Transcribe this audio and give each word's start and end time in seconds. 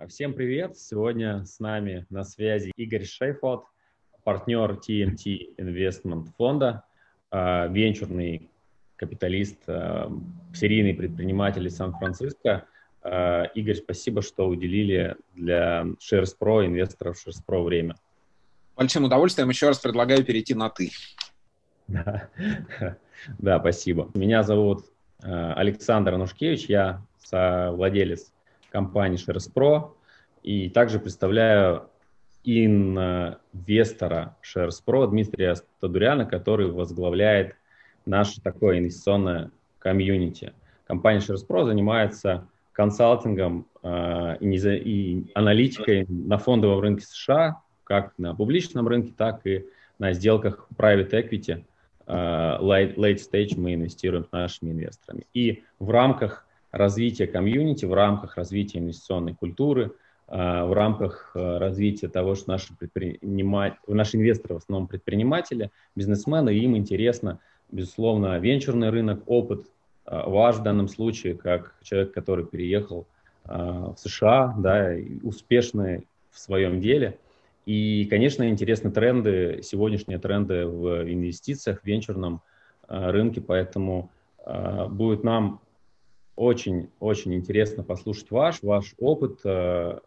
А, 0.00 0.06
всем 0.06 0.32
привет! 0.32 0.76
Сегодня 0.78 1.44
с 1.44 1.58
нами 1.58 2.06
на 2.08 2.22
связи 2.22 2.70
Игорь 2.76 3.04
Шейфот, 3.04 3.64
партнер 4.22 4.72
TMT 4.74 5.56
Investment 5.58 6.26
фонда, 6.36 6.84
а, 7.30 7.66
венчурный 7.66 8.48
капиталист, 8.94 9.58
а, 9.66 10.12
серийный 10.54 10.94
предприниматель 10.94 11.66
из 11.66 11.76
Сан-Франциско. 11.76 12.66
Игорь, 13.54 13.76
спасибо, 13.76 14.22
что 14.22 14.48
уделили 14.48 15.16
для 15.34 15.86
Shares 15.98 16.34
Pro, 16.38 16.64
инвесторов 16.64 17.16
Shares 17.16 17.38
Pro 17.46 17.64
время. 17.64 17.94
Большим 18.76 19.04
удовольствием. 19.04 19.48
Еще 19.48 19.68
раз 19.68 19.78
предлагаю 19.78 20.24
перейти 20.24 20.54
на 20.54 20.68
«ты». 20.68 20.90
Да, 21.86 22.28
да 23.38 23.58
спасибо. 23.58 24.10
Меня 24.14 24.42
зовут 24.42 24.84
Александр 25.20 26.14
Анушкевич, 26.14 26.66
я 26.66 27.02
владелец 27.32 28.32
компании 28.70 29.18
Shares 29.18 29.52
Pro 29.52 29.90
и 30.42 30.68
также 30.70 30.98
представляю 30.98 31.88
инвестора 32.44 34.36
Shares 34.42 34.82
Pro 34.86 35.08
Дмитрия 35.08 35.56
Стадуряна, 35.56 36.24
который 36.24 36.70
возглавляет 36.70 37.54
наше 38.06 38.40
такое 38.40 38.78
инвестиционное 38.78 39.50
комьюнити. 39.78 40.52
Компания 40.86 41.20
Shares 41.20 41.46
Pro 41.46 41.64
занимается 41.64 42.48
консалтингом 42.72 43.66
э, 43.82 44.36
и, 44.40 44.56
и 44.56 45.32
аналитикой 45.34 46.06
на 46.08 46.38
фондовом 46.38 46.80
рынке 46.80 47.04
США, 47.04 47.60
как 47.84 48.12
на 48.18 48.34
публичном 48.34 48.86
рынке, 48.88 49.12
так 49.16 49.46
и 49.46 49.66
на 49.98 50.12
сделках 50.12 50.68
private 50.76 51.10
equity. 51.10 51.64
Э, 52.06 52.58
late, 52.60 52.94
late 52.94 53.18
stage 53.18 53.58
мы 53.58 53.74
инвестируем 53.74 54.24
с 54.24 54.32
нашими 54.32 54.70
инвесторами. 54.70 55.26
И 55.34 55.64
в 55.78 55.90
рамках 55.90 56.46
развития 56.70 57.26
комьюнити, 57.26 57.84
в 57.84 57.94
рамках 57.94 58.36
развития 58.36 58.78
инвестиционной 58.78 59.34
культуры, 59.34 59.92
а, 60.26 60.66
в 60.66 60.74
рамках 60.74 61.32
а, 61.34 61.58
развития 61.58 62.08
того, 62.08 62.34
что 62.34 62.50
наши, 62.50 62.76
предприниматели, 62.76 63.78
наши 63.86 64.16
инвесторы 64.18 64.54
в 64.54 64.58
основном 64.58 64.86
предприниматели, 64.86 65.70
бизнесмены, 65.96 66.50
им 66.50 66.76
интересно, 66.76 67.40
безусловно, 67.70 68.38
венчурный 68.38 68.90
рынок, 68.90 69.22
опыт 69.26 69.66
а, 70.04 70.28
ваш 70.28 70.56
в 70.56 70.62
данном 70.62 70.88
случае, 70.88 71.34
как 71.34 71.74
человек, 71.82 72.12
который 72.12 72.44
переехал 72.44 73.06
в 73.44 73.96
США, 73.96 74.54
да, 74.58 74.92
успешный 75.22 76.06
в 76.30 76.38
своем 76.38 76.82
деле. 76.82 77.16
И, 77.64 78.06
конечно, 78.10 78.46
интересны 78.46 78.90
тренды, 78.90 79.60
сегодняшние 79.62 80.18
тренды 80.18 80.66
в 80.66 81.10
инвестициях, 81.10 81.80
в 81.80 81.86
венчурном 81.86 82.42
рынке, 82.88 83.40
поэтому 83.40 84.10
будет 84.90 85.24
нам 85.24 85.62
очень-очень 86.38 87.34
интересно 87.34 87.82
послушать 87.82 88.30
ваш, 88.30 88.62
ваш 88.62 88.94
опыт, 88.98 89.40
э, 89.44 89.98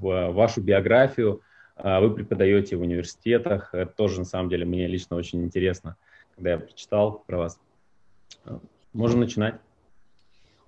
вашу 0.00 0.60
биографию. 0.60 1.42
Э, 1.76 2.00
вы 2.00 2.12
преподаете 2.12 2.76
в 2.76 2.80
университетах. 2.80 3.72
Это 3.72 3.92
тоже, 3.92 4.18
на 4.18 4.24
самом 4.24 4.48
деле, 4.48 4.64
мне 4.64 4.88
лично 4.88 5.16
очень 5.16 5.44
интересно, 5.44 5.96
когда 6.34 6.50
я 6.50 6.58
прочитал 6.58 7.22
про 7.26 7.38
вас. 7.38 7.60
Э, 8.44 8.58
можем 8.92 9.20
начинать. 9.20 9.60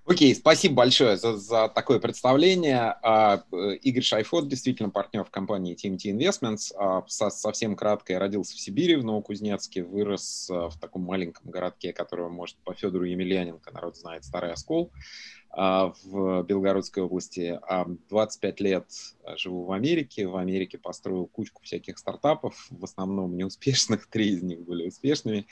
Окей, 0.03 0.33
спасибо 0.33 0.75
большое 0.75 1.15
за, 1.15 1.37
за 1.37 1.69
такое 1.69 1.99
представление. 1.99 2.95
А, 3.03 3.43
э, 3.51 3.75
Игорь 3.83 4.01
Шайфот, 4.01 4.47
действительно 4.47 4.89
партнер 4.89 5.23
в 5.23 5.29
компании 5.29 5.75
TMT 5.75 6.17
Investments. 6.17 6.73
А, 6.75 7.03
со, 7.07 7.29
совсем 7.29 7.75
кратко, 7.75 8.13
я 8.13 8.19
родился 8.19 8.55
в 8.55 8.59
Сибири, 8.59 8.95
в 8.95 9.05
Новокузнецке, 9.05 9.83
вырос 9.83 10.49
а, 10.49 10.69
в 10.69 10.79
таком 10.79 11.03
маленьком 11.03 11.51
городке, 11.51 11.93
которого, 11.93 12.29
может, 12.29 12.57
по 12.63 12.73
Федору 12.73 13.05
Емельяненко 13.05 13.71
народ 13.71 13.95
знает, 13.95 14.25
Старый 14.25 14.51
Оскол 14.53 14.91
в 15.53 16.43
Белгородской 16.43 17.03
области. 17.03 17.59
25 18.09 18.61
лет 18.61 18.85
живу 19.35 19.65
в 19.65 19.73
Америке. 19.73 20.25
В 20.25 20.37
Америке 20.37 20.77
построил 20.77 21.25
кучку 21.25 21.61
всяких 21.61 21.97
стартапов, 21.97 22.67
в 22.69 22.85
основном 22.85 23.35
неуспешных, 23.35 24.07
три 24.09 24.29
из 24.29 24.43
них 24.43 24.61
были 24.61 24.87
успешными. 24.87 25.45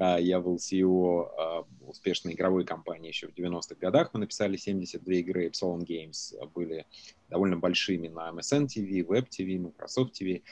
Я 0.00 0.40
был 0.40 0.56
CEO 0.56 1.28
а, 1.36 1.64
успешной 1.86 2.34
игровой 2.34 2.64
компании 2.64 3.08
еще 3.08 3.28
в 3.28 3.34
90-х 3.34 3.74
годах. 3.78 4.10
Мы 4.14 4.20
написали 4.20 4.56
72 4.56 5.14
игры. 5.14 5.48
Epsilon 5.48 5.80
Games 5.80 6.34
были 6.54 6.86
довольно 7.28 7.56
большими 7.56 8.08
на 8.08 8.30
MSN 8.30 8.66
TV, 8.66 9.04
Web 9.06 9.28
TV, 9.28 9.58
Microsoft 9.58 10.20
TV. 10.20 10.42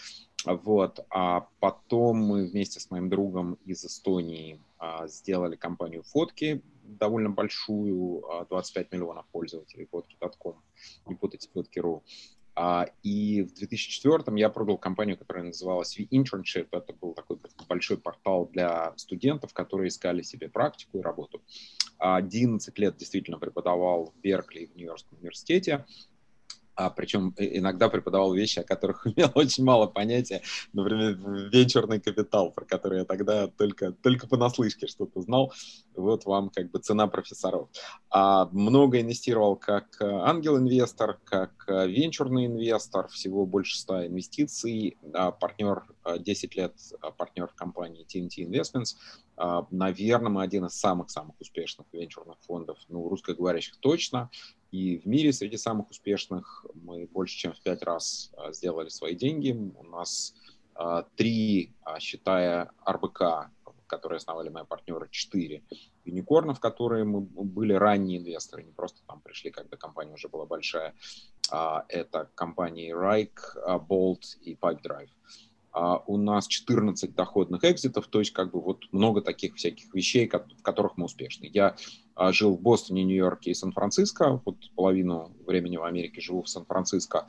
Вот. 0.45 1.01
А 1.11 1.49
потом 1.61 2.19
мы 2.19 2.47
вместе 2.47 2.79
с 2.79 2.91
моим 2.91 3.09
другом 3.09 3.59
из 3.65 3.85
Эстонии 3.85 4.61
а, 4.79 5.09
сделали 5.09 5.57
компанию 5.57 6.03
«Фотки», 6.03 6.63
довольно 6.83 7.31
большую, 7.31 8.25
25 8.49 8.87
а, 8.91 8.97
миллионов 8.97 9.27
пользователей, 9.33 9.87
фотки.com, 9.91 10.57
не 11.07 11.15
путайте, 11.15 11.49
фотки.ру. 11.53 12.03
А, 12.61 12.87
и 13.05 13.43
в 13.43 13.55
2004 13.55 14.37
я 14.37 14.51
продал 14.51 14.79
компанию, 14.79 15.17
которая 15.17 15.45
называлась 15.45 15.97
Internship. 15.97 16.67
Это 16.73 16.93
был 16.93 17.15
такой 17.15 17.39
большой 17.69 17.99
портал 17.99 18.47
для 18.47 18.95
студентов, 18.97 19.55
которые 19.55 19.89
искали 19.89 20.23
себе 20.23 20.49
практику 20.49 20.99
и 20.99 21.03
работу. 21.03 21.41
11 21.99 22.77
лет 22.81 22.97
действительно 22.97 23.39
преподавал 23.39 24.07
в 24.07 24.21
Беркли 24.21 24.67
в 24.67 24.75
Нью-Йоркском 24.75 25.19
университете 25.19 25.87
а 26.79 26.91
причем 26.91 27.35
иногда 27.37 27.89
преподавал 27.89 28.33
вещи, 28.33 28.61
о 28.61 28.63
которых 28.63 29.05
имел 29.17 29.33
очень 29.35 29.65
мало 29.65 29.89
понятия, 29.89 30.43
например, 30.73 31.19
венчурный 31.53 32.01
капитал, 32.01 32.53
про 32.53 32.65
который 32.65 33.01
я 33.01 33.05
тогда 33.05 33.49
только, 33.49 33.91
только 33.91 34.29
понаслышке 34.29 34.87
что-то 34.87 35.21
знал. 35.21 35.53
Вот 35.97 36.25
вам 36.25 36.51
как 36.51 36.71
бы 36.71 36.79
цена 36.79 37.09
профессоров. 37.09 37.69
А 38.11 38.49
много 38.53 39.01
инвестировал 39.01 39.57
как 39.57 40.01
э, 40.01 40.05
ангел-инвестор, 40.05 41.19
как 41.25 41.51
э, 41.67 41.89
венчурный 41.89 42.47
инвестор, 42.47 43.09
всего 43.09 43.45
больше 43.45 43.77
100 43.77 44.07
инвестиций, 44.07 44.97
а 45.13 45.33
партнер 45.33 45.83
10 46.17 46.57
э, 46.57 46.61
лет 46.61 46.75
партнер 47.17 47.49
в 47.49 47.55
компании 47.55 48.07
TNT 48.07 48.49
Investments. 48.49 48.97
А, 49.37 49.67
Наверное, 49.71 50.31
мы 50.31 50.43
один 50.43 50.67
из 50.67 50.75
самых-самых 50.75 51.41
успешных 51.41 51.87
венчурных 51.93 52.39
фондов, 52.41 52.79
ну, 52.89 53.09
русскоговорящих 53.09 53.77
точно, 53.77 54.31
и 54.71 54.99
в 54.99 55.07
мире 55.07 55.33
среди 55.33 55.57
самых 55.57 55.91
успешных 55.91 56.67
мы 56.75 57.07
больше 57.07 57.37
чем 57.37 57.53
в 57.53 57.61
пять 57.61 57.83
раз 57.83 58.33
сделали 58.51 58.89
свои 58.91 59.15
деньги. 59.15 59.53
У 59.53 59.83
нас 59.85 60.35
три, 61.17 61.73
считая 61.99 62.71
РБК, 62.87 63.51
которые 63.87 64.19
основали 64.19 64.51
мои 64.51 64.65
партнеры, 64.65 65.09
четыре 65.11 65.63
юникорнов, 66.05 66.61
которые 66.61 67.05
мы 67.05 67.21
были 67.21 67.73
ранние 67.73 68.19
инвесторы, 68.19 68.63
не 68.63 68.73
просто 68.73 69.01
там 69.07 69.21
пришли, 69.21 69.51
когда 69.51 69.77
компания 69.77 70.13
уже 70.13 70.29
была 70.29 70.47
большая. 70.47 70.95
Это 71.51 72.31
компании 72.35 72.95
Rike, 72.95 73.87
Bolt 73.89 74.39
и 74.43 74.55
Pipedrive 74.55 75.09
а 75.09 75.48
у 76.07 76.17
нас 76.17 76.47
14 76.47 77.15
доходных 77.15 77.65
экзитов, 77.65 78.07
то 78.09 78.19
есть 78.19 78.33
как 78.33 78.53
бы 78.53 78.61
вот 78.61 78.85
много 78.93 79.21
таких 79.21 79.55
всяких 79.57 79.93
вещей, 79.95 80.29
в 80.29 80.63
которых 80.63 80.97
мы 80.97 81.07
успешны. 81.07 81.49
Я 81.53 81.77
а, 82.15 82.33
жил 82.33 82.57
в 82.57 82.61
Бостоне, 82.61 83.05
Нью-Йорке 83.05 83.53
и 83.53 83.55
Сан-Франциско, 83.55 84.41
вот 84.45 84.57
половину 84.75 85.33
времени 85.47 85.77
в 85.77 85.85
Америке 85.85 86.21
живу 86.21 86.43
в 86.43 86.49
Сан-Франциско, 86.49 87.27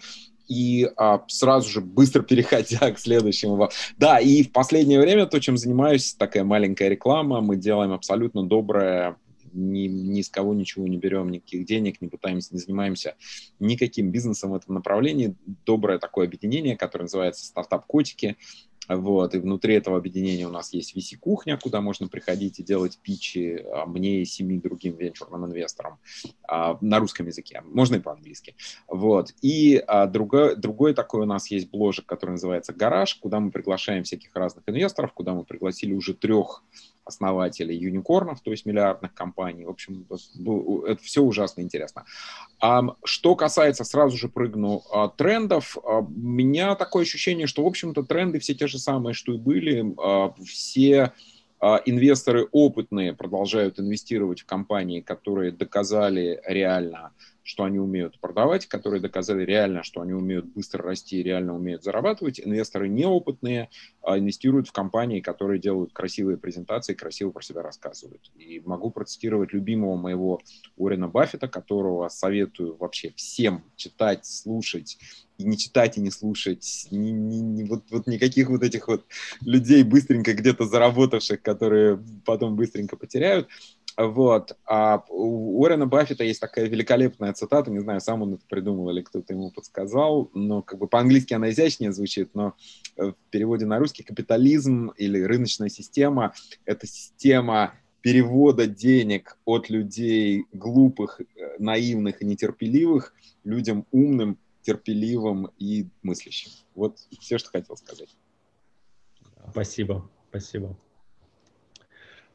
и 0.47 0.89
а, 0.97 1.23
сразу 1.27 1.69
же 1.69 1.81
быстро 1.81 2.21
переходя 2.29 2.91
к 2.91 2.99
следующему. 2.99 3.69
Да, 3.97 4.19
и 4.19 4.43
в 4.43 4.51
последнее 4.51 4.99
время 4.99 5.27
то, 5.27 5.39
чем 5.39 5.57
занимаюсь, 5.57 6.13
такая 6.13 6.43
маленькая 6.43 6.89
реклама, 6.89 7.41
мы 7.41 7.55
делаем 7.55 7.91
абсолютно 7.91 8.43
доброе 8.43 9.17
ни, 9.53 9.87
ни 9.87 10.21
с 10.21 10.29
кого 10.29 10.53
ничего 10.53 10.87
не 10.87 10.97
берем, 10.97 11.29
никаких 11.29 11.65
денег, 11.65 12.01
не 12.01 12.07
пытаемся, 12.07 12.53
не 12.53 12.59
занимаемся 12.59 13.15
никаким 13.59 14.11
бизнесом 14.11 14.51
в 14.51 14.55
этом 14.55 14.75
направлении. 14.75 15.35
Доброе 15.65 15.99
такое 15.99 16.27
объединение, 16.27 16.77
которое 16.77 17.03
называется 17.03 17.45
«Стартап 17.45 17.85
Котики», 17.85 18.37
вот, 18.89 19.35
и 19.35 19.37
внутри 19.37 19.75
этого 19.75 19.97
объединения 19.97 20.47
у 20.47 20.51
нас 20.51 20.73
есть 20.73 20.97
VC-кухня, 20.97 21.59
куда 21.61 21.79
можно 21.79 22.07
приходить 22.07 22.59
и 22.59 22.63
делать 22.63 22.97
питчи 23.03 23.63
а, 23.71 23.85
мне 23.85 24.21
и 24.21 24.25
семи 24.25 24.57
другим 24.57 24.95
венчурным 24.95 25.45
инвесторам 25.45 25.99
а, 26.47 26.75
на 26.81 26.97
русском 26.97 27.27
языке, 27.27 27.61
можно 27.65 27.97
и 27.97 27.99
по-английски. 27.99 28.55
Вот. 28.87 29.35
И 29.43 29.77
а, 29.85 30.07
другой, 30.07 30.55
другой 30.55 30.95
такой 30.95 31.21
у 31.21 31.25
нас 31.25 31.51
есть 31.51 31.69
бложек, 31.69 32.07
который 32.07 32.31
называется 32.31 32.73
«Гараж», 32.73 33.13
куда 33.15 33.39
мы 33.39 33.51
приглашаем 33.51 34.03
всяких 34.03 34.35
разных 34.35 34.63
инвесторов, 34.67 35.13
куда 35.13 35.35
мы 35.35 35.43
пригласили 35.43 35.93
уже 35.93 36.15
трех 36.15 36.63
основателей 37.09 37.75
юникорнов, 37.75 38.41
то 38.41 38.51
есть 38.51 38.65
миллиардных 38.65 39.13
компаний. 39.13 39.65
В 39.65 39.69
общем, 39.69 40.05
это 40.87 41.01
все 41.03 41.21
ужасно 41.21 41.61
интересно. 41.61 42.05
Что 43.03 43.35
касается, 43.35 43.83
сразу 43.83 44.17
же 44.17 44.29
прыгну, 44.29 44.83
а, 44.91 45.09
трендов, 45.09 45.77
а, 45.83 45.99
у 45.99 46.09
меня 46.09 46.75
такое 46.75 47.03
ощущение, 47.03 47.47
что, 47.47 47.63
в 47.63 47.67
общем-то, 47.67 48.03
тренды 48.03 48.39
все 48.39 48.53
те 48.53 48.67
же 48.67 48.79
самые, 48.79 49.13
что 49.13 49.33
и 49.33 49.37
были. 49.37 49.93
А, 50.01 50.33
все 50.45 51.13
инвесторы 51.85 52.47
опытные 52.53 53.13
продолжают 53.13 53.81
инвестировать 53.81 54.39
в 54.39 54.45
компании, 54.45 55.01
которые 55.01 55.51
доказали 55.51 56.41
реально, 56.45 57.11
что 57.49 57.63
они 57.63 57.79
умеют 57.79 58.19
продавать, 58.19 58.67
которые 58.67 59.01
доказали 59.01 59.43
реально, 59.43 59.81
что 59.81 60.01
они 60.01 60.13
умеют 60.13 60.45
быстро 60.45 60.83
расти, 60.83 61.23
реально 61.23 61.55
умеют 61.55 61.83
зарабатывать. 61.83 62.39
Инвесторы 62.39 62.87
неопытные 62.87 63.69
а 64.03 64.19
инвестируют 64.19 64.67
в 64.67 64.71
компании, 64.71 65.19
которые 65.19 65.59
делают 65.59 65.91
красивые 65.91 66.37
презентации, 66.37 66.93
красиво 66.93 67.31
про 67.31 67.41
себя 67.41 67.63
рассказывают. 67.63 68.31
И 68.35 68.61
могу 68.63 68.91
процитировать 68.91 69.51
любимого 69.51 69.95
моего 69.95 70.41
Уоррена 70.77 71.07
Баффета, 71.07 71.47
которого 71.47 72.07
советую 72.09 72.77
вообще 72.77 73.13
всем 73.15 73.63
читать, 73.75 74.27
слушать, 74.27 74.99
и 75.39 75.43
не 75.43 75.57
читать, 75.57 75.97
и 75.97 76.01
не 76.01 76.11
слушать, 76.11 76.87
ни, 76.91 77.09
ни, 77.09 77.37
ни, 77.37 77.63
вот, 77.63 77.85
вот 77.89 78.07
никаких 78.07 78.49
вот 78.49 78.61
этих 78.61 78.87
вот 78.87 79.05
людей, 79.41 79.83
быстренько 79.83 80.33
где-то 80.33 80.65
заработавших, 80.65 81.41
которые 81.41 81.99
потом 82.25 82.55
быстренько 82.55 82.95
потеряют. 82.95 83.47
Вот. 83.99 84.55
А 84.65 85.03
у 85.09 85.59
Уоррена 85.59 85.85
Баффета 85.85 86.23
есть 86.23 86.39
такая 86.39 86.69
великолепная 86.69 87.33
цитата, 87.33 87.69
не 87.69 87.79
знаю, 87.79 87.99
сам 87.99 88.21
он 88.21 88.35
это 88.35 88.43
придумал 88.47 88.89
или 88.91 89.01
кто-то 89.01 89.33
ему 89.33 89.51
подсказал, 89.51 90.31
но 90.33 90.61
как 90.61 90.79
бы 90.79 90.87
по-английски 90.87 91.33
она 91.33 91.49
изящнее 91.49 91.91
звучит, 91.91 92.33
но 92.33 92.53
в 92.95 93.13
переводе 93.29 93.65
на 93.65 93.77
русский 93.77 94.03
капитализм 94.03 94.93
или 94.95 95.21
рыночная 95.21 95.67
система— 95.67 96.33
это 96.65 96.87
система 96.87 97.73
перевода 97.99 98.67
денег 98.67 99.37
от 99.43 99.69
людей 99.69 100.45
глупых, 100.53 101.19
э, 101.19 101.57
наивных 101.59 102.21
и 102.21 102.25
нетерпеливых 102.25 103.13
людям 103.43 103.85
умным, 103.91 104.37
терпеливым 104.61 105.49
и 105.57 105.87
мыслящим. 106.03 106.51
Вот 106.73 106.99
все, 107.19 107.37
что 107.37 107.49
хотел 107.49 107.75
сказать. 107.75 108.15
Спасибо, 109.51 110.09
спасибо. 110.29 110.77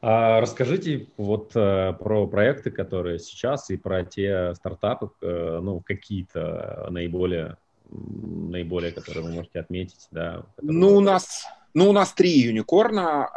А 0.07 0.39
расскажите 0.39 1.07
вот 1.17 1.55
э, 1.55 1.93
про 1.93 2.27
проекты, 2.27 2.69
которые 2.69 3.17
сейчас, 3.17 3.71
и 3.71 3.75
про 3.75 4.05
те 4.05 4.53
стартапы, 4.53 5.09
э, 5.19 5.59
ну, 5.63 5.81
какие-то 5.81 6.85
наиболее, 6.91 7.57
наиболее, 7.89 8.91
которые 8.91 9.23
вы 9.23 9.31
можете 9.31 9.59
отметить, 9.61 10.07
да? 10.11 10.45
Ну, 10.61 10.95
у 10.95 10.99
нас 10.99 11.47
ну, 11.75 11.89
у 11.89 11.91
нас 11.91 12.13
три 12.13 12.39
юникорна. 12.39 13.29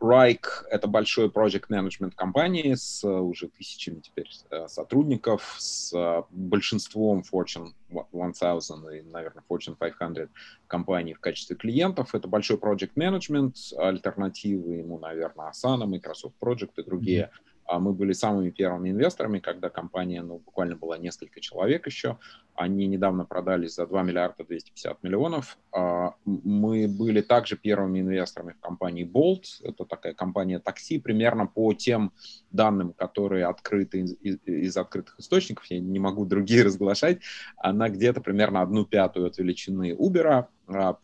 Райк— 0.00 0.64
это 0.70 0.86
большой 0.86 1.26
project 1.26 1.64
management 1.68 2.12
компании 2.14 2.74
с 2.74 3.02
э, 3.02 3.08
уже 3.08 3.48
тысячами 3.48 3.98
теперь 3.98 4.30
э, 4.50 4.68
сотрудников, 4.68 5.56
с 5.58 5.92
э, 5.92 6.22
большинством 6.30 7.24
Fortune 7.30 7.72
1000 8.12 8.96
и, 8.96 9.02
наверное, 9.02 9.42
Fortune 9.50 9.76
500 9.76 10.30
компаний 10.68 11.14
в 11.14 11.20
качестве 11.20 11.56
клиентов. 11.56 12.14
Это 12.14 12.28
большой 12.28 12.58
project 12.58 12.92
management, 12.96 13.54
альтернативы 13.76 14.74
ему, 14.76 15.00
наверное, 15.00 15.50
Asana, 15.50 15.86
Microsoft 15.86 16.36
Project 16.40 16.74
и 16.76 16.84
другие. 16.84 17.24
Mm-hmm 17.24 17.53
а 17.53 17.53
мы 17.72 17.92
были 17.92 18.12
самыми 18.12 18.50
первыми 18.50 18.90
инвесторами, 18.90 19.38
когда 19.38 19.70
компания, 19.70 20.22
ну, 20.22 20.38
буквально 20.38 20.76
была 20.76 20.98
несколько 20.98 21.40
человек 21.40 21.86
еще. 21.86 22.18
Они 22.54 22.86
недавно 22.86 23.24
продались 23.24 23.74
за 23.74 23.86
2 23.86 24.02
миллиарда 24.02 24.44
250 24.44 25.02
миллионов. 25.02 25.58
А, 25.72 26.14
мы 26.24 26.86
были 26.88 27.20
также 27.20 27.56
первыми 27.56 28.00
инвесторами 28.00 28.52
в 28.52 28.60
компании 28.60 29.04
Bolt. 29.04 29.44
Это 29.62 29.84
такая 29.84 30.14
компания 30.14 30.58
такси, 30.58 30.98
примерно 30.98 31.46
по 31.46 31.72
тем 31.72 32.12
данным, 32.50 32.92
которые 32.92 33.46
открыты 33.46 34.00
из, 34.00 34.38
из 34.44 34.76
открытых 34.76 35.18
источников. 35.18 35.64
Я 35.66 35.80
не 35.80 35.98
могу 35.98 36.26
другие 36.26 36.62
разглашать. 36.64 37.20
Она 37.56 37.88
где-то 37.88 38.20
примерно 38.20 38.60
одну 38.60 38.84
пятую 38.84 39.26
от 39.26 39.38
величины 39.38 39.92
Uber. 39.92 40.46
А, 40.68 40.98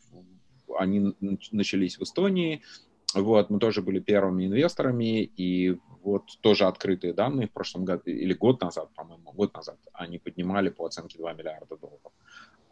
они 0.79 1.15
начались 1.51 1.99
в 1.99 2.03
Эстонии, 2.03 2.63
вот, 3.15 3.51
мы 3.51 3.59
тоже 3.59 3.83
были 3.83 3.99
первыми 3.99 4.47
инвесторами, 4.47 5.23
и 5.23 5.79
вот 6.03 6.25
тоже 6.41 6.67
открытые 6.67 7.13
данные 7.13 7.49
в 7.49 7.53
прошлом 7.53 7.85
году, 7.85 8.05
или 8.07 8.33
год 8.33 8.61
назад, 8.61 8.91
по-моему, 8.95 9.33
год 9.33 9.55
назад, 9.55 9.79
они 9.93 10.19
поднимали 10.19 10.69
по 10.69 10.87
оценке 10.87 11.19
2 11.19 11.33
миллиарда 11.35 11.77
долларов. 11.77 12.13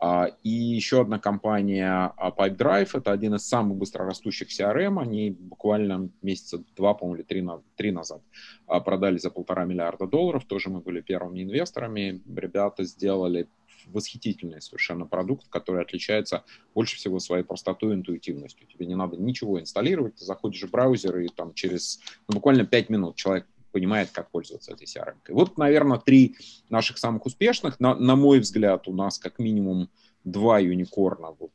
А, 0.00 0.30
и 0.44 0.50
еще 0.50 1.00
одна 1.00 1.18
компания 1.18 2.12
а, 2.16 2.30
PipeDrive, 2.30 2.90
это 2.94 3.10
один 3.10 3.34
из 3.34 3.48
самых 3.48 3.78
быстрорастущих 3.78 4.48
CRM, 4.48 5.00
они 5.00 5.30
буквально 5.30 6.08
месяца 6.22 6.62
два, 6.76 6.94
по-моему, 6.94 7.16
или 7.16 7.24
три, 7.24 7.44
три 7.74 7.90
назад 7.90 8.22
а, 8.66 8.78
продали 8.78 9.18
за 9.18 9.30
полтора 9.30 9.64
миллиарда 9.64 10.06
долларов, 10.06 10.44
тоже 10.44 10.70
мы 10.70 10.80
были 10.80 11.00
первыми 11.00 11.42
инвесторами, 11.42 12.22
ребята 12.32 12.84
сделали 12.84 13.48
восхитительный 13.92 14.60
совершенно 14.60 15.06
продукт, 15.06 15.48
который 15.48 15.82
отличается 15.82 16.44
больше 16.74 16.96
всего 16.96 17.18
своей 17.18 17.44
простотой 17.44 17.92
и 17.92 17.94
интуитивностью. 17.94 18.66
Тебе 18.66 18.86
не 18.86 18.94
надо 18.94 19.16
ничего 19.16 19.60
инсталлировать, 19.60 20.16
ты 20.16 20.24
заходишь 20.24 20.62
в 20.62 20.70
браузер 20.70 21.18
и 21.18 21.28
там 21.28 21.54
через 21.54 22.00
ну, 22.28 22.36
буквально 22.36 22.64
5 22.64 22.90
минут 22.90 23.16
человек 23.16 23.46
понимает, 23.72 24.10
как 24.10 24.30
пользоваться 24.30 24.72
этой 24.72 24.86
CRM. 24.86 25.16
-кой. 25.24 25.34
Вот, 25.34 25.58
наверное, 25.58 25.98
три 25.98 26.36
наших 26.70 26.98
самых 26.98 27.26
успешных. 27.26 27.80
На, 27.80 27.94
на 27.94 28.16
мой 28.16 28.40
взгляд, 28.40 28.88
у 28.88 28.92
нас 28.92 29.18
как 29.18 29.38
минимум 29.38 29.90
два 30.24 30.58
юникорна 30.58 31.32
вот 31.38 31.52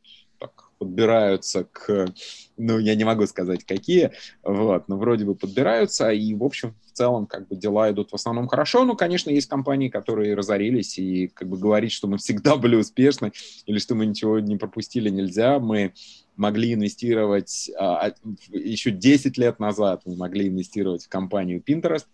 подбираются 0.78 1.64
к, 1.64 2.12
ну, 2.56 2.78
я 2.78 2.94
не 2.94 3.04
могу 3.04 3.26
сказать, 3.26 3.64
какие, 3.64 4.12
вот, 4.42 4.88
но 4.88 4.96
вроде 4.96 5.24
бы 5.24 5.34
подбираются, 5.34 6.10
и, 6.10 6.34
в 6.34 6.44
общем, 6.44 6.74
в 6.86 6.92
целом, 6.92 7.26
как 7.26 7.48
бы, 7.48 7.56
дела 7.56 7.90
идут 7.90 8.12
в 8.12 8.14
основном 8.14 8.48
хорошо, 8.48 8.84
ну, 8.84 8.96
конечно, 8.96 9.30
есть 9.30 9.48
компании, 9.48 9.88
которые 9.88 10.34
разорились, 10.34 10.98
и, 10.98 11.28
как 11.28 11.48
бы, 11.48 11.58
говорить, 11.58 11.92
что 11.92 12.08
мы 12.08 12.18
всегда 12.18 12.56
были 12.56 12.76
успешны, 12.76 13.32
или 13.66 13.78
что 13.78 13.94
мы 13.94 14.06
ничего 14.06 14.38
не 14.38 14.56
пропустили, 14.56 15.10
нельзя, 15.10 15.58
мы 15.58 15.92
могли 16.36 16.74
инвестировать 16.74 17.70
а, 17.78 18.12
еще 18.50 18.90
10 18.90 19.38
лет 19.38 19.60
назад, 19.60 20.02
мы 20.04 20.16
могли 20.16 20.48
инвестировать 20.48 21.04
в 21.04 21.08
компанию 21.08 21.62
Pinterest, 21.64 22.06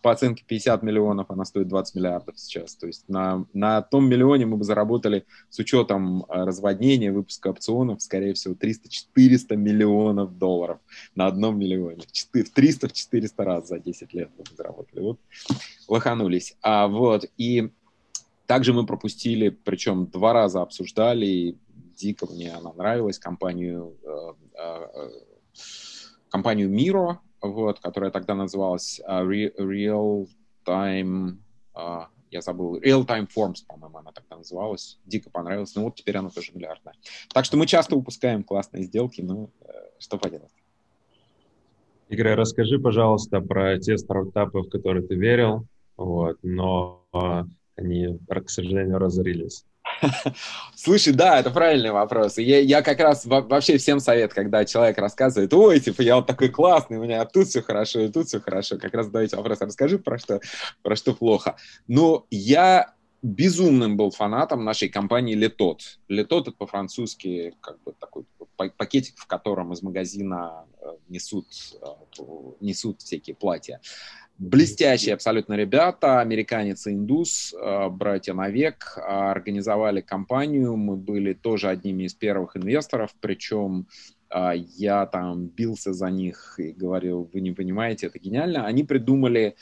по 0.00 0.12
оценке 0.12 0.44
50 0.46 0.82
миллионов, 0.82 1.30
она 1.30 1.44
стоит 1.44 1.68
20 1.68 1.94
миллиардов 1.96 2.38
сейчас. 2.38 2.74
То 2.76 2.86
есть 2.86 3.08
на, 3.08 3.46
на 3.52 3.82
том 3.82 4.08
миллионе 4.08 4.46
мы 4.46 4.56
бы 4.56 4.64
заработали 4.64 5.24
с 5.50 5.58
учетом 5.58 6.24
э, 6.28 6.44
разводнения, 6.44 7.12
выпуска 7.12 7.48
опционов, 7.48 8.00
скорее 8.02 8.34
всего, 8.34 8.54
300-400 8.54 9.56
миллионов 9.56 10.38
долларов 10.38 10.78
на 11.14 11.26
одном 11.26 11.58
миллионе. 11.58 12.04
В 12.32 12.36
300-400 12.36 13.30
раз 13.38 13.68
за 13.68 13.78
10 13.80 14.14
лет 14.14 14.30
мы 14.38 14.44
бы 14.44 14.56
заработали. 14.56 15.00
Вот 15.00 15.18
лоханулись. 15.88 16.56
А, 16.62 16.86
вот, 16.86 17.24
и 17.36 17.70
также 18.46 18.72
мы 18.72 18.86
пропустили, 18.86 19.48
причем 19.48 20.06
два 20.06 20.32
раза 20.32 20.62
обсуждали, 20.62 21.26
и 21.26 21.56
дико 21.96 22.26
мне 22.26 22.52
она 22.52 22.72
нравилась, 22.72 23.18
компанию, 23.18 23.96
э, 24.02 24.58
э, 24.58 25.10
компанию 26.30 26.70
Miro, 26.70 27.18
вот, 27.40 27.80
которая 27.80 28.10
тогда 28.10 28.34
называлась 28.34 29.00
uh, 29.08 29.26
Real 29.26 30.28
Time, 30.66 31.36
uh, 31.74 32.06
я 32.30 32.40
забыл, 32.40 32.78
Real 32.78 33.06
Time 33.06 33.28
Forms, 33.34 33.64
по-моему, 33.66 33.98
она 33.98 34.12
тогда 34.12 34.36
называлась, 34.36 34.98
дико 35.06 35.30
понравилась, 35.30 35.74
ну 35.74 35.84
вот 35.84 35.96
теперь 35.96 36.16
она 36.16 36.30
тоже 36.30 36.52
миллиардная. 36.54 36.94
Так 37.32 37.44
что 37.44 37.56
мы 37.56 37.66
часто 37.66 37.96
упускаем 37.96 38.44
классные 38.44 38.84
сделки, 38.84 39.20
ну, 39.20 39.50
э, 39.62 39.66
что 39.98 40.18
поделать. 40.18 40.52
Игорь, 42.08 42.34
расскажи, 42.34 42.78
пожалуйста, 42.78 43.40
про 43.40 43.78
те 43.78 43.98
стартапы, 43.98 44.60
в 44.60 44.68
которые 44.68 45.06
ты 45.06 45.14
верил, 45.14 45.66
вот, 45.96 46.38
но 46.42 47.04
э, 47.12 47.44
они, 47.76 48.18
к 48.28 48.50
сожалению, 48.50 48.98
разорились. 48.98 49.64
Слушай, 50.76 51.12
да, 51.12 51.40
это 51.40 51.50
правильный 51.50 51.90
вопрос. 51.90 52.38
Я, 52.38 52.60
я 52.60 52.82
как 52.82 53.00
раз 53.00 53.24
вообще 53.24 53.78
всем 53.78 54.00
совет, 54.00 54.32
когда 54.32 54.64
человек 54.64 54.98
рассказывает, 54.98 55.52
ой, 55.54 55.80
типа, 55.80 56.02
я 56.02 56.16
вот 56.16 56.26
такой 56.26 56.48
классный, 56.48 56.98
у 56.98 57.02
меня 57.02 57.24
тут 57.24 57.48
все 57.48 57.62
хорошо, 57.62 58.00
и 58.00 58.08
тут 58.08 58.28
все 58.28 58.40
хорошо. 58.40 58.78
Как 58.78 58.94
раз 58.94 59.06
задаете 59.06 59.36
вопрос, 59.36 59.60
расскажи, 59.60 59.98
про 59.98 60.18
что, 60.18 60.40
про 60.82 60.96
что 60.96 61.14
плохо. 61.14 61.56
Но 61.86 62.26
я 62.30 62.92
безумным 63.22 63.96
был 63.96 64.10
фанатом 64.10 64.64
нашей 64.64 64.88
компании 64.88 65.34
Летот. 65.34 65.98
Летот— 66.08 66.48
это 66.48 66.56
по-французски 66.56 67.54
как 67.60 67.82
бы 67.82 67.92
такой 67.98 68.24
пакетик, 68.76 69.16
в 69.16 69.26
котором 69.26 69.72
из 69.72 69.82
магазина 69.82 70.66
э, 70.80 70.86
несут, 71.08 71.46
э, 71.80 72.22
несут 72.60 73.02
всякие 73.02 73.36
платья. 73.36 73.80
Блестящие 74.38 75.14
абсолютно 75.14 75.54
ребята, 75.54 76.20
американец 76.20 76.86
и 76.86 76.92
индус, 76.92 77.54
э, 77.54 77.88
братья 77.88 78.34
Навек, 78.34 78.96
организовали 78.96 80.00
компанию. 80.00 80.76
Мы 80.76 80.96
были 80.96 81.34
тоже 81.34 81.68
одними 81.68 82.04
из 82.04 82.14
первых 82.14 82.56
инвесторов, 82.56 83.14
причем 83.20 83.88
э, 84.30 84.52
я 84.76 85.06
там 85.06 85.46
бился 85.46 85.92
за 85.92 86.10
них 86.10 86.54
и 86.58 86.72
говорил, 86.72 87.28
вы 87.32 87.40
не 87.40 87.52
понимаете, 87.52 88.06
это 88.06 88.18
гениально. 88.18 88.66
Они 88.66 88.84
придумали 88.84 89.56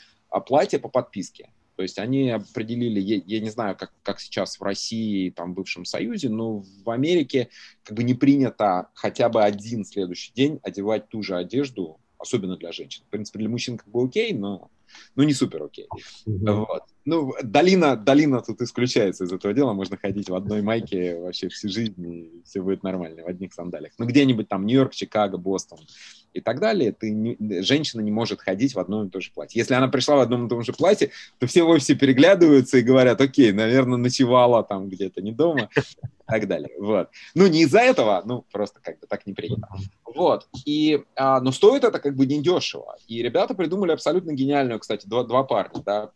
платье 0.45 0.79
по 0.79 0.89
подписке. 0.89 1.49
То 1.77 1.83
есть 1.83 1.99
они 1.99 2.31
определили, 2.31 2.99
я, 2.99 3.21
я 3.27 3.39
не 3.39 3.51
знаю, 3.51 3.77
как, 3.77 3.93
как 4.01 4.19
сейчас 4.19 4.59
в 4.59 4.63
России, 4.63 5.29
там, 5.29 5.51
в 5.51 5.55
бывшем 5.55 5.85
Союзе, 5.85 6.27
но 6.27 6.63
в 6.83 6.89
Америке 6.89 7.49
как 7.83 7.95
бы 7.95 8.03
не 8.03 8.15
принято 8.15 8.89
хотя 8.95 9.29
бы 9.29 9.43
один 9.43 9.85
следующий 9.85 10.33
день 10.33 10.59
одевать 10.63 11.07
ту 11.07 11.21
же 11.21 11.37
одежду 11.37 11.99
особенно 12.17 12.57
для 12.57 12.71
женщин. 12.71 13.03
В 13.07 13.11
принципе, 13.11 13.37
для 13.37 13.49
мужчин 13.49 13.77
как 13.77 13.87
бы 13.89 14.03
окей, 14.03 14.33
но, 14.33 14.71
но 15.15 15.23
не 15.23 15.33
супер 15.33 15.63
окей. 15.63 15.87
Mm-hmm. 16.27 16.53
Вот. 16.53 16.83
Ну, 17.05 17.33
долина, 17.41 17.95
долина 17.95 18.41
тут 18.41 18.61
исключается 18.61 19.23
из 19.23 19.31
этого 19.31 19.53
дела. 19.53 19.73
Можно 19.73 19.97
ходить 19.97 20.29
в 20.29 20.35
одной 20.35 20.61
майке 20.61 21.17
вообще 21.17 21.47
всю 21.47 21.69
жизнь, 21.69 22.05
и 22.05 22.41
все 22.43 22.61
будет 22.61 22.83
нормально, 22.83 23.23
в 23.23 23.27
одних 23.27 23.53
сандалиях. 23.53 23.93
Ну, 23.97 24.05
где-нибудь 24.05 24.49
там 24.49 24.65
Нью-Йорк, 24.65 24.93
Чикаго, 24.93 25.37
Бостон 25.37 25.79
и 26.33 26.41
так 26.41 26.59
далее, 26.59 26.91
ты 26.91 27.09
не, 27.09 27.35
женщина 27.63 28.01
не 28.01 28.11
может 28.11 28.41
ходить 28.41 28.75
в 28.75 28.79
одном 28.79 29.07
и 29.07 29.09
том 29.09 29.21
же 29.21 29.31
платье. 29.33 29.59
Если 29.59 29.73
она 29.73 29.87
пришла 29.87 30.17
в 30.17 30.19
одном 30.19 30.45
и 30.45 30.49
том 30.49 30.63
же 30.63 30.71
платье, 30.71 31.11
то 31.39 31.47
все 31.47 31.63
в 31.63 31.69
офисе 31.69 31.95
переглядываются 31.95 32.77
и 32.77 32.83
говорят, 32.83 33.19
окей, 33.21 33.51
наверное, 33.51 33.97
ночевала 33.97 34.63
там 34.63 34.87
где-то 34.87 35.21
не 35.21 35.31
дома 35.31 35.69
и 35.75 35.81
так 36.27 36.47
далее. 36.47 36.69
Вот. 36.79 37.09
Ну, 37.33 37.47
не 37.47 37.63
из-за 37.63 37.79
этого, 37.79 38.21
ну, 38.25 38.45
просто 38.51 38.79
как 38.81 38.99
бы 38.99 39.07
так 39.07 39.25
не 39.25 39.33
принято. 39.33 39.67
Вот. 40.05 40.47
И, 40.65 41.03
а, 41.15 41.41
но 41.41 41.51
стоит 41.51 41.83
это 41.83 41.99
как 41.99 42.15
бы 42.15 42.25
недешево. 42.25 42.97
И 43.07 43.21
ребята 43.23 43.53
придумали 43.53 43.91
абсолютно 43.91 44.31
гениальную, 44.31 44.76
кстати, 44.79 45.07
два, 45.07 45.23
два 45.23 45.43
парня, 45.43 45.81
да, 45.85 46.11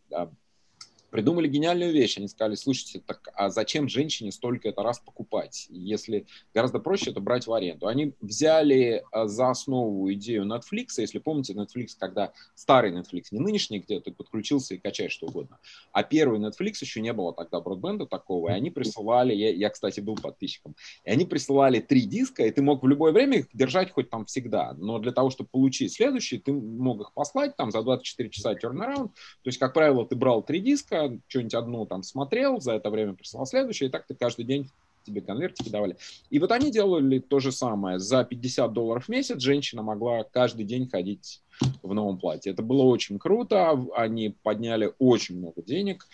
придумали 1.12 1.48
гениальную 1.48 1.92
вещь. 1.92 2.18
Они 2.18 2.28
сказали, 2.28 2.56
слушайте, 2.56 3.02
так 3.06 3.30
а 3.36 3.50
зачем 3.50 3.88
женщине 3.88 4.32
столько 4.32 4.70
это 4.70 4.82
раз 4.82 5.00
покупать, 5.00 5.68
если 5.70 6.26
гораздо 6.54 6.80
проще 6.80 7.12
это 7.12 7.20
брать 7.20 7.46
в 7.46 7.54
аренду? 7.54 7.88
Они 7.88 8.14
взяли 8.22 9.04
а, 9.12 9.28
за 9.28 9.50
основу 9.50 10.12
идею 10.14 10.46
Netflix, 10.46 10.88
если 10.98 11.20
помните, 11.20 11.54
Netflix, 11.54 11.90
когда 12.00 12.32
старый 12.56 12.92
Netflix, 12.92 13.26
не 13.32 13.40
нынешний, 13.40 13.80
где 13.80 14.00
ты 14.00 14.12
подключился 14.12 14.76
и 14.76 14.78
качаешь 14.78 15.12
что 15.12 15.28
угодно, 15.28 15.60
а 15.92 16.04
первый 16.04 16.40
Netflix 16.40 16.76
еще 16.82 17.02
не 17.02 17.14
было 17.14 17.34
тогда 17.34 17.60
бродбенда 17.60 18.06
такого, 18.06 18.50
и 18.50 18.54
они 18.54 18.72
присылали, 18.72 19.34
я, 19.34 19.52
я, 19.52 19.70
кстати, 19.70 20.00
был 20.00 20.16
подписчиком, 20.16 20.76
и 21.04 21.12
они 21.12 21.26
присылали 21.26 21.80
три 21.80 22.02
диска, 22.02 22.46
и 22.46 22.52
ты 22.52 22.62
мог 22.62 22.84
в 22.84 22.88
любое 22.88 23.12
время 23.12 23.40
их 23.40 23.48
держать 23.54 23.92
хоть 23.92 24.10
там 24.10 24.26
всегда, 24.26 24.74
но 24.78 25.00
для 25.00 25.12
того, 25.12 25.30
чтобы 25.30 25.50
получить 25.50 25.94
следующий, 25.94 26.40
ты 26.40 26.54
мог 26.54 27.02
их 27.02 27.14
послать 27.14 27.58
там 27.58 27.72
за 27.72 27.84
24 27.84 28.30
часа 28.30 28.54
turnaround, 28.54 29.10
то 29.10 29.48
есть, 29.48 29.58
как 29.58 29.74
правило, 29.74 30.06
ты 30.06 30.16
брал 30.16 30.42
три 30.42 30.62
диска, 30.62 31.01
что-нибудь 31.28 31.54
одну 31.54 31.86
там 31.86 32.04
смотрел, 32.04 32.60
за 32.60 32.74
это 32.74 32.90
время 32.90 33.14
прислал 33.14 33.46
следующее, 33.46 33.90
и 33.90 33.92
так 33.92 34.06
ты 34.08 34.16
каждый 34.16 34.46
день 34.46 34.70
тебе 35.04 35.22
конвертики 35.22 35.70
давали. 35.70 35.98
И 36.30 36.40
вот 36.40 36.52
они 36.52 36.72
делали 36.72 37.20
то 37.20 37.40
же 37.40 37.52
самое. 37.52 38.00
За 38.00 38.24
50 38.24 38.72
долларов 38.72 39.06
в 39.06 39.10
месяц 39.10 39.40
женщина 39.42 39.82
могла 39.82 40.24
каждый 40.24 40.66
день 40.66 40.88
ходить 40.90 41.42
в 41.82 41.94
новом 41.94 42.18
платье. 42.18 42.52
Это 42.52 42.64
было 42.64 42.84
очень 42.84 43.20
круто. 43.20 43.80
Они 43.96 44.36
подняли 44.44 44.94
очень 45.00 45.38
много 45.38 45.62
денег. 45.62 46.08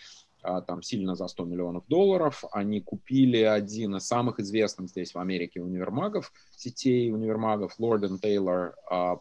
А, 0.48 0.62
там 0.62 0.82
сильно 0.82 1.14
за 1.16 1.28
100 1.28 1.44
миллионов 1.44 1.84
долларов. 1.88 2.46
Они 2.52 2.80
купили 2.80 3.42
один 3.42 3.98
из 3.98 4.08
самых 4.08 4.40
известных 4.40 4.90
здесь 4.90 5.14
в 5.14 5.20
Америке 5.20 5.62
универмагов, 5.62 6.32
сетей 6.56 7.12
универмагов, 7.12 7.76
Lord 7.80 8.08
Taylor, 8.22 8.72
а, 8.90 9.20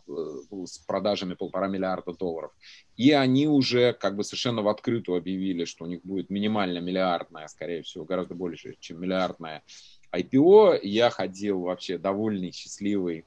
с 0.67 0.79
продажами 0.79 1.35
полтора 1.35 1.67
миллиарда 1.67 2.13
долларов. 2.13 2.53
И 2.97 3.11
они 3.11 3.49
уже 3.49 3.93
как 3.93 4.15
бы 4.15 4.23
совершенно 4.23 4.63
в 4.63 4.69
открытую 4.69 5.19
объявили, 5.19 5.65
что 5.65 5.85
у 5.85 5.89
них 5.89 6.01
будет 6.05 6.31
минимально 6.31 6.79
миллиардная, 6.79 7.49
скорее 7.49 7.83
всего, 7.83 8.05
гораздо 8.05 8.37
больше, 8.37 8.77
чем 8.79 9.01
миллиардная 9.01 9.65
IPO. 10.13 10.79
Я 10.85 11.11
ходил 11.11 11.63
вообще 11.63 11.99
довольный, 11.99 12.53
счастливый 12.53 13.25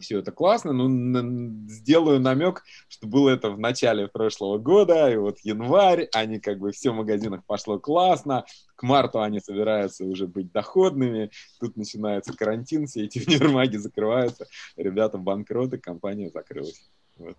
все 0.00 0.18
это 0.18 0.32
классно, 0.32 0.72
но 0.72 1.68
сделаю 1.68 2.20
намек, 2.20 2.64
что 2.88 3.06
было 3.06 3.30
это 3.30 3.50
в 3.50 3.58
начале 3.58 4.08
прошлого 4.08 4.58
года, 4.58 5.10
и 5.10 5.16
вот 5.16 5.38
январь, 5.40 6.08
они 6.12 6.40
как 6.40 6.58
бы 6.58 6.72
все 6.72 6.90
в 6.90 6.96
магазинах 6.96 7.44
пошло 7.44 7.78
классно, 7.78 8.44
к 8.74 8.82
марту 8.82 9.20
они 9.20 9.40
собираются 9.40 10.04
уже 10.04 10.26
быть 10.26 10.52
доходными, 10.52 11.30
тут 11.60 11.76
начинается 11.76 12.32
карантин, 12.34 12.86
все 12.86 13.04
эти 13.04 13.18
универмаги 13.26 13.76
закрываются, 13.76 14.46
ребята 14.76 15.18
банкроты, 15.18 15.78
компания 15.78 16.30
закрылась. 16.30 16.88
Вот. 17.18 17.36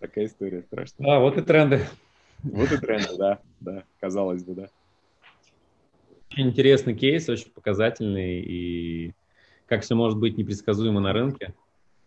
Такая 0.00 0.26
история 0.26 0.62
страшная. 0.62 1.16
А, 1.16 1.20
вот 1.20 1.36
и 1.38 1.42
тренды. 1.42 1.84
Вот 2.42 2.70
и 2.70 2.76
тренды, 2.76 3.16
да, 3.16 3.40
да, 3.60 3.84
казалось 4.00 4.44
бы, 4.44 4.54
да. 4.54 4.68
Очень 6.30 6.48
интересный 6.48 6.94
кейс, 6.94 7.28
очень 7.28 7.50
показательный 7.50 8.40
и 8.40 9.14
как 9.68 9.82
все 9.82 9.94
может 9.94 10.18
быть 10.18 10.36
непредсказуемо 10.36 11.00
на 11.00 11.12
рынке. 11.12 11.54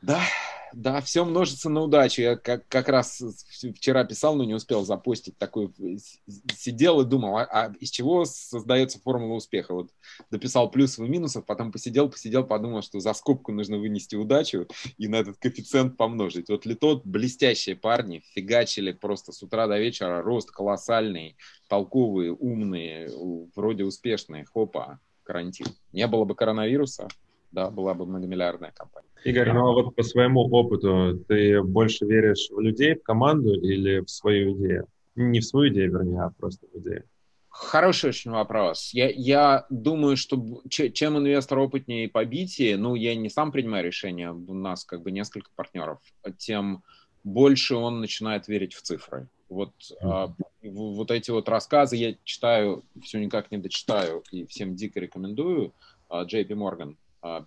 Да, 0.01 0.21
да, 0.73 1.01
все 1.01 1.25
множится 1.25 1.69
на 1.69 1.81
удачу. 1.81 2.21
Я 2.21 2.35
как, 2.35 2.67
как 2.67 2.87
раз 2.87 3.21
вчера 3.75 4.03
писал, 4.03 4.35
но 4.35 4.43
не 4.43 4.53
успел 4.53 4.83
запостить 4.85 5.37
такой. 5.37 5.71
Сидел 6.55 7.01
и 7.01 7.05
думал, 7.05 7.37
а, 7.37 7.43
а 7.43 7.73
из 7.79 7.89
чего 7.89 8.25
создается 8.25 8.99
формула 8.99 9.35
успеха? 9.35 9.73
Вот 9.73 9.89
дописал 10.29 10.71
плюсов 10.71 11.05
и 11.05 11.09
минусов, 11.09 11.45
потом 11.45 11.71
посидел, 11.71 12.09
посидел, 12.09 12.45
подумал, 12.45 12.81
что 12.81 12.99
за 12.99 13.13
скобку 13.13 13.51
нужно 13.51 13.77
вынести 13.77 14.15
удачу 14.15 14.67
и 14.97 15.07
на 15.07 15.17
этот 15.17 15.37
коэффициент 15.37 15.97
помножить. 15.97 16.49
Вот 16.49 16.65
Литот 16.65 17.05
блестящие 17.05 17.75
парни, 17.75 18.23
фигачили 18.33 18.91
просто 18.91 19.33
с 19.33 19.43
утра 19.43 19.67
до 19.67 19.77
вечера, 19.77 20.21
рост 20.21 20.51
колоссальный, 20.51 21.35
толковые, 21.67 22.33
умные, 22.33 23.09
вроде 23.55 23.83
успешные. 23.83 24.45
Хопа, 24.45 24.99
карантин. 25.23 25.67
Не 25.91 26.07
было 26.07 26.23
бы 26.23 26.33
коронавируса, 26.35 27.07
да, 27.51 27.69
была 27.69 27.93
бы 27.93 28.05
многомиллиардная 28.05 28.71
компания. 28.71 29.07
Игорь, 29.23 29.51
ну 29.51 29.69
а 29.69 29.73
вот 29.73 29.95
по 29.95 30.03
своему 30.03 30.41
опыту, 30.41 31.23
ты 31.27 31.61
больше 31.61 32.05
веришь 32.05 32.49
в 32.49 32.59
людей, 32.59 32.95
в 32.95 33.03
команду 33.03 33.53
или 33.53 33.99
в 33.99 34.09
свою 34.09 34.55
идею? 34.57 34.87
Не 35.15 35.39
в 35.39 35.45
свою 35.45 35.71
идею, 35.71 35.91
вернее, 35.91 36.21
а 36.21 36.31
просто 36.31 36.65
в 36.73 36.79
идею. 36.79 37.03
Хороший 37.49 38.09
очень 38.09 38.31
вопрос. 38.31 38.91
Я, 38.93 39.09
я 39.09 39.65
думаю, 39.69 40.15
что 40.15 40.61
чем 40.69 41.17
инвестор 41.17 41.59
опытнее 41.59 42.05
и 42.05 42.07
побитие, 42.07 42.77
ну, 42.77 42.95
я 42.95 43.13
не 43.13 43.29
сам 43.29 43.51
принимаю 43.51 43.85
решения, 43.85 44.31
у 44.31 44.53
нас 44.53 44.85
как 44.85 45.01
бы 45.01 45.11
несколько 45.11 45.51
партнеров, 45.55 45.99
тем 46.37 46.81
больше 47.25 47.75
он 47.75 47.99
начинает 47.99 48.47
верить 48.47 48.73
в 48.73 48.81
цифры. 48.81 49.27
Вот, 49.49 49.73
а, 50.01 50.33
вот 50.63 51.11
эти 51.11 51.29
вот 51.29 51.49
рассказы 51.49 51.97
я 51.97 52.15
читаю, 52.23 52.85
все 53.03 53.19
никак 53.19 53.51
не 53.51 53.57
дочитаю, 53.57 54.23
и 54.31 54.45
всем 54.45 54.75
дико 54.75 55.01
рекомендую. 55.01 55.73
Морган, 56.09 56.89
а, 56.91 56.95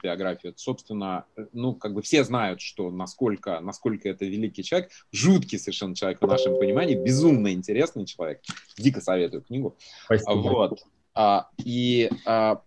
биографию. 0.02 0.54
Собственно, 0.56 1.26
э, 1.36 1.46
ну, 1.52 1.74
как 1.74 1.94
бы 1.94 2.02
все 2.02 2.24
знают, 2.24 2.60
что 2.60 2.90
насколько, 2.90 3.60
насколько 3.60 4.08
это 4.08 4.24
великий 4.24 4.62
человек, 4.62 4.90
жуткий 5.12 5.58
совершенно 5.58 5.94
человек 5.94 6.20
в 6.20 6.26
нашем 6.26 6.58
понимании, 6.58 6.94
безумно 6.94 7.52
интересный 7.52 8.06
человек. 8.06 8.40
Дико 8.78 9.00
советую 9.00 9.42
книгу. 9.42 9.76
Спасибо. 10.04 10.32
Вот. 10.32 10.82
А, 11.14 11.48
и 11.64 12.10
а, 12.26 12.60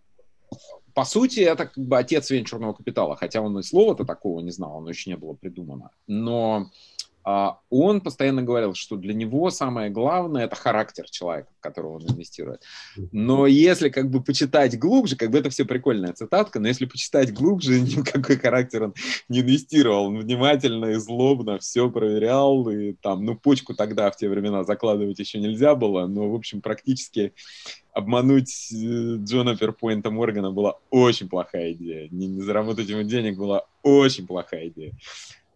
по 0.94 1.04
сути, 1.04 1.40
это 1.40 1.66
как 1.66 1.78
бы 1.78 1.96
отец 1.96 2.28
венчурного 2.30 2.72
капитала, 2.72 3.14
хотя 3.14 3.40
он 3.40 3.56
и 3.58 3.62
слова-то 3.62 4.04
такого 4.04 4.40
не 4.40 4.50
знал, 4.50 4.78
оно 4.78 4.88
еще 4.88 5.10
не 5.10 5.16
было 5.16 5.32
придумано. 5.32 5.90
Но 6.06 6.56
а, 6.56 6.70
он 7.70 8.00
постоянно 8.00 8.42
говорил, 8.42 8.74
что 8.74 8.96
для 8.96 9.12
него 9.12 9.50
самое 9.50 9.90
главное 9.90 10.44
это 10.44 10.56
характер 10.56 11.08
человека, 11.10 11.48
в 11.58 11.60
которого 11.60 11.96
он 11.96 12.02
инвестирует. 12.02 12.62
Но 13.12 13.46
если 13.46 13.90
как 13.90 14.10
бы 14.10 14.22
почитать 14.22 14.78
глубже, 14.78 15.16
как 15.16 15.30
бы 15.30 15.38
это 15.38 15.50
все 15.50 15.64
прикольная 15.64 16.12
цитатка, 16.12 16.60
но 16.60 16.68
если 16.68 16.86
почитать 16.86 17.34
глубже, 17.34 17.80
никакой 17.80 18.36
характер 18.38 18.84
он 18.84 18.94
не 19.28 19.40
инвестировал. 19.40 20.06
Он 20.06 20.18
внимательно 20.20 20.86
и 20.86 20.94
злобно 20.94 21.58
все 21.58 21.90
проверял, 21.90 22.68
и 22.70 22.92
там, 22.92 23.24
ну, 23.24 23.36
почку 23.36 23.74
тогда 23.74 24.10
в 24.10 24.16
те 24.16 24.28
времена 24.28 24.64
закладывать 24.64 25.18
еще 25.18 25.38
нельзя 25.38 25.74
было, 25.74 26.06
но, 26.06 26.30
в 26.30 26.34
общем, 26.34 26.60
практически 26.60 27.34
обмануть 27.92 28.72
э, 28.72 29.16
Джона 29.24 29.56
Перпоинта 29.56 30.10
Моргана 30.10 30.52
была 30.52 30.76
очень 30.90 31.28
плохая 31.28 31.72
идея. 31.72 32.08
Не, 32.10 32.26
не 32.26 32.40
заработать 32.42 32.88
ему 32.88 33.02
денег 33.02 33.36
была 33.36 33.66
очень 33.82 34.26
плохая 34.26 34.68
идея. 34.68 34.92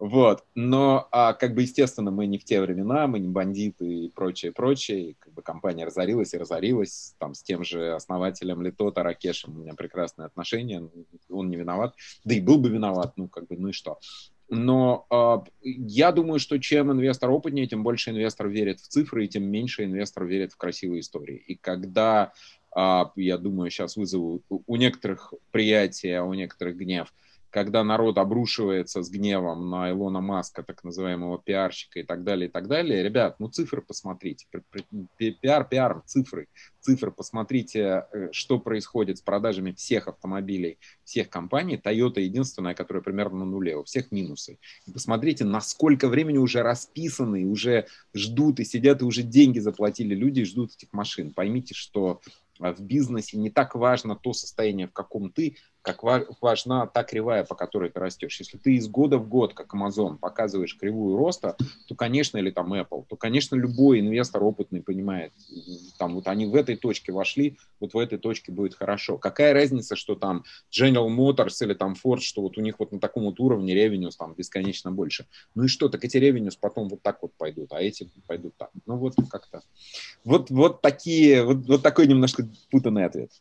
Вот, 0.03 0.45
но, 0.57 1.07
а, 1.13 1.33
как 1.33 1.55
бы, 1.55 1.63
естественно, 1.63 2.11
мы 2.11 2.27
не 2.27 2.37
в 2.37 2.45
те 2.45 2.61
времена, 2.61 3.07
мы 3.07 3.21
не 3.21 3.29
бандиты 3.29 3.87
и 3.87 4.09
прочее, 4.09 4.51
прочее, 4.51 5.15
как 5.21 5.33
бы 5.33 5.43
компания 5.43 5.85
разорилась 5.85 6.35
и 6.35 6.39
разорилась, 6.39 7.15
там, 7.21 7.35
с 7.35 7.43
тем 7.45 7.63
же 7.63 7.95
основателем 7.95 8.63
Литота, 8.63 9.05
Ракешем 9.05 9.57
у 9.57 9.63
меня 9.63 9.75
прекрасные 9.75 10.27
отношения, 10.27 10.91
он 11.31 11.51
не 11.51 11.57
виноват, 11.57 11.95
да 12.25 12.35
и 12.35 12.41
был 12.41 12.59
бы 12.59 12.69
виноват, 12.69 13.13
ну, 13.15 13.29
как 13.29 13.47
бы, 13.47 13.57
ну 13.57 13.69
и 13.69 13.73
что. 13.73 14.01
Но 14.49 15.07
э, 15.09 15.37
я 15.63 16.11
думаю, 16.11 16.41
что 16.41 16.59
чем 16.59 16.91
инвестор 16.91 17.31
опытнее, 17.31 17.69
тем 17.69 17.85
больше 17.85 18.11
инвестор 18.11 18.49
верит 18.49 18.81
в 18.81 18.89
цифры, 18.89 19.27
и 19.27 19.29
тем 19.29 19.45
меньше 19.45 19.85
инвестор 19.85 20.25
верит 20.25 20.53
в 20.53 20.57
красивые 20.57 21.03
истории. 21.03 21.37
И 21.37 21.55
когда, 21.55 22.33
э, 22.77 23.05
я 23.15 23.39
думаю, 23.39 23.71
сейчас 23.71 23.95
вызову 23.95 24.43
у 24.49 24.75
некоторых 24.75 25.33
приятия, 25.53 26.19
а 26.19 26.25
у 26.25 26.35
некоторых 26.35 26.77
гнев, 26.77 27.15
когда 27.53 27.85
народ 27.85 28.17
обрушивается 28.17 29.03
с 29.03 29.11
гневом 29.11 29.69
на 29.69 29.91
Илона 29.91 30.23
Маска, 30.23 30.63
так 30.63 30.83
называемого 30.85 31.39
пиарщика 31.39 32.01
и 32.01 32.03
так 32.03 32.25
далее, 32.25 32.49
и 32.49 32.51
так 32.51 32.67
далее. 32.67 33.03
Ребят, 33.03 33.39
ну 33.39 33.49
цифры 33.49 33.83
посмотрите. 33.83 34.47
Пиар, 35.19 35.69
пиар, 35.69 36.03
цифры. 36.07 36.49
Цифры 36.81 37.13
посмотрите, 37.13 38.07
э, 38.11 38.29
что 38.33 38.59
происходит 38.59 39.19
с 39.19 39.21
продажами 39.21 39.73
всех 39.73 40.09
автомобилей, 40.09 40.79
всех 41.05 41.29
компаний. 41.29 41.77
Toyota 41.77 42.21
единственная, 42.21 42.75
которая 42.75 43.03
примерно 43.03 43.41
на 43.41 43.45
нуле, 43.45 43.77
у 43.77 43.85
всех 43.85 44.11
минусы. 44.13 44.59
И 44.87 44.91
посмотрите, 44.91 45.45
насколько 45.45 46.09
времени 46.09 46.39
уже 46.39 46.63
расписаны, 46.63 47.45
уже 47.45 47.87
ждут 48.15 48.61
и 48.61 48.65
сидят, 48.65 49.03
и 49.03 49.05
уже 49.05 49.23
деньги 49.23 49.59
заплатили 49.59 50.15
люди 50.15 50.41
и 50.41 50.45
ждут 50.45 50.73
этих 50.73 50.91
машин. 50.95 51.35
Поймите, 51.35 51.75
что 51.75 52.23
а 52.63 52.73
в 52.73 52.81
бизнесе 52.81 53.39
не 53.39 53.51
так 53.51 53.75
важно 53.75 54.15
то 54.15 54.33
состояние, 54.33 54.87
в 54.87 54.93
каком 54.93 55.31
ты, 55.31 55.57
как 55.83 56.03
важна 56.41 56.87
та 56.87 57.03
кривая, 57.03 57.45
по 57.45 57.55
которой 57.55 57.91
ты 57.91 57.99
растешь. 57.99 58.39
Если 58.39 58.57
ты 58.57 58.77
из 58.77 58.89
года 58.89 59.19
в 59.19 59.29
год, 59.29 59.53
как 59.53 59.75
Amazon, 59.75 60.17
показываешь 60.17 60.77
кривую 60.79 61.17
роста, 61.17 61.57
то, 61.89 61.95
конечно, 61.95 62.39
или 62.39 62.51
там 62.51 62.73
Apple, 62.73 63.05
то, 63.09 63.17
конечно, 63.17 63.57
любой 63.57 64.01
инвестор 64.01 64.45
опытный 64.45 64.81
понимает, 64.81 65.33
там 65.99 66.15
вот 66.15 66.29
они 66.29 66.47
в 66.47 66.55
этой 66.55 66.77
точке 66.77 67.13
вошли, 67.13 67.59
вот 67.81 67.95
в 67.95 67.99
этой 67.99 68.19
точке 68.19 68.53
будет 68.53 68.75
хорошо. 68.75 69.19
Какая 69.19 69.53
разница, 69.53 69.97
что 69.97 70.15
там 70.15 70.45
General 70.71 71.09
Motors 71.09 71.57
или 71.61 71.75
там 71.75 71.95
Ford, 72.03 72.21
что 72.21 72.43
вот 72.43 72.57
у 72.57 72.61
них 72.61 72.79
вот 72.79 72.93
на 72.93 73.01
таком 73.01 73.25
вот 73.25 73.41
уровне 73.41 73.75
ревенюс 73.75 74.17
там 74.17 74.35
бесконечно 74.35 74.93
больше. 74.93 75.27
Ну 75.57 75.65
и 75.65 75.69
что, 75.69 75.89
так 75.89 76.05
эти 76.05 76.17
ревенюс 76.17 76.55
потом 76.55 76.89
вот 76.89 77.03
так 77.03 77.19
вот 77.23 77.33
пойдут, 77.37 77.73
а 77.73 77.83
эти 77.83 78.09
пойдут 78.29 78.55
так. 78.57 78.71
Ну 78.87 78.97
вот 78.97 79.15
как-то. 79.31 79.63
Вот, 80.25 80.51
вот 80.51 80.81
такие, 80.81 81.43
вот, 81.43 81.67
вот 81.67 81.83
такой 81.83 82.07
немножко 82.07 82.49
путанный 82.71 83.05
ответ. 83.05 83.33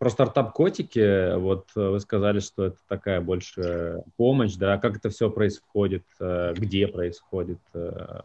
Про 0.00 0.08
стартап-котики, 0.08 1.36
вот 1.36 1.68
э, 1.76 1.88
вы 1.90 2.00
сказали, 2.00 2.40
что 2.40 2.64
это 2.64 2.78
такая 2.88 3.20
больше 3.20 4.02
помощь, 4.16 4.54
да, 4.54 4.78
как 4.78 4.96
это 4.96 5.10
все 5.10 5.28
происходит, 5.28 6.04
э, 6.18 6.54
где 6.56 6.88
происходит, 6.88 7.58
э, 7.74 8.20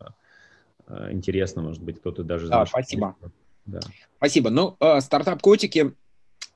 интересно, 1.12 1.63
может 1.63 1.84
быть, 1.84 2.00
кто-то 2.00 2.24
даже... 2.24 2.48
Да, 2.48 2.65
спасибо. 2.65 3.17
Да. 3.65 3.82
Спасибо. 4.15 4.51
Ну, 4.51 4.77
стартап-котики 5.01 5.94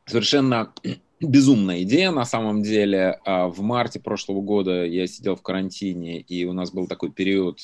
совершенно 0.06 0.74
безумная 1.20 1.82
идея 1.82 2.12
на 2.12 2.24
самом 2.24 2.64
деле. 2.64 3.20
В 3.26 3.60
марте 3.60 4.00
прошлого 4.00 4.40
года 4.40 4.86
я 4.86 5.06
сидел 5.06 5.36
в 5.36 5.42
карантине, 5.42 6.22
и 6.22 6.46
у 6.46 6.54
нас 6.54 6.72
был 6.72 6.88
такой 6.88 7.12
период, 7.12 7.60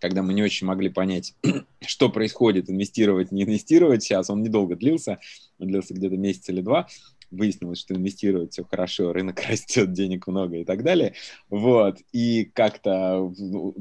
когда 0.00 0.22
мы 0.22 0.34
не 0.34 0.42
очень 0.42 0.66
могли 0.66 0.88
понять, 0.88 1.34
что 1.86 2.08
происходит, 2.08 2.70
инвестировать, 2.70 3.32
не 3.32 3.44
инвестировать. 3.44 4.02
Сейчас 4.02 4.30
он 4.30 4.42
недолго 4.42 4.76
длился 4.76 5.18
он 5.58 5.68
длился 5.68 5.94
где-то 5.94 6.16
месяц 6.16 6.48
или 6.48 6.60
два, 6.60 6.86
выяснилось, 7.30 7.80
что 7.80 7.94
инвестировать 7.94 8.52
все 8.52 8.64
хорошо, 8.64 9.12
рынок 9.12 9.40
растет, 9.48 9.92
денег 9.92 10.26
много 10.26 10.56
и 10.56 10.64
так 10.64 10.82
далее. 10.84 11.14
Вот. 11.48 11.98
И 12.12 12.44
как-то 12.44 13.32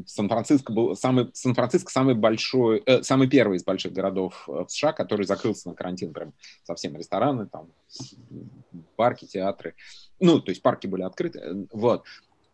Сан-Франциско 0.08 0.74
был 0.74 0.96
самый, 0.96 1.30
Сан-Франциско 1.34 1.92
самый 1.92 2.16
большой, 2.16 2.82
э, 2.86 3.04
самый 3.04 3.30
первый 3.30 3.58
из 3.58 3.64
больших 3.64 3.94
городов 3.94 4.46
э, 4.48 4.66
в 4.68 4.72
США, 4.72 4.94
который 4.94 5.26
закрылся 5.26 5.70
на 5.70 5.76
карантин, 5.76 6.14
прям 6.14 6.34
совсем 6.64 6.96
рестораны, 6.96 7.48
там, 7.48 7.70
парки, 8.96 9.26
театры. 9.26 9.76
Ну, 10.20 10.40
то 10.40 10.50
есть 10.50 10.62
парки 10.62 10.88
были 10.88 11.04
открыты. 11.04 11.40
Э, 11.40 11.66
вот. 11.72 12.06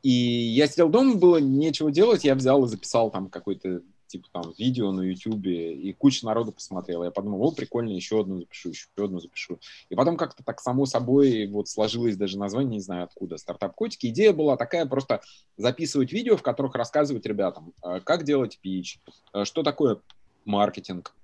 И 0.03 0.09
я 0.09 0.67
сидел 0.67 0.89
дома, 0.89 1.15
было 1.15 1.37
нечего 1.37 1.91
делать, 1.91 2.23
я 2.23 2.35
взял 2.35 2.63
и 2.65 2.67
записал 2.67 3.11
там 3.11 3.29
какой-то 3.29 3.81
типа 4.11 4.27
там 4.31 4.53
видео 4.57 4.91
на 4.91 5.01
YouTube, 5.01 5.45
и 5.47 5.93
куча 5.93 6.25
народу 6.25 6.51
посмотрела. 6.51 7.05
Я 7.05 7.11
подумал, 7.11 7.43
о, 7.43 7.51
прикольно, 7.51 7.91
еще 7.91 8.21
одну 8.21 8.39
запишу, 8.39 8.69
еще 8.69 8.87
одну 8.97 9.19
запишу. 9.19 9.59
И 9.89 9.95
потом 9.95 10.17
как-то 10.17 10.43
так 10.43 10.59
само 10.59 10.85
собой 10.85 11.47
вот 11.47 11.69
сложилось 11.69 12.17
даже 12.17 12.37
название, 12.37 12.73
не 12.73 12.81
знаю 12.81 13.05
откуда, 13.05 13.37
стартап-котики. 13.37 14.07
Идея 14.07 14.33
была 14.33 14.57
такая, 14.57 14.85
просто 14.85 15.21
записывать 15.57 16.11
видео, 16.11 16.35
в 16.35 16.41
которых 16.41 16.75
рассказывать 16.75 17.25
ребятам, 17.25 17.73
э, 17.83 18.01
как 18.03 18.23
делать 18.23 18.59
пич, 18.61 18.99
э, 19.33 19.45
что 19.45 19.63
такое 19.63 20.01
маркетинг, 20.43 21.15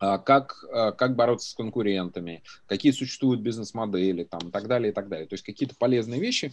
э, 0.00 0.18
как, 0.18 0.64
как 0.98 1.14
бороться 1.14 1.50
с 1.50 1.54
конкурентами, 1.54 2.42
какие 2.66 2.90
существуют 2.90 3.40
бизнес-модели, 3.40 4.24
там, 4.24 4.48
и 4.48 4.50
так 4.50 4.66
далее, 4.66 4.90
и 4.90 4.94
так 4.94 5.08
далее. 5.08 5.28
То 5.28 5.34
есть 5.34 5.44
какие-то 5.44 5.76
полезные 5.76 6.20
вещи, 6.20 6.52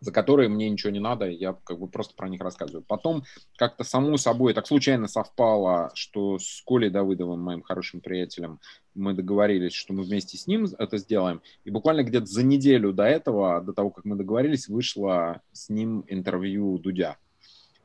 за 0.00 0.12
которые 0.12 0.48
мне 0.48 0.68
ничего 0.68 0.90
не 0.90 1.00
надо, 1.00 1.28
я 1.28 1.54
как 1.64 1.78
бы 1.78 1.88
просто 1.88 2.14
про 2.14 2.28
них 2.28 2.40
рассказываю. 2.40 2.84
Потом 2.86 3.24
как-то 3.56 3.84
само 3.84 4.16
собой 4.16 4.54
так 4.54 4.66
случайно 4.66 5.08
совпало, 5.08 5.90
что 5.94 6.38
с 6.38 6.62
Колей 6.66 6.90
Давыдовым, 6.90 7.40
моим 7.40 7.62
хорошим 7.62 8.00
приятелем, 8.00 8.60
мы 8.94 9.14
договорились, 9.14 9.72
что 9.72 9.92
мы 9.92 10.02
вместе 10.02 10.36
с 10.36 10.46
ним 10.46 10.66
это 10.78 10.98
сделаем. 10.98 11.42
И 11.64 11.70
буквально 11.70 12.02
где-то 12.02 12.26
за 12.26 12.42
неделю 12.42 12.92
до 12.92 13.04
этого, 13.04 13.60
до 13.60 13.72
того, 13.72 13.90
как 13.90 14.04
мы 14.04 14.16
договорились, 14.16 14.68
вышло 14.68 15.42
с 15.52 15.68
ним 15.68 16.04
интервью 16.08 16.78
Дудя. 16.78 17.16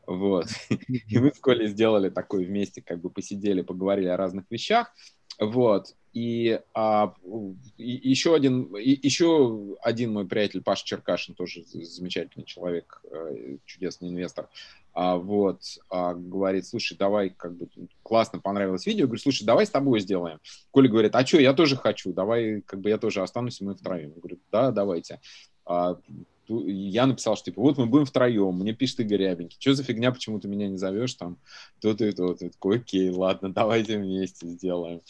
Вот. 0.07 0.47
И 0.69 1.19
мы 1.19 1.31
с 1.33 1.39
Колей 1.39 1.67
сделали 1.67 2.09
такое 2.09 2.45
вместе, 2.45 2.81
как 2.81 2.99
бы 2.99 3.09
посидели, 3.09 3.61
поговорили 3.61 4.07
о 4.07 4.17
разных 4.17 4.45
вещах. 4.49 4.93
Вот. 5.41 5.95
И, 6.13 6.59
а, 6.75 7.15
и 7.77 8.09
еще 8.09 8.35
один, 8.35 8.63
и, 8.75 8.99
еще 9.01 9.75
один 9.81 10.13
мой 10.13 10.27
приятель 10.27 10.61
Паша 10.61 10.85
Черкашин, 10.85 11.33
тоже 11.33 11.63
замечательный 11.63 12.43
человек, 12.43 13.01
э, 13.09 13.57
чудесный 13.65 14.09
инвестор, 14.09 14.49
а, 14.93 15.15
вот, 15.15 15.61
а, 15.89 16.13
говорит, 16.13 16.67
слушай, 16.67 16.95
давай, 16.97 17.29
как 17.29 17.55
бы, 17.55 17.69
классно 18.03 18.39
понравилось 18.39 18.85
видео, 18.85 19.05
говорю, 19.05 19.21
слушай, 19.21 19.45
давай 19.45 19.65
с 19.65 19.71
тобой 19.71 20.01
сделаем. 20.01 20.39
Коля 20.69 20.89
говорит, 20.89 21.15
а 21.15 21.25
что, 21.25 21.39
я 21.39 21.53
тоже 21.53 21.75
хочу, 21.75 22.13
давай, 22.13 22.61
как 22.61 22.81
бы, 22.81 22.89
я 22.89 22.97
тоже 22.97 23.23
останусь, 23.23 23.61
и 23.61 23.63
мы 23.63 23.73
втроем. 23.73 24.11
Говорю, 24.11 24.37
да, 24.51 24.71
давайте. 24.71 25.21
А, 25.65 25.97
я 26.49 27.05
написал, 27.05 27.37
что 27.37 27.45
типа, 27.45 27.61
вот 27.61 27.77
мы 27.77 27.85
будем 27.85 28.05
втроем, 28.05 28.55
мне 28.55 28.73
пишет 28.73 28.99
Игорь 28.99 29.21
Рябенький, 29.21 29.57
что 29.61 29.73
за 29.73 29.83
фигня, 29.83 30.11
почему 30.11 30.41
ты 30.41 30.49
меня 30.49 30.67
не 30.67 30.77
зовешь 30.77 31.13
там, 31.13 31.37
то-то 31.79 32.05
и 32.05 32.11
то-то. 32.11 32.51
Окей, 32.61 33.09
ладно, 33.09 33.53
давайте 33.53 33.97
вместе 33.97 34.45
сделаем 34.47 35.01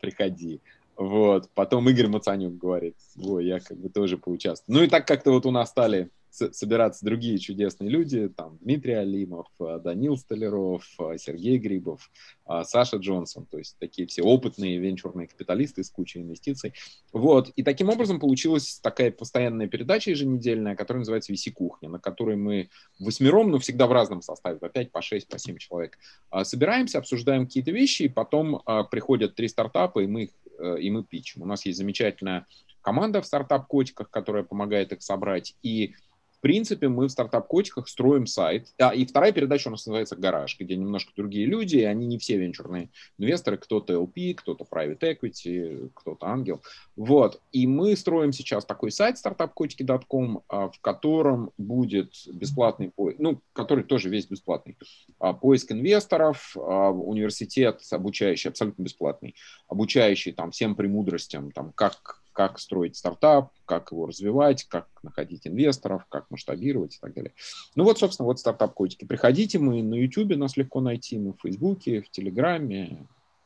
приходи. 0.00 0.60
Вот. 0.96 1.50
Потом 1.54 1.88
Игорь 1.88 2.08
Мацанюк 2.08 2.56
говорит, 2.56 2.96
ой, 3.16 3.46
я 3.46 3.60
как 3.60 3.78
бы 3.78 3.88
тоже 3.88 4.18
поучаствую. 4.18 4.78
Ну 4.78 4.84
и 4.84 4.88
так 4.88 5.06
как-то 5.06 5.32
вот 5.32 5.46
у 5.46 5.50
нас 5.50 5.70
стали 5.70 6.10
собираться 6.32 7.04
другие 7.04 7.38
чудесные 7.38 7.90
люди, 7.90 8.28
там 8.28 8.58
Дмитрий 8.62 8.94
Алимов, 8.94 9.48
э, 9.60 9.78
Данил 9.84 10.16
Столяров, 10.16 10.82
э, 10.98 11.18
Сергей 11.18 11.58
Грибов, 11.58 12.10
э, 12.48 12.62
Саша 12.64 12.96
Джонсон, 12.96 13.44
то 13.46 13.58
есть 13.58 13.76
такие 13.78 14.08
все 14.08 14.22
опытные 14.22 14.78
венчурные 14.78 15.28
капиталисты 15.28 15.84
с 15.84 15.90
кучей 15.90 16.20
инвестиций. 16.20 16.72
Вот, 17.12 17.50
и 17.54 17.62
таким 17.62 17.90
образом 17.90 18.18
получилась 18.18 18.80
такая 18.82 19.12
постоянная 19.12 19.68
передача 19.68 20.10
еженедельная, 20.10 20.74
которая 20.74 21.00
называется 21.00 21.32
«Виси 21.32 21.50
кухня», 21.50 21.90
на 21.90 21.98
которой 21.98 22.36
мы 22.36 22.70
восьмером, 22.98 23.50
но 23.50 23.58
всегда 23.58 23.86
в 23.86 23.92
разном 23.92 24.22
составе, 24.22 24.58
по 24.58 24.70
пять, 24.70 24.90
по 24.90 25.02
шесть, 25.02 25.28
по 25.28 25.38
семь 25.38 25.58
человек, 25.58 25.98
собираемся, 26.44 26.98
обсуждаем 26.98 27.46
какие-то 27.46 27.72
вещи, 27.72 28.04
и 28.04 28.08
потом 28.08 28.62
приходят 28.90 29.34
три 29.34 29.48
стартапа, 29.48 30.00
и 30.00 30.06
мы 30.06 30.24
их 30.24 30.30
и 30.58 30.90
мы 30.90 31.04
пичем. 31.04 31.42
У 31.42 31.46
нас 31.46 31.66
есть 31.66 31.78
замечательная 31.78 32.46
команда 32.80 33.22
в 33.22 33.26
стартап-котиках, 33.26 34.10
которая 34.10 34.42
помогает 34.42 34.92
их 34.92 35.02
собрать, 35.02 35.56
и 35.62 35.94
принципе, 36.42 36.88
мы 36.88 37.06
в 37.06 37.10
стартап-котиках 37.10 37.88
строим 37.88 38.26
сайт. 38.26 38.68
А, 38.78 38.94
и 38.94 39.06
вторая 39.06 39.32
передача 39.32 39.68
у 39.68 39.70
нас 39.70 39.86
называется 39.86 40.16
«Гараж», 40.16 40.58
где 40.58 40.76
немножко 40.76 41.12
другие 41.16 41.46
люди, 41.46 41.76
и 41.76 41.84
они 41.84 42.06
не 42.06 42.18
все 42.18 42.36
венчурные 42.36 42.90
инвесторы, 43.16 43.56
кто-то 43.56 43.94
LP, 43.94 44.34
кто-то 44.34 44.66
private 44.70 44.98
equity, 45.00 45.90
кто-то 45.94 46.26
ангел. 46.26 46.60
Вот. 46.96 47.40
И 47.52 47.66
мы 47.66 47.96
строим 47.96 48.32
сейчас 48.32 48.64
такой 48.64 48.90
сайт 48.90 49.16
startupkotики.com, 49.24 50.42
а, 50.48 50.68
в 50.68 50.80
котором 50.80 51.52
будет 51.56 52.12
бесплатный 52.26 52.90
поиск, 52.90 53.20
ну, 53.20 53.40
который 53.52 53.84
тоже 53.84 54.08
весь 54.08 54.26
бесплатный. 54.26 54.76
А, 55.20 55.32
поиск 55.32 55.70
инвесторов, 55.70 56.56
а, 56.56 56.90
университет 56.90 57.80
обучающий, 57.92 58.50
абсолютно 58.50 58.82
бесплатный, 58.82 59.36
обучающий 59.68 60.32
там 60.32 60.50
всем 60.50 60.74
премудростям, 60.74 61.52
там, 61.52 61.72
как 61.72 62.21
как 62.32 62.58
строить 62.58 62.96
стартап, 62.96 63.52
как 63.64 63.92
его 63.92 64.06
развивать, 64.06 64.64
как 64.64 64.88
находить 65.02 65.46
инвесторов, 65.46 66.06
как 66.08 66.30
масштабировать 66.30 66.96
и 66.96 66.98
так 67.00 67.14
далее. 67.14 67.32
Ну 67.74 67.84
вот, 67.84 67.98
собственно, 67.98 68.26
вот 68.26 68.38
стартап-котики. 68.38 69.04
Приходите, 69.04 69.58
мы 69.58 69.82
на 69.82 69.94
YouTube 69.94 70.36
нас 70.36 70.56
легко 70.56 70.80
найти, 70.80 71.18
мы 71.18 71.32
в 71.32 71.40
Фейсбуке, 71.42 72.02
в 72.02 72.10
Телеграме 72.10 72.84
и 72.86 72.98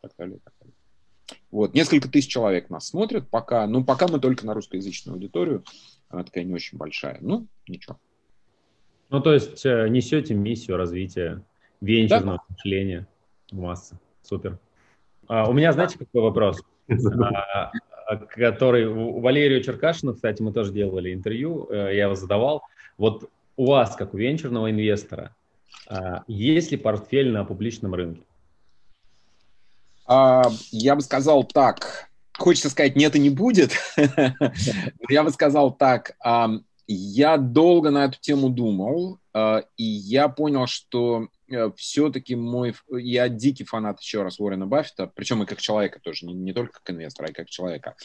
так 0.02 0.12
далее. 0.16 0.36
И 0.36 0.40
так 0.40 0.54
далее. 0.60 0.74
Вот, 1.50 1.74
несколько 1.74 2.08
тысяч 2.08 2.30
человек 2.30 2.70
нас 2.70 2.88
смотрят 2.88 3.28
пока, 3.28 3.66
ну, 3.66 3.84
пока 3.84 4.06
мы 4.06 4.20
только 4.20 4.46
на 4.46 4.54
русскоязычную 4.54 5.14
аудиторию, 5.14 5.64
она 6.08 6.22
такая 6.22 6.44
не 6.44 6.54
очень 6.54 6.78
большая, 6.78 7.18
ну, 7.20 7.46
ничего. 7.66 7.98
Ну, 9.08 9.20
то 9.20 9.32
есть 9.32 9.64
э, 9.64 9.88
несете 9.88 10.34
миссию 10.34 10.76
развития 10.76 11.42
венчурного 11.80 12.38
да. 12.38 12.44
мышления 12.48 13.08
в 13.50 13.56
массы. 13.56 13.98
Супер. 14.22 14.58
А, 15.28 15.48
у 15.48 15.52
меня, 15.52 15.72
знаете, 15.72 15.98
какой 15.98 16.22
вопрос? 16.22 16.62
А, 16.88 17.72
который 18.30 18.86
у 18.86 19.20
Валерию 19.20 19.62
Черкашину, 19.62 20.14
кстати, 20.14 20.42
мы 20.42 20.52
тоже 20.52 20.72
делали 20.72 21.12
интервью, 21.12 21.68
э, 21.70 21.96
я 21.96 22.04
его 22.04 22.14
задавал. 22.14 22.62
Вот 22.98 23.28
у 23.56 23.66
вас, 23.66 23.96
как 23.96 24.14
у 24.14 24.16
венчурного 24.16 24.70
инвестора, 24.70 25.34
а, 25.88 26.24
есть 26.26 26.70
ли 26.70 26.76
портфель 26.76 27.30
на 27.30 27.44
публичном 27.44 27.94
рынке? 27.94 28.22
А, 30.06 30.44
я 30.70 30.94
бы 30.94 31.00
сказал 31.00 31.44
так. 31.44 32.08
Хочется 32.38 32.70
сказать, 32.70 32.96
нет 32.96 33.16
и 33.16 33.18
не 33.18 33.30
будет. 33.30 33.72
Я 35.08 35.24
бы 35.24 35.30
сказал 35.30 35.72
так. 35.72 36.16
Я 36.86 37.38
долго 37.38 37.90
на 37.90 38.04
эту 38.04 38.20
тему 38.20 38.50
думал, 38.50 39.18
а, 39.32 39.64
и 39.78 39.82
я 39.82 40.28
понял, 40.28 40.66
что 40.66 41.28
все-таки 41.76 42.34
мой... 42.34 42.74
Я 42.90 43.28
дикий 43.28 43.64
фанат, 43.64 44.00
еще 44.00 44.22
раз, 44.22 44.40
Уоррена 44.40 44.66
Баффета, 44.66 45.10
причем 45.14 45.42
и 45.42 45.46
как 45.46 45.60
человека 45.60 46.00
тоже, 46.00 46.26
не, 46.26 46.34
не 46.34 46.52
только 46.52 46.80
как 46.80 46.90
инвестора, 46.90 47.28
а 47.28 47.30
и 47.30 47.34
как 47.34 47.48
человека. 47.48 47.96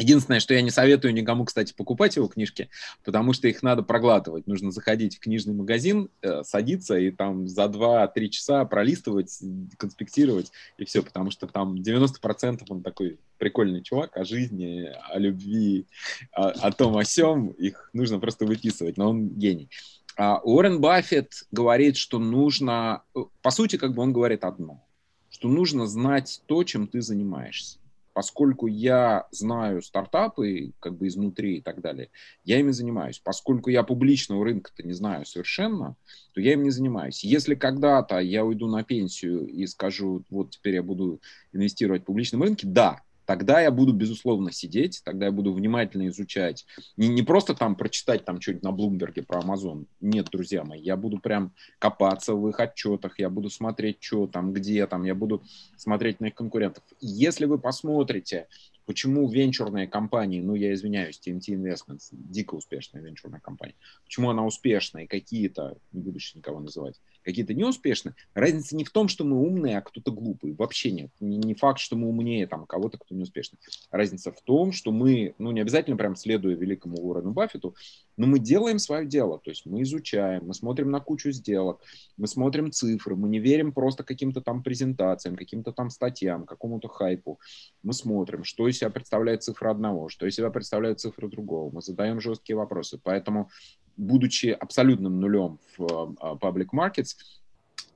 Единственное, 0.00 0.40
что 0.40 0.54
я 0.54 0.62
не 0.62 0.70
советую 0.70 1.12
никому, 1.12 1.44
кстати, 1.44 1.74
покупать 1.74 2.16
его 2.16 2.26
книжки, 2.26 2.70
потому 3.04 3.34
что 3.34 3.48
их 3.48 3.62
надо 3.62 3.82
проглатывать. 3.82 4.46
Нужно 4.46 4.70
заходить 4.70 5.16
в 5.16 5.20
книжный 5.20 5.52
магазин, 5.52 6.08
э, 6.22 6.42
садиться 6.42 6.96
и 6.96 7.10
там 7.10 7.46
за 7.46 7.64
2-3 7.64 8.28
часа 8.30 8.64
пролистывать, 8.64 9.38
конспектировать 9.76 10.52
и 10.78 10.86
все, 10.86 11.02
потому 11.02 11.30
что 11.30 11.46
там 11.46 11.74
90% 11.74 12.62
он 12.70 12.82
такой 12.82 13.18
прикольный 13.36 13.82
чувак 13.82 14.16
о 14.16 14.24
жизни, 14.24 14.90
о 15.10 15.18
любви, 15.18 15.86
о, 16.32 16.48
о 16.48 16.72
том, 16.72 16.96
о 16.96 17.04
сем. 17.04 17.48
Их 17.48 17.90
нужно 17.92 18.18
просто 18.18 18.46
выписывать, 18.46 18.96
но 18.96 19.10
он 19.10 19.28
гений. 19.28 19.68
А 20.16 20.38
Уоррен 20.42 20.80
Баффет 20.80 21.44
говорит, 21.50 21.96
что 21.96 22.18
нужно, 22.18 23.02
по 23.42 23.50
сути, 23.50 23.76
как 23.76 23.94
бы 23.94 24.02
он 24.02 24.12
говорит 24.12 24.44
одно, 24.44 24.84
что 25.30 25.48
нужно 25.48 25.86
знать 25.86 26.42
то, 26.46 26.64
чем 26.64 26.86
ты 26.86 27.00
занимаешься 27.00 27.80
поскольку 28.12 28.66
я 28.66 29.26
знаю 29.30 29.82
стартапы 29.82 30.72
как 30.80 30.96
бы 30.96 31.06
изнутри 31.08 31.58
и 31.58 31.60
так 31.60 31.80
далее, 31.80 32.10
я 32.44 32.58
ими 32.58 32.70
занимаюсь. 32.70 33.18
Поскольку 33.18 33.70
я 33.70 33.82
публичного 33.82 34.44
рынка-то 34.44 34.82
не 34.82 34.92
знаю 34.92 35.24
совершенно, 35.24 35.96
то 36.34 36.40
я 36.40 36.52
им 36.52 36.62
не 36.62 36.70
занимаюсь. 36.70 37.24
Если 37.24 37.54
когда-то 37.54 38.18
я 38.18 38.44
уйду 38.44 38.66
на 38.66 38.82
пенсию 38.82 39.46
и 39.46 39.66
скажу, 39.66 40.24
вот 40.30 40.50
теперь 40.50 40.74
я 40.74 40.82
буду 40.82 41.20
инвестировать 41.52 42.02
в 42.02 42.06
публичном 42.06 42.42
рынке, 42.42 42.66
да, 42.66 43.00
тогда 43.30 43.60
я 43.60 43.70
буду, 43.70 43.92
безусловно, 43.92 44.50
сидеть, 44.50 45.02
тогда 45.04 45.26
я 45.26 45.30
буду 45.30 45.52
внимательно 45.52 46.08
изучать. 46.08 46.66
Не, 46.96 47.06
не 47.06 47.22
просто 47.22 47.54
там 47.54 47.76
прочитать 47.76 48.24
там 48.24 48.40
что-нибудь 48.40 48.64
на 48.64 48.72
Блумберге 48.72 49.22
про 49.22 49.40
Amazon. 49.40 49.84
Нет, 50.00 50.30
друзья 50.32 50.64
мои, 50.64 50.80
я 50.80 50.96
буду 50.96 51.20
прям 51.20 51.52
копаться 51.78 52.34
в 52.34 52.48
их 52.48 52.58
отчетах, 52.58 53.20
я 53.20 53.30
буду 53.30 53.48
смотреть, 53.48 53.98
что 54.00 54.26
там, 54.26 54.52
где 54.52 54.84
там, 54.88 55.04
я 55.04 55.14
буду 55.14 55.44
смотреть 55.76 56.18
на 56.18 56.26
их 56.26 56.34
конкурентов. 56.34 56.82
Если 57.00 57.44
вы 57.44 57.60
посмотрите 57.60 58.48
Почему 58.90 59.30
венчурные 59.30 59.86
компании, 59.86 60.40
ну 60.40 60.56
я 60.56 60.74
извиняюсь, 60.74 61.20
TMT 61.24 61.50
Investments, 61.50 62.08
дико 62.10 62.56
успешная 62.56 63.00
венчурная 63.00 63.38
компания, 63.38 63.76
почему 64.02 64.30
она 64.30 64.44
успешная 64.44 65.06
какие-то, 65.06 65.76
не 65.92 66.00
буду 66.00 66.18
сейчас 66.18 66.34
никого 66.34 66.58
называть, 66.58 67.00
какие-то 67.22 67.54
не 67.54 67.62
успешны, 67.62 68.16
разница 68.34 68.74
не 68.74 68.84
в 68.84 68.90
том, 68.90 69.06
что 69.06 69.22
мы 69.24 69.40
умные, 69.40 69.78
а 69.78 69.80
кто-то 69.80 70.10
глупый, 70.10 70.54
вообще 70.54 70.90
нет. 70.90 71.12
Не, 71.20 71.36
не 71.36 71.54
факт, 71.54 71.78
что 71.78 71.94
мы 71.94 72.08
умнее 72.08 72.48
там 72.48 72.66
кого-то, 72.66 72.98
кто 72.98 73.14
не 73.14 73.22
успешный. 73.22 73.60
Разница 73.92 74.32
в 74.32 74.42
том, 74.42 74.72
что 74.72 74.90
мы, 74.90 75.36
ну 75.38 75.52
не 75.52 75.60
обязательно 75.60 75.96
прям 75.96 76.16
следуя 76.16 76.56
великому 76.56 76.96
Уоррену 76.96 77.30
Баффету, 77.30 77.76
но 78.20 78.26
мы 78.26 78.38
делаем 78.38 78.78
свое 78.78 79.06
дело, 79.06 79.38
то 79.38 79.48
есть 79.48 79.64
мы 79.64 79.80
изучаем, 79.80 80.46
мы 80.46 80.52
смотрим 80.52 80.90
на 80.90 81.00
кучу 81.00 81.32
сделок, 81.32 81.80
мы 82.18 82.26
смотрим 82.26 82.70
цифры, 82.70 83.16
мы 83.16 83.30
не 83.30 83.38
верим 83.38 83.72
просто 83.72 84.04
каким-то 84.04 84.42
там 84.42 84.62
презентациям, 84.62 85.36
каким-то 85.36 85.72
там 85.72 85.88
статьям, 85.88 86.44
какому-то 86.44 86.88
хайпу. 86.88 87.40
Мы 87.82 87.94
смотрим, 87.94 88.44
что 88.44 88.68
из 88.68 88.76
себя 88.76 88.90
представляет 88.90 89.42
цифра 89.42 89.70
одного, 89.70 90.10
что 90.10 90.26
из 90.26 90.34
себя 90.34 90.50
представляет 90.50 91.00
цифра 91.00 91.28
другого. 91.28 91.74
Мы 91.74 91.80
задаем 91.80 92.20
жесткие 92.20 92.56
вопросы. 92.56 93.00
Поэтому, 93.02 93.48
будучи 93.96 94.48
абсолютным 94.48 95.18
нулем 95.18 95.58
в 95.78 96.14
public 96.42 96.68
markets, 96.74 97.16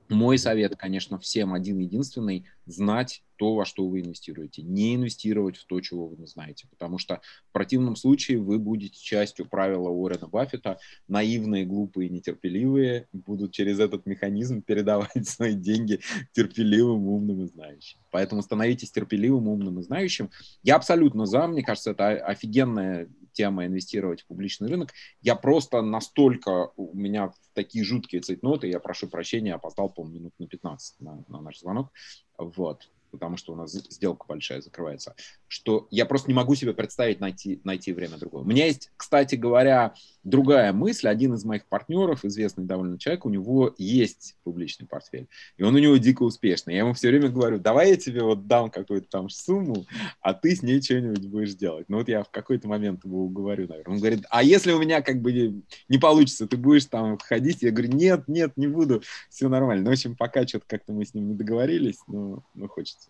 мой 0.09 0.39
совет, 0.39 0.75
конечно, 0.75 1.19
всем 1.19 1.53
один 1.53 1.77
единственный– 1.77 2.45
знать 2.65 3.23
то, 3.37 3.55
во 3.55 3.65
что 3.65 3.87
вы 3.87 4.01
инвестируете. 4.01 4.61
Не 4.61 4.95
инвестировать 4.95 5.57
в 5.57 5.65
то, 5.65 5.79
чего 5.81 6.07
вы 6.07 6.17
не 6.17 6.25
знаете, 6.25 6.67
потому 6.69 6.97
что 6.97 7.21
в 7.49 7.51
противном 7.51 7.95
случае 7.95 8.39
вы 8.39 8.59
будете 8.59 8.99
частью 8.99 9.45
правила 9.45 9.89
Уоррена 9.89 10.27
Баффета. 10.27 10.79
Наивные, 11.07 11.65
глупые, 11.65 12.09
нетерпеливые 12.09 13.07
будут 13.11 13.51
через 13.51 13.79
этот 13.79 14.05
механизм 14.05 14.61
передавать 14.61 15.09
свои 15.27 15.53
деньги 15.53 15.99
терпеливым, 16.33 17.07
умным 17.07 17.43
и 17.43 17.47
знающим. 17.47 17.99
Поэтому 18.11 18.41
становитесь 18.41 18.91
терпеливым, 18.91 19.47
умным 19.47 19.79
и 19.79 19.83
знающим. 19.83 20.29
Я 20.63 20.75
абсолютно 20.75 21.25
за, 21.25 21.47
мне 21.47 21.63
кажется, 21.63 21.91
это 21.91 22.09
офигенная 22.11 23.09
тема 23.35 23.65
инвестировать 23.65 24.21
в 24.21 24.27
публичный 24.27 24.69
рынок. 24.69 24.91
Я 25.21 25.35
просто 25.35 25.81
настолько, 25.81 26.71
у 26.77 26.97
меня 26.97 27.33
такие 27.53 27.83
жуткие 27.83 28.21
цейтноты, 28.21 28.67
я 28.67 28.79
прошу 28.79 29.07
прощения, 29.07 29.53
опоздал, 29.53 29.89
по-моему, 29.89 30.19
минут 30.19 30.33
на 30.39 30.47
15 30.47 31.01
на, 31.01 31.23
на 31.27 31.41
наш 31.41 31.59
звонок. 31.59 31.91
Вот 32.37 32.89
потому 33.15 33.37
что 33.37 33.53
у 33.53 33.55
нас 33.55 33.71
сделка 33.71 34.25
большая 34.27 34.61
закрывается, 34.61 35.15
что 35.47 35.87
я 35.91 36.05
просто 36.05 36.29
не 36.29 36.33
могу 36.33 36.55
себе 36.55 36.73
представить 36.73 37.19
найти, 37.19 37.59
найти 37.63 37.93
время 37.93 38.17
другое. 38.17 38.43
У 38.43 38.47
меня 38.47 38.65
есть, 38.65 38.91
кстати 38.97 39.35
говоря, 39.35 39.93
другая 40.23 40.73
мысль. 40.73 41.07
Один 41.07 41.33
из 41.33 41.45
моих 41.45 41.65
партнеров, 41.65 42.25
известный 42.25 42.65
довольно 42.65 42.99
человек, 42.99 43.25
у 43.25 43.29
него 43.29 43.73
есть 43.77 44.35
публичный 44.43 44.87
портфель, 44.87 45.27
и 45.57 45.63
он 45.63 45.75
у 45.75 45.79
него 45.79 45.97
дико 45.97 46.23
успешный. 46.23 46.73
Я 46.73 46.79
ему 46.79 46.93
все 46.93 47.09
время 47.09 47.29
говорю, 47.29 47.59
давай 47.59 47.91
я 47.91 47.97
тебе 47.97 48.23
вот 48.23 48.47
дам 48.47 48.69
какую-то 48.69 49.07
там 49.09 49.29
сумму, 49.29 49.85
а 50.21 50.33
ты 50.33 50.55
с 50.55 50.61
ней 50.61 50.81
что-нибудь 50.81 51.27
будешь 51.27 51.53
делать. 51.53 51.85
Ну 51.89 51.97
вот 51.97 52.09
я 52.09 52.23
в 52.23 52.29
какой-то 52.29 52.67
момент 52.67 53.05
его 53.05 53.25
уговорю, 53.25 53.67
наверное. 53.67 53.93
Он 53.93 53.99
говорит, 53.99 54.25
а 54.29 54.43
если 54.43 54.71
у 54.71 54.79
меня 54.79 55.01
как 55.01 55.21
бы 55.21 55.63
не 55.89 55.97
получится, 55.97 56.47
ты 56.47 56.57
будешь 56.57 56.85
там 56.85 57.17
ходить? 57.17 57.61
Я 57.61 57.71
говорю, 57.71 57.93
нет, 57.93 58.27
нет, 58.27 58.53
не 58.57 58.67
буду, 58.67 59.01
все 59.29 59.47
нормально. 59.47 59.83
Ну, 59.83 59.89
в 59.89 59.93
общем, 59.93 60.15
пока 60.15 60.45
что-то 60.47 60.65
как-то 60.67 60.91
мы 60.93 61.05
с 61.05 61.13
ним 61.13 61.29
не 61.29 61.35
договорились, 61.35 61.99
но, 62.07 62.43
но 62.53 62.67
хочется. 62.67 63.04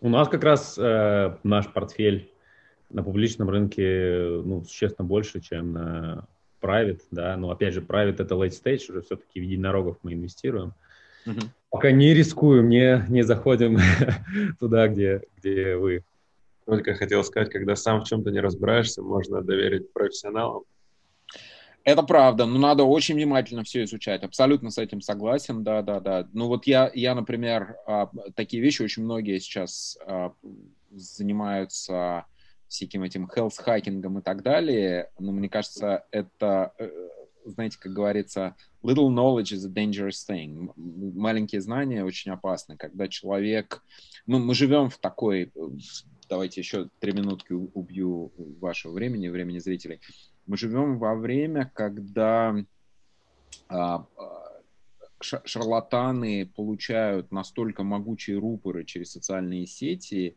У 0.00 0.08
нас 0.08 0.28
как 0.28 0.44
раз 0.44 0.78
э, 0.78 1.36
наш 1.42 1.72
портфель 1.72 2.30
на 2.90 3.02
публичном 3.02 3.50
рынке 3.50 4.40
ну, 4.44 4.62
существенно 4.64 5.06
больше, 5.06 5.40
чем 5.40 5.72
на 5.72 6.26
private, 6.60 7.00
да, 7.10 7.36
но 7.36 7.50
опять 7.50 7.74
же, 7.74 7.80
private 7.80 8.22
это 8.22 8.34
late 8.34 8.50
stage, 8.50 8.90
уже 8.90 9.02
все-таки 9.02 9.40
в 9.40 9.42
единорогов 9.42 9.98
мы 10.02 10.14
инвестируем. 10.14 10.72
Uh-huh. 11.26 11.44
Пока 11.70 11.90
не 11.90 12.14
рискуем, 12.14 12.68
не, 12.68 13.04
не 13.08 13.22
заходим 13.22 13.78
туда, 14.58 14.88
где, 14.88 15.22
где 15.36 15.76
вы. 15.76 16.04
Только 16.64 16.94
хотел 16.94 17.24
сказать, 17.24 17.50
когда 17.50 17.76
сам 17.76 18.00
в 18.00 18.04
чем-то 18.04 18.30
не 18.30 18.40
разбираешься, 18.40 19.02
можно 19.02 19.42
доверить 19.42 19.92
профессионалам. 19.92 20.64
Это 21.88 22.02
правда, 22.02 22.44
но 22.44 22.58
надо 22.58 22.84
очень 22.84 23.14
внимательно 23.14 23.64
все 23.64 23.84
изучать. 23.84 24.22
Абсолютно 24.22 24.70
с 24.70 24.76
этим 24.76 25.00
согласен, 25.00 25.64
да, 25.64 25.80
да, 25.80 26.00
да. 26.00 26.28
Ну 26.34 26.48
вот 26.48 26.66
я, 26.66 26.90
я 26.92 27.14
например, 27.14 27.78
а, 27.86 28.10
такие 28.34 28.62
вещи 28.62 28.82
очень 28.82 29.04
многие 29.04 29.38
сейчас 29.38 29.96
а, 30.06 30.34
занимаются 30.90 32.26
всяким 32.66 33.04
этим 33.04 33.24
health 33.34 33.54
хакингом 33.56 34.18
и 34.18 34.22
так 34.22 34.42
далее. 34.42 35.08
Но 35.18 35.32
мне 35.32 35.48
кажется, 35.48 36.04
это, 36.10 36.74
э, 36.78 36.90
знаете, 37.46 37.78
как 37.80 37.94
говорится, 37.94 38.54
little 38.82 39.08
knowledge 39.08 39.54
is 39.54 39.64
a 39.64 39.70
dangerous 39.70 40.28
thing. 40.28 40.70
Маленькие 40.76 41.62
знания 41.62 42.04
очень 42.04 42.32
опасны, 42.32 42.76
когда 42.76 43.08
человек... 43.08 43.82
Ну, 44.26 44.38
мы 44.38 44.54
живем 44.54 44.90
в 44.90 44.98
такой... 44.98 45.52
Давайте 46.28 46.60
еще 46.60 46.90
три 46.98 47.12
минутки 47.12 47.54
убью 47.54 48.30
вашего 48.60 48.92
времени, 48.92 49.28
времени 49.28 49.58
зрителей 49.60 50.02
мы 50.48 50.56
живем 50.56 50.98
во 50.98 51.14
время, 51.14 51.70
когда 51.74 52.56
а, 53.68 54.06
а, 54.16 54.62
шарлатаны 55.20 56.46
получают 56.56 57.30
настолько 57.30 57.84
могучие 57.84 58.38
рупоры 58.38 58.84
через 58.84 59.12
социальные 59.12 59.66
сети, 59.66 60.36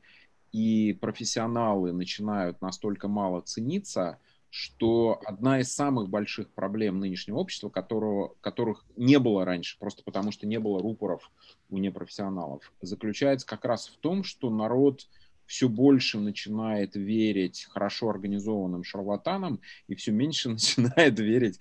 и 0.51 0.97
профессионалы 0.99 1.93
начинают 1.93 2.61
настолько 2.61 3.07
мало 3.07 3.41
цениться, 3.41 4.19
что 4.49 5.21
одна 5.25 5.61
из 5.61 5.73
самых 5.73 6.09
больших 6.09 6.49
проблем 6.49 6.99
нынешнего 6.99 7.37
общества, 7.37 7.69
которого, 7.69 8.35
которых 8.41 8.83
не 8.97 9.17
было 9.17 9.45
раньше, 9.45 9.79
просто 9.79 10.03
потому 10.03 10.33
что 10.33 10.45
не 10.45 10.59
было 10.59 10.81
рупоров 10.81 11.31
у 11.69 11.77
непрофессионалов, 11.77 12.73
заключается 12.81 13.47
как 13.47 13.63
раз 13.63 13.87
в 13.87 13.95
том, 13.97 14.25
что 14.25 14.49
народ 14.49 15.07
все 15.51 15.67
больше 15.67 16.17
начинает 16.17 16.95
верить 16.95 17.67
хорошо 17.69 18.09
организованным 18.09 18.85
шарлатанам 18.85 19.59
и 19.87 19.95
все 19.95 20.13
меньше 20.13 20.49
начинает 20.57 21.19
верить 21.19 21.59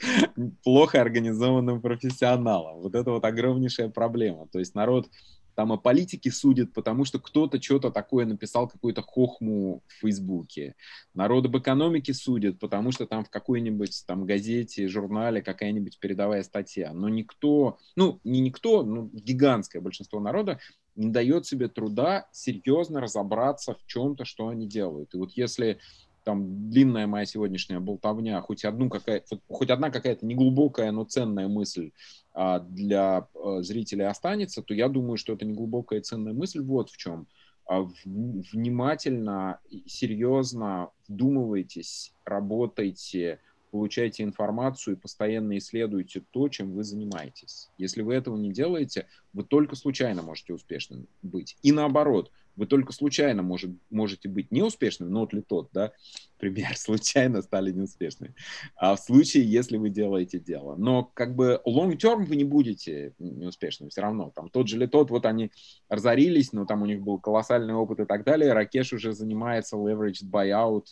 плохо 0.62 1.00
организованным 1.00 1.80
профессионалам. 1.80 2.76
Вот 2.82 2.94
это 2.94 3.10
вот 3.10 3.24
огромнейшая 3.24 3.88
проблема. 3.88 4.46
То 4.46 4.60
есть 4.60 4.76
народ 4.76 5.10
там 5.56 5.72
о 5.72 5.76
политике 5.76 6.30
судит, 6.30 6.72
потому 6.72 7.04
что 7.04 7.18
кто-то 7.18 7.60
что-то 7.60 7.90
такое 7.90 8.26
написал, 8.26 8.68
какую-то 8.68 9.02
хохму 9.02 9.82
в 9.88 9.92
Фейсбуке. 10.00 10.76
Народ 11.12 11.46
об 11.46 11.58
экономике 11.58 12.14
судит, 12.14 12.60
потому 12.60 12.92
что 12.92 13.06
там 13.06 13.24
в 13.24 13.28
какой-нибудь 13.30 14.04
там 14.06 14.24
газете, 14.24 14.86
журнале 14.86 15.42
какая-нибудь 15.42 15.98
передовая 15.98 16.44
статья. 16.44 16.92
Но 16.92 17.08
никто, 17.08 17.78
ну, 17.96 18.20
не 18.22 18.40
никто, 18.40 18.84
но 18.84 19.10
гигантское 19.12 19.82
большинство 19.82 20.20
народа 20.20 20.60
не 20.96 21.10
дает 21.10 21.46
себе 21.46 21.68
труда 21.68 22.26
серьезно 22.32 23.00
разобраться 23.00 23.74
в 23.74 23.86
чем-то, 23.86 24.24
что 24.24 24.48
они 24.48 24.66
делают. 24.66 25.14
И 25.14 25.16
вот 25.16 25.32
если 25.32 25.78
там 26.24 26.70
длинная 26.70 27.06
моя 27.06 27.24
сегодняшняя 27.24 27.80
болтовня, 27.80 28.40
хоть, 28.40 28.64
одну 28.64 28.90
какая, 28.90 29.24
хоть 29.48 29.70
одна 29.70 29.90
какая-то 29.90 30.26
неглубокая, 30.26 30.92
но 30.92 31.04
ценная 31.04 31.48
мысль 31.48 31.92
а, 32.32 32.60
для 32.60 33.28
а, 33.34 33.62
зрителей 33.62 34.06
останется, 34.06 34.62
то 34.62 34.74
я 34.74 34.88
думаю, 34.88 35.16
что 35.16 35.32
это 35.32 35.44
неглубокая 35.44 36.00
ценная 36.00 36.32
мысль 36.32 36.60
вот 36.60 36.90
в 36.90 36.96
чем. 36.96 37.26
А, 37.64 37.80
в, 37.80 37.92
внимательно, 38.04 39.60
серьезно 39.86 40.90
вдумывайтесь, 41.08 42.12
работайте, 42.24 43.40
получайте 43.70 44.22
информацию 44.22 44.96
и 44.96 44.98
постоянно 44.98 45.56
исследуйте 45.58 46.22
то, 46.30 46.48
чем 46.48 46.72
вы 46.72 46.84
занимаетесь. 46.84 47.70
Если 47.78 48.02
вы 48.02 48.14
этого 48.14 48.36
не 48.36 48.52
делаете, 48.52 49.06
вы 49.32 49.44
только 49.44 49.76
случайно 49.76 50.22
можете 50.22 50.52
успешным 50.52 51.06
быть. 51.22 51.56
И 51.62 51.72
наоборот, 51.72 52.30
вы 52.56 52.66
только 52.66 52.92
случайно 52.92 53.42
может, 53.42 53.70
можете 53.90 54.28
быть 54.28 54.50
неуспешным, 54.50 55.10
но 55.10 55.20
вот 55.20 55.32
ли 55.32 55.40
тот, 55.40 55.70
да, 55.72 55.92
пример, 56.38 56.76
случайно 56.76 57.42
стали 57.42 57.70
неуспешными. 57.70 58.34
А 58.76 58.96
в 58.96 59.00
случае, 59.00 59.50
если 59.50 59.76
вы 59.76 59.90
делаете 59.90 60.38
дело. 60.38 60.74
Но 60.76 61.04
как 61.04 61.34
бы 61.34 61.60
long 61.66 61.96
term 61.96 62.24
вы 62.24 62.36
не 62.36 62.44
будете 62.44 63.14
неуспешным 63.18 63.90
все 63.90 64.02
равно. 64.02 64.30
Там 64.34 64.48
тот 64.48 64.68
же 64.68 64.78
ли 64.78 64.86
тот, 64.86 65.10
вот 65.10 65.26
они 65.26 65.50
разорились, 65.88 66.52
но 66.52 66.66
там 66.66 66.82
у 66.82 66.86
них 66.86 67.02
был 67.02 67.18
колоссальный 67.18 67.74
опыт 67.74 68.00
и 68.00 68.04
так 68.04 68.24
далее. 68.24 68.52
Ракеш 68.52 68.92
уже 68.92 69.12
занимается 69.12 69.76
leveraged 69.76 70.30
buyout, 70.30 70.84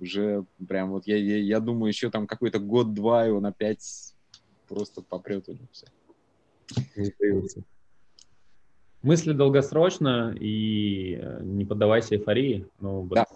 уже 0.00 0.44
прям 0.68 0.90
вот 0.90 1.06
я, 1.06 1.16
я, 1.16 1.38
я 1.38 1.60
думаю, 1.60 1.88
еще 1.88 2.10
там 2.10 2.26
какой-то 2.26 2.58
год-два, 2.58 3.26
и 3.26 3.30
он 3.30 3.46
опять 3.46 4.14
просто 4.68 5.02
попрет 5.02 5.48
у 5.48 5.52
него 5.52 5.68
все. 5.72 5.86
Мысли 9.02 9.32
долгосрочно 9.32 10.34
и 10.40 11.18
э, 11.20 11.40
не 11.42 11.66
поддавайся 11.66 12.16
эйфории. 12.16 12.66
Ну, 12.80 13.06
да. 13.06 13.26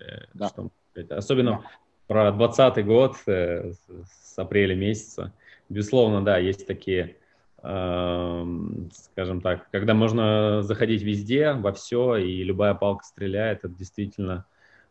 Э, 0.00 0.24
да. 0.32 0.48
Что, 0.48 0.70
особенно 1.10 1.50
да. 1.50 1.70
про 2.06 2.32
2020 2.32 2.86
год 2.86 3.16
э, 3.26 3.72
с 4.10 4.38
апреля 4.38 4.74
месяца. 4.74 5.34
Безусловно, 5.68 6.24
да, 6.24 6.38
есть 6.38 6.66
такие, 6.66 7.16
э, 7.62 8.44
скажем 8.90 9.42
так, 9.42 9.70
когда 9.70 9.92
можно 9.92 10.62
заходить 10.62 11.02
везде, 11.02 11.52
во 11.52 11.72
все, 11.72 12.16
и 12.16 12.42
любая 12.42 12.72
палка 12.72 13.04
стреляет, 13.04 13.58
это 13.58 13.68
действительно 13.68 14.46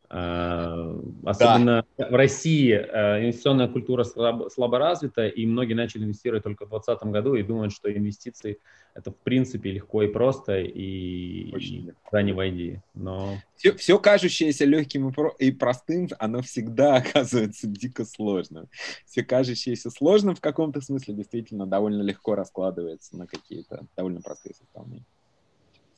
особенно 0.10 1.86
да. 1.98 2.10
в 2.10 2.15
России 2.15 2.72
э, 2.72 3.24
инвестиционная 3.24 3.67
культура 3.67 4.06
слабо, 4.06 4.50
слабо 4.50 4.80
развита, 4.80 5.28
и 5.28 5.46
многие 5.46 5.74
начали 5.74 6.06
инвестировать 6.06 6.43
только 6.43 6.65
в 6.65 6.70
2020 6.70 7.08
году 7.12 7.36
и 7.36 7.43
думают, 7.43 7.74
что 7.74 7.91
инвестиции 7.91 8.60
это 8.93 9.12
в 9.12 9.17
принципе 9.17 9.72
легко 9.72 10.04
и 10.04 10.08
просто, 10.08 10.60
и, 10.60 11.52
и 11.52 11.93
куда 12.04 12.22
не 12.24 12.32
войди. 12.32 12.80
Но... 12.93 13.38
Все, 13.56 13.74
все 13.74 14.00
кажущееся 14.00 14.65
легким 14.65 15.10
и, 15.10 15.12
про, 15.12 15.36
и 15.39 15.52
простым, 15.52 16.08
оно 16.20 16.41
всегда 16.41 16.96
оказывается 16.98 17.67
дико 17.67 18.06
сложным. 18.06 18.70
Все 19.06 19.24
кажущееся 19.24 19.91
сложным 19.91 20.36
в 20.36 20.41
каком-то 20.41 20.80
смысле 20.80 21.15
действительно 21.15 21.67
довольно 21.67 22.02
легко 22.02 22.34
раскладывается 22.34 23.17
на 23.17 23.28
какие-то 23.28 23.86
довольно 23.96 24.22
простые 24.22 24.56
составные. 24.56 25.04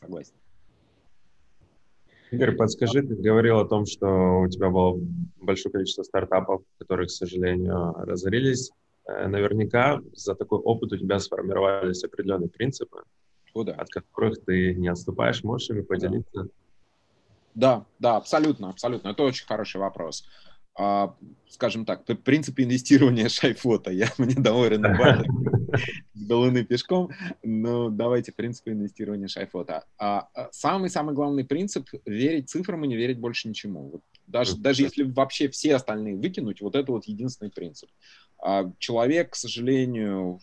Согласен. 0.01 0.33
Игорь, 2.31 2.55
подскажи, 2.55 3.01
ты 3.01 3.15
говорил 3.15 3.59
о 3.59 3.65
том, 3.65 3.85
что 3.85 4.41
у 4.41 4.47
тебя 4.47 4.69
было 4.69 4.99
большое 5.37 5.71
количество 5.71 6.03
стартапов, 6.03 6.61
которые, 6.77 7.07
к 7.07 7.11
сожалению, 7.11 7.93
разорились. 7.97 8.71
Э, 9.07 9.27
наверняка 9.27 9.99
за 10.13 10.35
такой 10.35 10.59
опыт 10.59 10.91
у 10.93 10.97
тебя 10.97 11.19
сформировались 11.19 12.03
определенные 12.03 12.49
принципы, 12.49 13.01
о, 13.53 13.63
да. 13.63 13.73
от 13.73 13.89
которых 13.89 14.43
ты 14.45 14.75
не 14.75 14.89
отступаешь. 14.89 15.43
Можешь 15.43 15.71
ими 15.71 15.81
поделиться? 15.81 16.47
Да, 17.55 17.85
да, 17.97 18.17
абсолютно, 18.17 18.69
абсолютно. 18.69 19.09
Это 19.09 19.23
очень 19.23 19.47
хороший 19.47 19.81
вопрос. 19.81 20.23
А, 20.81 21.13
скажем 21.49 21.85
так, 21.85 22.05
принцип 22.23 22.57
инвестирования 22.57 23.27
шайфота. 23.29 23.91
Я 23.91 24.07
мне 24.17 24.33
доволен 24.33 24.81
до 26.13 26.37
Луны 26.37 26.63
пешком, 26.63 27.11
но 27.43 27.89
давайте 27.89 28.31
принцип 28.31 28.69
инвестирования 28.69 29.27
шайфота. 29.27 29.83
А, 29.97 30.29
а 30.33 30.47
самый-самый 30.53 31.13
главный 31.13 31.43
принцип— 31.43 31.89
верить 32.05 32.49
цифрам 32.49 32.81
и 32.85 32.87
не 32.87 32.95
верить 32.95 33.19
больше 33.19 33.49
ничему. 33.49 33.89
Вот 33.89 34.01
даже, 34.25 34.55
даже 34.55 34.83
если 34.83 35.03
вообще 35.03 35.49
все 35.49 35.75
остальные 35.75 36.15
выкинуть, 36.15 36.61
вот 36.61 36.75
это 36.75 36.93
вот 36.93 37.05
единственный 37.05 37.51
принцип. 37.51 37.89
А 38.41 38.71
человек, 38.77 39.31
к 39.31 39.35
сожалению, 39.35 40.39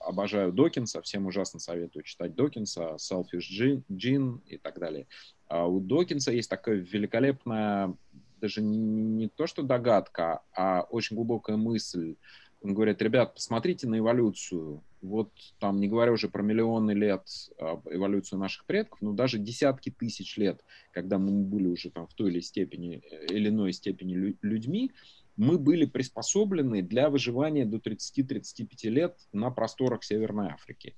обожаю 0.00 0.52
Докинса, 0.52 1.02
всем 1.02 1.26
ужасно 1.26 1.60
советую 1.60 2.02
читать 2.02 2.34
Докинса, 2.34 2.96
Selfish 2.96 3.82
Gene 3.88 4.40
и 4.48 4.58
так 4.58 4.80
далее. 4.80 5.06
У 5.48 5.78
Докинса 5.78 6.32
есть 6.32 6.50
такая 6.50 6.76
великолепная 6.76 7.94
даже 8.40 8.62
не, 8.62 8.78
не 8.78 9.28
то, 9.28 9.46
что 9.46 9.62
догадка, 9.62 10.40
а 10.52 10.82
очень 10.82 11.16
глубокая 11.16 11.56
мысль. 11.56 12.16
Он 12.62 12.72
говорит, 12.72 13.02
ребят, 13.02 13.34
посмотрите 13.34 13.86
на 13.86 13.98
эволюцию. 13.98 14.82
Вот 15.02 15.30
там, 15.58 15.80
не 15.80 15.86
говоря 15.86 16.12
уже 16.12 16.30
про 16.30 16.42
миллионы 16.42 16.92
лет 16.92 17.22
а, 17.60 17.80
эволюцию 17.90 18.38
наших 18.38 18.64
предков, 18.64 19.02
но 19.02 19.12
даже 19.12 19.38
десятки 19.38 19.90
тысяч 19.90 20.38
лет, 20.38 20.64
когда 20.90 21.18
мы 21.18 21.44
были 21.44 21.66
уже 21.66 21.90
там 21.90 22.06
в 22.06 22.14
той 22.14 22.30
или 22.30 22.40
степени, 22.40 23.02
э, 23.10 23.26
или 23.26 23.50
иной 23.50 23.74
степени 23.74 24.34
людьми, 24.40 24.92
мы 25.36 25.58
были 25.58 25.84
приспособлены 25.84 26.80
для 26.80 27.10
выживания 27.10 27.66
до 27.66 27.78
30-35 27.78 28.88
лет 28.88 29.18
на 29.32 29.50
просторах 29.50 30.04
Северной 30.04 30.48
Африки. 30.48 30.94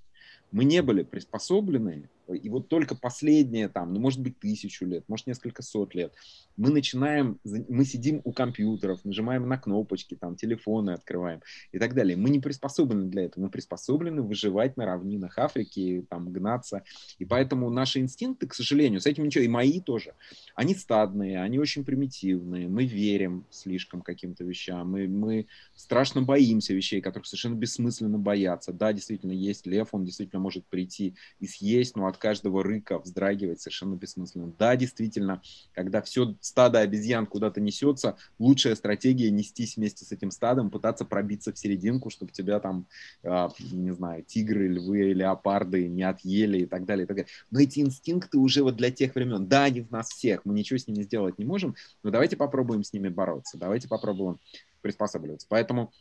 Мы 0.53 0.65
не 0.65 0.83
были 0.83 1.03
приспособлены 1.03 2.09
и 2.33 2.49
вот 2.49 2.69
только 2.69 2.95
последние 2.95 3.69
там, 3.69 3.93
ну, 3.93 4.01
может 4.01 4.21
быть, 4.21 4.39
тысячу 4.39 4.85
лет, 4.85 5.05
может, 5.09 5.27
несколько 5.27 5.63
сот 5.63 5.95
лет, 5.95 6.13
мы 6.57 6.71
начинаем, 6.71 7.39
мы 7.45 7.85
сидим 7.85 8.21
у 8.25 8.33
компьютеров, 8.33 9.05
нажимаем 9.05 9.49
на 9.49 9.59
кнопочки, 9.59 10.15
там, 10.15 10.37
телефоны 10.37 10.91
открываем 10.91 11.43
и 11.73 11.79
так 11.79 11.95
далее. 11.95 12.17
Мы 12.17 12.31
не 12.31 12.41
приспособлены 12.41 13.09
для 13.09 13.25
этого, 13.25 13.45
мы 13.45 13.51
приспособлены 13.51 14.23
выживать 14.23 14.77
на 14.77 14.87
равнинах 14.87 15.39
Африки, 15.39 16.05
там, 16.09 16.33
гнаться. 16.33 16.83
И 17.19 17.25
поэтому 17.25 17.71
наши 17.71 18.01
инстинкты, 18.01 18.47
к 18.47 18.55
сожалению, 18.55 19.01
с 19.01 19.07
этим 19.07 19.25
ничего, 19.25 19.45
и 19.45 19.49
мои 19.49 19.81
тоже, 19.81 20.15
они 20.55 20.75
стадные, 20.75 21.43
они 21.43 21.59
очень 21.59 21.85
примитивные, 21.85 22.69
мы 22.69 22.85
верим 22.87 23.45
слишком 23.51 24.03
каким-то 24.03 24.45
вещам, 24.45 24.91
мы, 24.91 25.09
мы 25.09 25.47
страшно 25.75 26.23
боимся 26.23 26.75
вещей, 26.75 27.01
которых 27.01 27.27
совершенно 27.27 27.55
бессмысленно 27.55 28.19
бояться. 28.19 28.73
Да, 28.73 28.93
действительно, 28.93 29.33
есть 29.33 29.67
лев, 29.67 29.89
он 29.93 30.05
действительно 30.05 30.41
может 30.41 30.65
прийти 30.67 31.15
и 31.41 31.47
съесть, 31.47 31.97
но 31.97 32.07
от 32.07 32.16
каждого 32.19 32.63
рыка 32.63 32.99
вздрагивать 32.99 33.61
совершенно 33.61 33.95
бессмысленно. 33.95 34.53
Да, 34.59 34.77
действительно, 34.77 35.43
когда 35.73 36.03
все 36.03 36.35
стадо 36.41 36.81
обезьян 36.81 37.27
куда-то 37.27 37.61
несется, 37.61 38.17
лучшая 38.39 38.75
стратегия 38.75 39.31
нестись 39.31 39.77
вместе 39.77 40.05
с 40.05 40.13
этим 40.13 40.31
стадом, 40.31 40.71
пытаться 40.71 41.05
пробиться 41.05 41.53
в 41.53 41.59
серединку, 41.59 42.11
чтобы 42.11 42.33
тебя 42.33 42.61
там, 42.61 42.87
э, 43.23 43.49
не 43.71 43.93
знаю, 43.93 44.23
тигры, 44.25 44.69
львы, 44.69 45.13
леопарды 45.13 45.89
не 45.89 46.03
отъели 46.03 46.59
и 46.59 46.67
так 46.67 46.85
далее, 46.85 47.05
и 47.05 47.07
так 47.07 47.17
далее. 47.17 47.31
Но 47.51 47.61
эти 47.61 47.81
инстинкты 47.81 48.39
уже 48.39 48.63
вот 48.63 48.77
для 48.77 48.91
тех 48.91 49.15
времен, 49.15 49.47
да, 49.47 49.65
они 49.65 49.83
в 49.83 49.91
нас 49.91 50.09
всех, 50.09 50.45
мы 50.45 50.55
ничего 50.55 50.79
с 50.79 50.87
ними 50.87 51.03
сделать 51.03 51.39
не 51.39 51.45
можем, 51.45 51.75
но 52.03 52.11
давайте 52.11 52.37
попробуем 52.37 52.85
с 52.85 52.93
ними 52.93 53.09
бороться, 53.09 53.59
давайте 53.59 53.89
попробуем 53.89 54.39
приспосабливаться. 54.87 55.47
Поэтому 55.51 55.93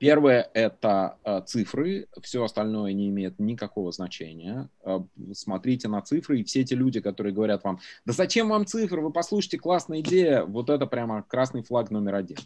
Первое– 0.00 0.50
это 0.54 1.18
э, 1.24 1.42
цифры, 1.46 2.08
все 2.22 2.42
остальное 2.42 2.94
не 2.94 3.10
имеет 3.10 3.38
никакого 3.38 3.92
значения. 3.92 4.70
Э, 4.82 5.00
смотрите 5.34 5.88
на 5.88 6.00
цифры, 6.00 6.40
и 6.40 6.44
все 6.44 6.62
эти 6.62 6.72
люди, 6.72 7.00
которые 7.00 7.34
говорят 7.34 7.64
вам, 7.64 7.80
да 8.06 8.14
зачем 8.14 8.48
вам 8.48 8.64
цифры, 8.64 9.02
вы 9.02 9.12
послушайте, 9.12 9.58
классная 9.58 10.00
идея, 10.00 10.44
вот 10.44 10.70
это 10.70 10.86
прямо 10.86 11.22
красный 11.22 11.62
флаг 11.62 11.90
номер 11.90 12.14
один. 12.14 12.38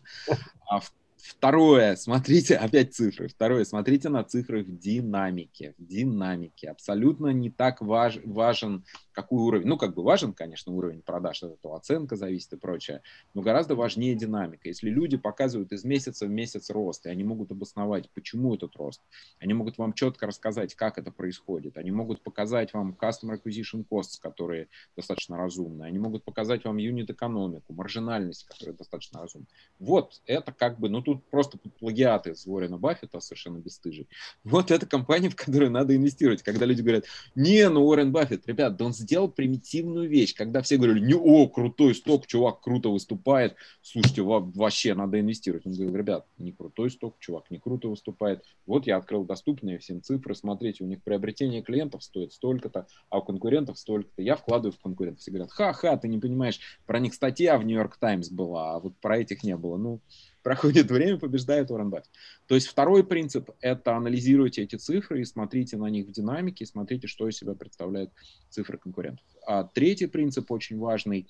А 0.68 0.80
Второе, 1.16 1.94
смотрите, 1.94 2.56
опять 2.56 2.92
цифры. 2.92 3.28
Второе, 3.28 3.64
смотрите 3.64 4.08
на 4.08 4.24
цифры 4.24 4.64
в 4.64 4.76
динамике. 4.76 5.74
В 5.78 5.86
динамике. 5.86 6.70
Абсолютно 6.70 7.28
не 7.28 7.50
так 7.50 7.80
важ, 7.80 8.18
важен, 8.24 8.84
какой 9.14 9.40
уровень. 9.40 9.66
Ну, 9.66 9.78
как 9.78 9.94
бы 9.94 10.02
важен, 10.02 10.32
конечно, 10.32 10.72
уровень 10.72 11.00
продаж, 11.00 11.42
от 11.42 11.52
этого 11.52 11.76
оценка 11.76 12.16
зависит 12.16 12.52
и 12.52 12.56
прочее. 12.56 13.02
Но 13.32 13.42
гораздо 13.42 13.76
важнее 13.76 14.14
динамика. 14.14 14.68
Если 14.68 14.90
люди 14.90 15.16
показывают 15.16 15.72
из 15.72 15.84
месяца 15.84 16.26
в 16.26 16.30
месяц 16.30 16.68
рост, 16.70 17.06
и 17.06 17.08
они 17.08 17.24
могут 17.24 17.52
обосновать, 17.52 18.10
почему 18.10 18.54
этот 18.54 18.76
рост, 18.76 19.00
они 19.38 19.54
могут 19.54 19.78
вам 19.78 19.92
четко 19.92 20.26
рассказать, 20.26 20.74
как 20.74 20.98
это 20.98 21.10
происходит. 21.10 21.78
Они 21.78 21.90
могут 21.92 22.22
показать 22.22 22.74
вам 22.74 22.96
customer 23.00 23.40
acquisition 23.40 23.86
costs, 23.88 24.20
которые 24.20 24.68
достаточно 24.96 25.36
разумные. 25.36 25.88
Они 25.88 25.98
могут 25.98 26.24
показать 26.24 26.64
вам 26.64 26.76
юнит 26.78 27.10
экономику, 27.10 27.72
маржинальность, 27.72 28.44
которая 28.44 28.76
достаточно 28.76 29.20
разумная. 29.20 29.48
Вот, 29.78 30.20
это 30.26 30.52
как 30.52 30.80
бы, 30.80 30.88
ну, 30.88 31.00
тут 31.02 31.24
просто 31.30 31.58
плагиаты 31.78 32.30
из 32.30 32.46
Уоррена 32.46 32.78
Баффета 32.78 33.20
совершенно 33.20 33.58
бесстыжий. 33.58 34.08
Вот 34.42 34.70
это 34.70 34.86
компания, 34.86 35.28
в 35.28 35.36
которую 35.36 35.70
надо 35.70 35.94
инвестировать. 35.94 36.42
Когда 36.42 36.66
люди 36.66 36.82
говорят, 36.82 37.04
не, 37.34 37.68
ну 37.68 37.86
Уоррен 37.86 38.10
Баффет, 38.10 38.46
ребят, 38.46 38.76
да 38.76 38.84
он 38.84 38.92
сделал 39.04 39.28
примитивную 39.28 40.08
вещь. 40.08 40.34
Когда 40.34 40.62
все 40.62 40.76
говорили, 40.76 41.00
не, 41.00 41.14
о, 41.14 41.46
крутой 41.46 41.94
сток, 41.94 42.26
чувак 42.26 42.60
круто 42.60 42.88
выступает, 42.88 43.54
слушайте, 43.82 44.22
вообще 44.22 44.94
надо 44.94 45.20
инвестировать. 45.20 45.66
Он 45.66 45.72
говорил, 45.72 45.94
ребят, 45.94 46.26
не 46.38 46.52
крутой 46.52 46.90
сток, 46.90 47.16
чувак 47.20 47.50
не 47.50 47.58
круто 47.58 47.88
выступает. 47.88 48.42
Вот 48.66 48.86
я 48.86 48.96
открыл 48.96 49.24
доступные 49.24 49.78
всем 49.78 50.02
цифры, 50.02 50.34
смотрите, 50.34 50.82
у 50.82 50.86
них 50.86 51.02
приобретение 51.02 51.62
клиентов 51.62 52.02
стоит 52.02 52.32
столько-то, 52.32 52.86
а 53.10 53.18
у 53.18 53.22
конкурентов 53.22 53.78
столько-то. 53.78 54.22
Я 54.22 54.36
вкладываю 54.36 54.72
в 54.72 54.80
конкурентов. 54.80 55.20
Все 55.20 55.30
говорят, 55.30 55.50
ха-ха, 55.50 55.96
ты 55.96 56.08
не 56.08 56.18
понимаешь, 56.18 56.60
про 56.86 56.98
них 56.98 57.14
статья 57.14 57.58
в 57.58 57.64
Нью-Йорк 57.64 57.96
Таймс 57.98 58.30
была, 58.30 58.74
а 58.74 58.80
вот 58.80 58.96
про 58.96 59.18
этих 59.18 59.44
не 59.44 59.56
было. 59.56 59.76
Ну, 59.76 60.00
проходит 60.44 60.88
время, 60.92 61.18
побеждает 61.18 61.72
Уоррен 61.72 61.90
Баффет. 61.90 62.10
То 62.46 62.54
есть 62.54 62.68
второй 62.68 63.04
принцип– 63.04 63.50
это 63.60 63.96
анализируйте 63.96 64.62
эти 64.62 64.76
цифры 64.76 65.20
и 65.20 65.24
смотрите 65.24 65.76
на 65.76 65.86
них 65.86 66.06
в 66.06 66.12
динамике, 66.12 66.66
смотрите, 66.66 67.08
что 67.08 67.28
из 67.28 67.36
себя 67.36 67.54
представляют 67.54 68.12
цифры 68.50 68.78
конкурентов. 68.78 69.24
А 69.44 69.64
третий 69.64 70.06
принцип 70.06 70.52
очень 70.52 70.78
важный 70.78 71.26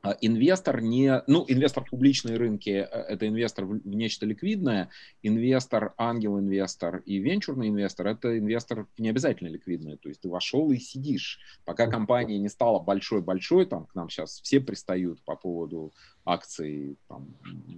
а, 0.00 0.16
инвестор 0.20 0.80
не, 0.80 1.22
ну, 1.26 1.44
инвестор 1.48 1.84
в 1.84 1.90
публичные 1.90 2.36
рынки 2.36 2.70
э,– 2.70 2.82
это 3.08 3.26
инвестор 3.26 3.64
в 3.64 3.84
нечто 3.84 4.26
ликвидное, 4.26 4.90
инвестор, 5.22 5.92
ангел-инвестор 5.96 7.02
и 7.04 7.18
венчурный 7.18 7.68
инвестор– 7.68 8.06
это 8.08 8.38
инвестор 8.38 8.86
не 8.96 9.08
обязательно 9.08 9.48
ликвидный, 9.48 9.96
то 9.96 10.08
есть 10.08 10.20
ты 10.20 10.28
вошел 10.28 10.70
и 10.70 10.78
сидишь, 10.78 11.40
пока 11.64 11.88
компания 11.88 12.38
не 12.38 12.48
стала 12.48 12.78
большой-большой, 12.78 13.66
там 13.66 13.86
к 13.86 13.94
нам 13.96 14.08
сейчас 14.08 14.40
все 14.40 14.60
пристают 14.60 15.20
по 15.24 15.34
поводу 15.34 15.92
акций 16.28 16.98
там, 17.08 17.34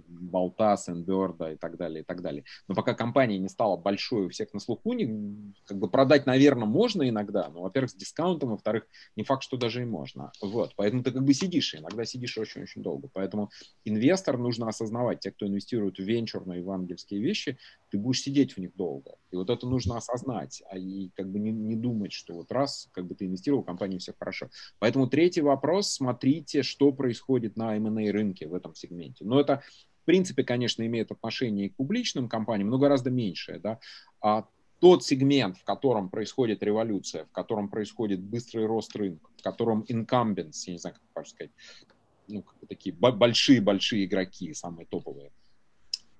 Болта, 0.07 0.75
Сенберда 0.75 1.53
и 1.53 1.55
так 1.55 1.77
далее, 1.77 2.01
и 2.01 2.03
так 2.03 2.21
далее. 2.21 2.43
Но 2.67 2.75
пока 2.75 2.93
компания 2.93 3.37
не 3.37 3.49
стала 3.49 3.77
большой 3.77 4.25
у 4.25 4.29
всех 4.29 4.53
на 4.53 4.59
слуху, 4.59 4.93
не, 4.93 5.53
как 5.65 5.77
бы 5.77 5.89
продать, 5.89 6.25
наверное, 6.25 6.67
можно 6.67 7.07
иногда, 7.07 7.49
но, 7.49 7.61
во-первых, 7.61 7.91
с 7.91 7.95
дискаунтом, 7.95 8.49
во-вторых, 8.49 8.85
не 9.15 9.23
факт, 9.23 9.43
что 9.43 9.57
даже 9.57 9.81
и 9.81 9.85
можно. 9.85 10.31
Вот, 10.41 10.73
поэтому 10.75 11.03
ты 11.03 11.11
как 11.11 11.23
бы 11.23 11.33
сидишь, 11.33 11.75
иногда 11.75 12.05
сидишь 12.05 12.37
очень-очень 12.37 12.81
долго. 12.83 13.09
Поэтому 13.13 13.49
инвестор 13.85 14.37
нужно 14.37 14.67
осознавать, 14.67 15.21
те, 15.21 15.31
кто 15.31 15.47
инвестирует 15.47 15.97
в 15.97 16.03
венчурные, 16.03 16.61
в 16.61 16.69
ангельские 16.69 17.21
вещи, 17.21 17.57
ты 17.91 17.97
будешь 17.97 18.21
сидеть 18.21 18.53
в 18.53 18.57
них 18.57 18.75
долго. 18.75 19.15
И 19.31 19.35
вот 19.35 19.49
это 19.49 19.67
нужно 19.67 19.97
осознать, 19.97 20.63
а 20.69 20.77
и 20.77 21.09
как 21.09 21.29
бы 21.29 21.39
не, 21.39 21.51
не 21.51 21.75
думать, 21.75 22.13
что 22.13 22.33
вот 22.33 22.51
раз, 22.51 22.87
как 22.93 23.05
бы 23.05 23.15
ты 23.15 23.25
инвестировал, 23.25 23.63
в 23.63 23.65
компании 23.65 23.97
все 23.97 24.13
хорошо. 24.17 24.49
Поэтому 24.79 25.07
третий 25.07 25.41
вопрос, 25.41 25.91
смотрите, 25.91 26.63
что 26.63 26.91
происходит 26.91 27.57
на 27.57 27.75
M&A 27.75 28.11
рынке 28.11 28.47
в 28.47 28.53
этом 28.53 28.73
сегменте. 28.73 29.25
Но 29.25 29.39
это, 29.39 29.61
в 30.01 30.05
принципе, 30.05 30.43
конечно, 30.43 30.85
имеет 30.85 31.11
отношение 31.11 31.67
и 31.67 31.69
к 31.69 31.75
публичным 31.75 32.29
компаниям, 32.29 32.69
но 32.69 32.77
гораздо 32.77 33.11
меньшее, 33.11 33.59
да. 33.59 33.79
А 34.21 34.47
тот 34.79 35.03
сегмент, 35.03 35.57
в 35.57 35.63
котором 35.63 36.09
происходит 36.09 36.63
революция, 36.63 37.25
в 37.25 37.31
котором 37.31 37.69
происходит 37.69 38.19
быстрый 38.21 38.65
рост 38.65 38.95
рынка, 38.95 39.29
в 39.37 39.43
котором 39.43 39.85
incumbents, 39.87 40.63
я 40.65 40.73
не 40.73 40.79
знаю, 40.79 40.95
как 41.13 41.27
сказать, 41.27 41.51
ну, 42.27 42.43
такие 42.67 42.95
большие-большие 42.95 44.05
игроки, 44.05 44.53
самые 44.53 44.85
топовые, 44.87 45.31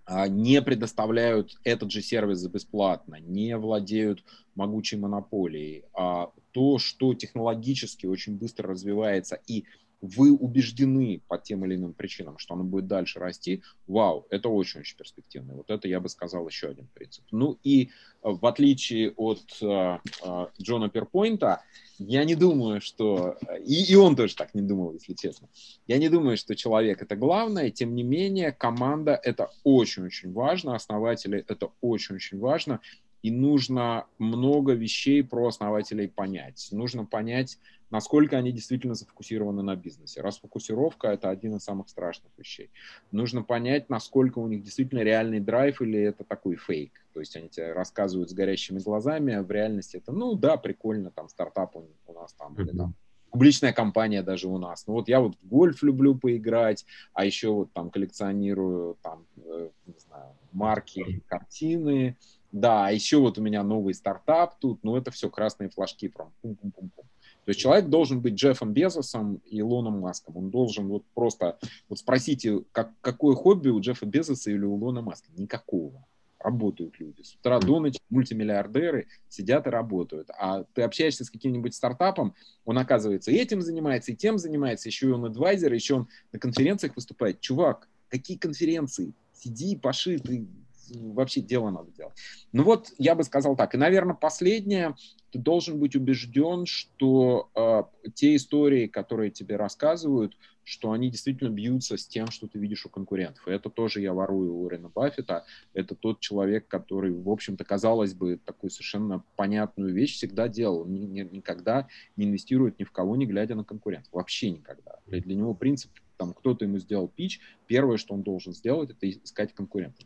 не 0.07 0.61
предоставляют 0.61 1.57
этот 1.63 1.91
же 1.91 2.01
сервис 2.01 2.39
за 2.39 2.49
бесплатно, 2.49 3.15
не 3.19 3.57
владеют 3.57 4.23
могучей 4.55 4.97
монополией, 4.97 5.85
а 5.93 6.31
то, 6.51 6.79
что 6.79 7.13
технологически 7.13 8.05
очень 8.05 8.37
быстро 8.37 8.69
развивается 8.69 9.39
и 9.47 9.65
вы 10.01 10.33
убеждены 10.33 11.21
по 11.27 11.37
тем 11.37 11.63
или 11.65 11.75
иным 11.75 11.93
причинам, 11.93 12.37
что 12.39 12.55
оно 12.55 12.63
будет 12.63 12.87
дальше 12.87 13.19
расти, 13.19 13.61
вау, 13.87 14.25
это 14.31 14.49
очень-очень 14.49 14.97
перспективно. 14.97 15.53
Вот 15.53 15.69
это, 15.69 15.87
я 15.87 15.99
бы 15.99 16.09
сказал, 16.09 16.47
еще 16.47 16.69
один 16.69 16.87
принцип. 16.93 17.23
Ну 17.31 17.59
и 17.63 17.85
э, 17.85 17.89
в 18.23 18.45
отличие 18.45 19.11
от 19.11 19.43
э, 19.61 19.99
э, 20.23 20.47
Джона 20.59 20.89
Перпойнта, 20.89 21.63
я 22.07 22.23
не 22.23 22.35
думаю, 22.35 22.81
что... 22.81 23.37
И, 23.65 23.91
и 23.91 23.95
он 23.95 24.15
тоже 24.15 24.35
так 24.35 24.53
не 24.53 24.61
думал, 24.61 24.93
если 24.93 25.13
честно. 25.13 25.47
Я 25.87 25.97
не 25.97 26.09
думаю, 26.09 26.37
что 26.37 26.55
человек— 26.55 27.01
это 27.03 27.15
главное. 27.15 27.69
Тем 27.69 27.95
не 27.95 28.03
менее, 28.03 28.51
команда— 28.51 29.19
это 29.23 29.51
очень-очень 29.63 30.31
важно, 30.33 30.75
основатели— 30.75 31.43
это 31.47 31.71
очень-очень 31.81 32.39
важно. 32.39 32.79
И 33.21 33.29
нужно 33.29 34.07
много 34.17 34.73
вещей 34.73 35.23
про 35.23 35.47
основателей 35.47 36.07
понять. 36.07 36.69
Нужно 36.71 37.05
понять, 37.05 37.59
насколько 37.91 38.37
они 38.37 38.51
действительно 38.51 38.95
зафокусированы 38.95 39.61
на 39.61 39.75
бизнесе. 39.75 40.21
Расфокусировка– 40.21 41.07
это 41.09 41.29
один 41.29 41.55
из 41.55 41.63
самых 41.63 41.89
страшных 41.89 42.31
вещей. 42.37 42.71
Нужно 43.11 43.43
понять, 43.43 43.89
насколько 43.89 44.39
у 44.39 44.47
них 44.47 44.63
действительно 44.63 44.99
реальный 44.99 45.39
драйв 45.39 45.81
или 45.81 45.99
это 45.99 46.23
такой 46.23 46.55
фейк. 46.55 46.93
То 47.13 47.19
есть 47.19 47.35
они 47.35 47.49
тебе 47.49 47.73
рассказывают 47.73 48.29
с 48.29 48.33
горящими 48.33 48.79
глазами, 48.79 49.33
а 49.33 49.43
в 49.43 49.51
реальности 49.51 49.97
это, 49.97 50.11
ну 50.11 50.35
да, 50.35 50.57
прикольно, 50.57 51.11
там 51.11 51.29
стартап 51.29 51.75
у, 51.75 51.85
у 52.07 52.13
нас 52.13 52.33
там, 52.33 52.55
или 52.55 52.75
там 52.75 52.95
публичная 53.31 53.73
компания 53.73 54.21
даже 54.21 54.47
у 54.47 54.57
нас. 54.57 54.85
Ну 54.87 54.93
вот 54.93 55.07
я 55.07 55.19
вот 55.19 55.35
в 55.41 55.47
гольф 55.47 55.81
люблю 55.83 56.15
поиграть, 56.15 56.85
а 57.13 57.25
еще 57.25 57.49
вот 57.49 57.73
там 57.73 57.89
коллекционирую 57.89 58.97
там, 59.01 59.25
э, 59.37 59.69
не 59.87 59.99
знаю, 59.99 60.35
марки, 60.51 61.23
картины. 61.27 62.17
Да, 62.51 62.87
а 62.87 62.91
еще 62.91 63.17
вот 63.17 63.37
у 63.37 63.41
меня 63.41 63.63
новый 63.63 63.93
стартап 63.93 64.59
тут, 64.59 64.83
ну 64.83 64.97
это 64.97 65.09
все 65.09 65.29
красные 65.29 65.69
флажки, 65.69 66.09
прям 66.09 66.33
пум-пум-пум-пум. 66.41 67.05
То 67.45 67.49
есть 67.49 67.59
человек 67.59 67.87
должен 67.87 68.21
быть 68.21 68.35
Джеффом 68.35 68.73
Безосом 68.73 69.41
и 69.45 69.59
Илоном 69.59 69.99
Маском. 69.99 70.37
Он 70.37 70.49
должен 70.49 70.87
вот 70.87 71.03
просто... 71.15 71.57
Вот 71.89 71.99
спросите, 71.99 72.63
как, 72.71 72.91
какое 73.01 73.35
хобби 73.35 73.69
у 73.69 73.79
Джеффа 73.79 74.05
Безоса 74.05 74.51
или 74.51 74.63
у 74.63 74.77
Илона 74.77 75.01
Маска? 75.01 75.29
Никакого. 75.35 76.05
Работают 76.39 76.99
люди. 76.99 77.21
С 77.21 77.35
утра 77.35 77.59
до 77.59 77.79
ночи 77.79 77.99
мультимиллиардеры 78.09 79.07
сидят 79.27 79.67
и 79.67 79.69
работают. 79.69 80.29
А 80.37 80.63
ты 80.73 80.83
общаешься 80.83 81.23
с 81.23 81.29
каким-нибудь 81.29 81.75
стартапом, 81.75 82.35
он, 82.65 82.77
оказывается, 82.77 83.31
этим 83.31 83.61
занимается, 83.61 84.11
и 84.11 84.15
тем 84.15 84.37
занимается, 84.37 84.89
еще 84.89 85.09
и 85.09 85.11
он 85.11 85.25
адвайзер, 85.25 85.73
еще 85.73 85.95
он 85.95 86.07
на 86.31 86.39
конференциях 86.39 86.95
выступает. 86.95 87.41
Чувак, 87.41 87.87
какие 88.07 88.37
конференции? 88.37 89.13
Сиди, 89.33 89.75
паши, 89.75 90.19
ты 90.19 90.47
вообще 90.93 91.41
дело 91.41 91.69
надо 91.69 91.91
делать. 91.91 92.15
Ну 92.51 92.63
вот, 92.63 92.91
я 92.97 93.15
бы 93.15 93.23
сказал 93.23 93.55
так. 93.55 93.73
И, 93.73 93.77
наверное, 93.77 94.15
последнее, 94.15 94.95
ты 95.31 95.39
должен 95.39 95.79
быть 95.79 95.95
убежден, 95.95 96.65
что 96.65 97.49
э, 97.55 97.83
те 98.13 98.35
истории, 98.35 98.87
которые 98.87 99.31
тебе 99.31 99.55
рассказывают, 99.55 100.35
что 100.63 100.91
они 100.91 101.09
действительно 101.09 101.49
бьются 101.49 101.97
с 101.97 102.05
тем, 102.05 102.27
что 102.27 102.47
ты 102.47 102.59
видишь 102.59 102.85
у 102.85 102.89
конкурентов. 102.89 103.47
И 103.47 103.51
это 103.51 103.69
тоже 103.69 104.01
я 104.01 104.13
ворую 104.13 104.55
у 104.55 104.67
Рена 104.67 104.89
Баффета. 104.89 105.45
Это 105.73 105.95
тот 105.95 106.19
человек, 106.19 106.67
который, 106.67 107.11
в 107.11 107.29
общем-то, 107.29 107.63
казалось 107.63 108.13
бы, 108.13 108.39
такую 108.43 108.69
совершенно 108.69 109.23
понятную 109.35 109.93
вещь 109.93 110.15
всегда 110.15 110.47
делал. 110.47 110.85
Ни, 110.85 110.99
ни, 110.99 111.21
никогда 111.21 111.87
не 112.15 112.25
инвестирует 112.25 112.79
ни 112.79 112.83
в 112.83 112.91
кого, 112.91 113.15
не 113.15 113.25
глядя 113.25 113.55
на 113.55 113.63
конкурентов. 113.63 114.11
Вообще 114.13 114.51
никогда. 114.51 114.99
Для 115.07 115.35
него 115.35 115.53
принцип, 115.53 115.91
там, 116.17 116.33
кто-то 116.33 116.65
ему 116.65 116.77
сделал 116.77 117.07
пич, 117.07 117.41
первое, 117.67 117.97
что 117.97 118.13
он 118.13 118.21
должен 118.21 118.53
сделать, 118.53 118.91
это 118.91 119.09
искать 119.09 119.53
конкурентов 119.53 120.05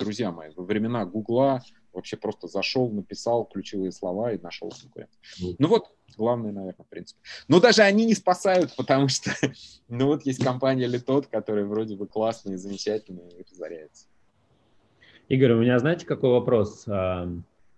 друзья 0.00 0.32
мои, 0.32 0.50
во 0.56 0.64
времена 0.64 1.04
Гугла 1.04 1.62
вообще 1.92 2.16
просто 2.16 2.48
зашел, 2.48 2.90
написал 2.90 3.44
ключевые 3.44 3.92
слова 3.92 4.32
и 4.32 4.38
нашел 4.38 4.70
конкурента. 4.70 5.12
Mm. 5.40 5.56
Ну 5.58 5.68
вот, 5.68 5.90
главный, 6.16 6.52
наверное, 6.52 6.86
принцип. 6.88 7.16
Но 7.48 7.60
даже 7.60 7.82
они 7.82 8.06
не 8.06 8.14
спасают, 8.14 8.74
потому 8.76 9.08
что, 9.08 9.30
ну 9.88 10.06
вот 10.06 10.24
есть 10.24 10.42
компания 10.42 10.86
Литот, 10.86 11.26
которая 11.26 11.64
вроде 11.64 11.96
бы 11.96 12.06
классная 12.06 12.54
и 12.54 12.56
замечательная, 12.56 13.28
и 13.28 13.44
разоряется. 13.50 14.06
Игорь, 15.28 15.52
у 15.52 15.60
меня, 15.60 15.78
знаете, 15.78 16.06
какой 16.06 16.30
вопрос? 16.30 16.84
А, 16.88 17.26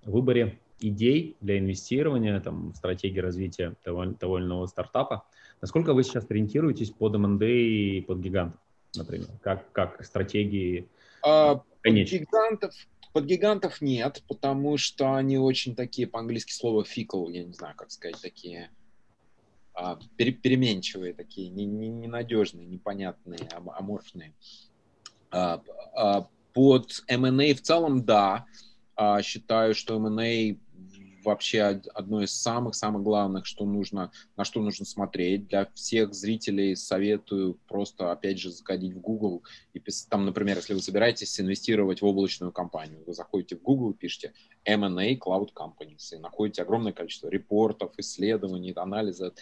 в 0.04 0.10
выборе 0.10 0.58
идей 0.80 1.36
для 1.40 1.58
инвестирования, 1.58 2.40
там, 2.40 2.72
стратегии 2.74 3.20
развития 3.20 3.74
того, 3.84 4.06
того 4.12 4.38
или 4.38 4.46
иного 4.46 4.66
стартапа, 4.66 5.24
насколько 5.60 5.94
вы 5.94 6.02
сейчас 6.02 6.26
ориентируетесь 6.28 6.90
под 6.90 7.16
МНД 7.16 7.42
и 7.42 8.04
под 8.06 8.18
гигантов, 8.18 8.60
например? 8.96 9.28
Как, 9.42 9.70
как 9.72 10.04
стратегии 10.04 10.88
а, 11.24 11.62
под 11.82 11.92
гигантов, 11.92 12.74
под 13.12 13.24
гигантов 13.24 13.80
нет, 13.80 14.22
потому 14.28 14.78
что 14.78 15.14
они 15.14 15.38
очень 15.38 15.74
такие, 15.74 16.06
по-английски 16.06 16.52
слово 16.52 16.84
fickle, 16.84 17.30
я 17.30 17.44
не 17.44 17.52
знаю, 17.52 17.74
как 17.76 17.90
сказать, 17.90 18.20
такие 18.20 18.70
а, 19.74 19.98
пере, 20.16 20.32
переменчивые, 20.32 21.14
такие 21.14 21.48
не, 21.48 21.64
не, 21.64 21.88
ненадежные, 21.88 22.66
непонятные, 22.66 23.48
аморфные. 23.50 24.34
А, 25.30 25.62
а, 25.94 26.28
под 26.52 27.02
M&A 27.08 27.54
в 27.54 27.62
целом, 27.62 28.04
да, 28.04 28.46
а, 28.96 29.22
считаю, 29.22 29.74
что 29.74 29.96
M&A 29.96 30.56
вообще 31.24 31.62
одно 31.94 32.22
из 32.22 32.32
самых-самых 32.32 33.02
главных, 33.02 33.46
что 33.46 33.64
нужно, 33.64 34.10
на 34.36 34.44
что 34.44 34.60
нужно 34.60 34.84
смотреть. 34.84 35.48
Для 35.48 35.66
всех 35.74 36.14
зрителей 36.14 36.76
советую 36.76 37.58
просто, 37.68 38.12
опять 38.12 38.38
же, 38.38 38.50
заходить 38.50 38.94
в 38.94 39.00
Google 39.00 39.42
и 39.74 39.80
там, 40.08 40.26
например, 40.26 40.56
если 40.56 40.74
вы 40.74 40.80
собираетесь 40.80 41.40
инвестировать 41.40 42.02
в 42.02 42.06
облачную 42.06 42.52
компанию, 42.52 43.02
вы 43.06 43.14
заходите 43.14 43.56
в 43.56 43.62
Google, 43.62 43.94
пишите 43.94 44.32
M&A 44.64 45.14
Cloud 45.16 45.50
Companies 45.54 46.14
и 46.14 46.18
находите 46.18 46.62
огромное 46.62 46.92
количество 46.92 47.28
репортов, 47.28 47.92
исследований, 47.96 48.72
анализа. 48.72 49.32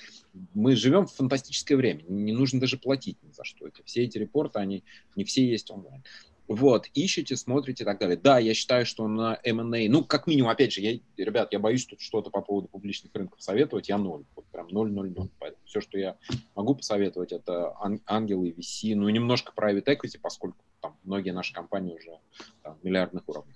Мы 0.54 0.76
живем 0.76 1.06
в 1.06 1.12
фантастическое 1.12 1.76
время, 1.76 2.02
не 2.08 2.32
нужно 2.32 2.60
даже 2.60 2.78
платить 2.78 3.22
ни 3.22 3.32
за 3.32 3.44
что. 3.44 3.66
Эти, 3.66 3.82
все 3.84 4.04
эти 4.04 4.18
репорты, 4.18 4.58
они 4.60 4.84
не 5.16 5.24
все 5.24 5.46
есть 5.46 5.70
онлайн. 5.70 6.04
Вот, 6.50 6.88
ищете, 6.94 7.36
смотрите 7.36 7.84
и 7.84 7.86
так 7.86 8.00
далее. 8.00 8.16
Да, 8.16 8.40
я 8.40 8.54
считаю, 8.54 8.84
что 8.84 9.06
на 9.06 9.38
M&A, 9.44 9.88
ну, 9.88 10.04
как 10.04 10.26
минимум, 10.26 10.50
опять 10.50 10.72
же, 10.72 10.80
я, 10.80 10.98
ребят, 11.16 11.52
я 11.52 11.60
боюсь 11.60 11.86
тут 11.86 12.00
что-то 12.00 12.30
по 12.30 12.40
поводу 12.40 12.66
публичных 12.66 13.14
рынков 13.14 13.40
советовать, 13.40 13.88
я 13.88 13.98
ноль, 13.98 14.24
вот 14.34 14.46
прям 14.46 14.66
ноль, 14.66 14.90
ноль, 14.90 15.12
ноль. 15.12 15.28
Поэтому 15.38 15.62
все, 15.64 15.80
что 15.80 15.96
я 15.96 16.18
могу 16.56 16.74
посоветовать, 16.74 17.30
это 17.30 17.76
ангелы 18.04 18.50
VC, 18.50 18.96
ну, 18.96 19.08
и 19.08 19.12
немножко 19.12 19.52
private 19.56 19.84
equity, 19.84 20.18
поскольку 20.20 20.58
там 20.80 20.96
многие 21.04 21.30
наши 21.30 21.54
компании 21.54 21.94
уже 21.94 22.18
там, 22.64 22.76
в 22.80 22.84
миллиардных 22.84 23.28
уровнях. 23.28 23.54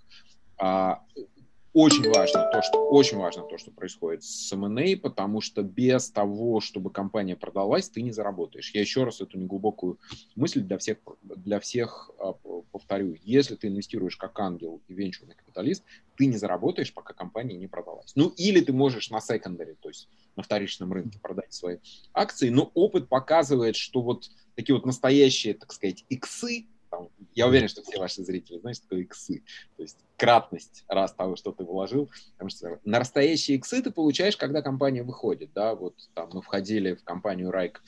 А, 0.57 1.03
очень 1.75 2.09
важно 2.09 2.49
то, 2.53 2.63
что 2.63 2.89
очень 2.89 3.19
важно 3.19 3.43
то, 3.43 3.59
что 3.59 3.73
происходит 3.73 4.23
с 4.23 4.53
M&A, 4.53 4.97
потому 4.97 5.41
что 5.41 5.63
без 5.63 6.09
того, 6.09 6.61
чтобы 6.61 6.91
компания 6.91 7.35
продалась, 7.35 7.89
ты 7.89 8.01
не 8.01 8.13
заработаешь. 8.13 8.71
Я 8.73 8.81
еще 8.81 9.03
раз 9.03 9.21
эту 9.21 9.39
неглубокую 9.39 9.99
мысль 10.37 10.61
для 10.61 10.79
всех 10.79 10.99
для 11.23 11.59
всех 11.59 12.13
а, 12.19 12.35
повторю. 12.71 13.17
Если 13.25 13.57
ты 13.57 13.67
инвестируешь 13.67 14.17
как 14.17 14.39
ангел 14.39 14.83
и 14.87 14.95
венчурный 14.95 15.35
капиталист, 15.35 15.85
ты 16.17 16.27
не 16.27 16.37
заработаешь, 16.37 16.95
пока 16.95 17.13
компания 17.13 17.57
не 17.57 17.67
продалась. 17.67 18.13
Ну 18.15 18.29
или 18.37 18.61
ты 18.61 18.73
можешь 18.73 19.11
на 19.11 19.21
секондаре, 19.21 19.75
то 19.75 19.89
есть 19.89 20.09
на 20.37 20.45
вторичном 20.45 20.93
рынке 20.93 21.19
продать 21.19 21.53
свои 21.53 21.79
акции, 22.13 22.51
но 22.51 22.71
опыт 22.75 23.09
показывает, 23.09 23.75
что 23.75 24.01
вот 24.01 24.31
такие 24.55 24.77
вот 24.77 24.87
настоящие, 24.87 25.55
так 25.55 25.73
сказать, 25.73 26.05
иксы, 26.09 26.67
я 27.35 27.47
уверен, 27.47 27.69
что 27.69 27.83
все 27.83 27.99
ваши 27.99 28.23
зрители 28.23 28.59
знают, 28.59 28.77
что 28.77 28.87
такое 28.87 29.03
иксы. 29.03 29.43
То 29.77 29.83
есть 29.83 29.99
кратность 30.17 30.85
раз 30.89 31.13
того, 31.13 31.37
что 31.37 31.53
ты 31.53 31.65
вложил. 31.65 32.11
Потому 32.33 32.51
что 32.51 32.81
на 32.85 32.99
настоящие 33.01 33.57
иксы 33.57 33.83
ты 33.83 33.91
получаешь, 33.91 34.37
когда 34.37 34.63
компания 34.63 35.03
выходит. 35.03 35.53
Да? 35.53 35.75
Вот 35.75 35.95
там 36.15 36.31
мы 36.33 36.43
входили 36.43 36.95
в 36.95 37.05
компанию 37.05 37.51
Райк 37.51 37.83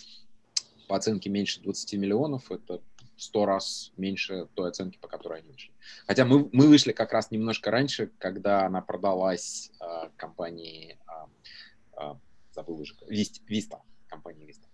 по 0.88 0.96
оценке 0.96 1.30
меньше 1.30 1.60
20 1.60 1.94
миллионов. 1.94 2.50
Это 2.50 2.80
сто 3.16 3.46
раз 3.46 3.92
меньше 3.96 4.48
той 4.54 4.68
оценки, 4.68 4.98
по 4.98 5.08
которой 5.08 5.40
они 5.40 5.50
вышли. 5.50 5.72
Хотя 6.06 6.24
мы, 6.24 6.48
мы 6.52 6.66
вышли 6.68 6.92
как 6.92 7.12
раз 7.12 7.30
немножко 7.30 7.70
раньше, 7.70 8.10
когда 8.18 8.66
она 8.66 8.82
продалась 8.82 9.70
э, 9.80 10.10
компании, 10.16 10.98
э, 11.06 12.02
э, 12.02 12.14
забыл 12.52 12.80
уже, 12.80 12.94
Вист, 13.08 13.42
Виста, 13.46 13.80
компании 14.08 14.44
Виста. 14.44 14.66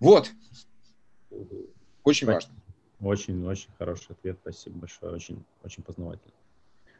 Вот. 0.00 0.30
Очень 2.04 2.26
важно. 2.26 2.54
Очень, 3.00 3.46
очень 3.46 3.70
хороший 3.78 4.12
ответ, 4.12 4.38
спасибо 4.42 4.78
большое, 4.78 5.12
очень, 5.12 5.44
очень 5.64 5.82
познавательно. 5.82 6.32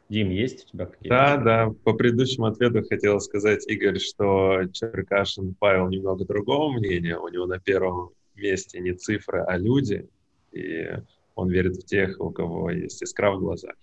Дим, 0.07 0.29
есть 0.31 0.65
у 0.65 0.69
тебя 0.69 0.85
какие-то? 0.85 1.09
Да, 1.09 1.37
да, 1.37 1.73
по 1.83 1.93
предыдущему 1.93 2.47
ответу 2.47 2.83
хотел 2.83 3.19
сказать, 3.19 3.67
Игорь, 3.67 3.99
что 3.99 4.65
Черкашин 4.71 5.55
Павел 5.59 5.89
немного 5.89 6.25
другого 6.25 6.71
мнения, 6.71 7.17
у 7.17 7.27
него 7.27 7.45
на 7.45 7.59
первом 7.59 8.11
месте 8.35 8.79
не 8.79 8.93
цифры, 8.93 9.41
а 9.41 9.57
люди, 9.57 10.07
и 10.51 10.87
он 11.35 11.49
верит 11.49 11.77
в 11.77 11.85
тех, 11.85 12.19
у 12.19 12.31
кого 12.31 12.71
есть 12.71 13.03
искра 13.03 13.31
в 13.31 13.39
глазах. 13.39 13.75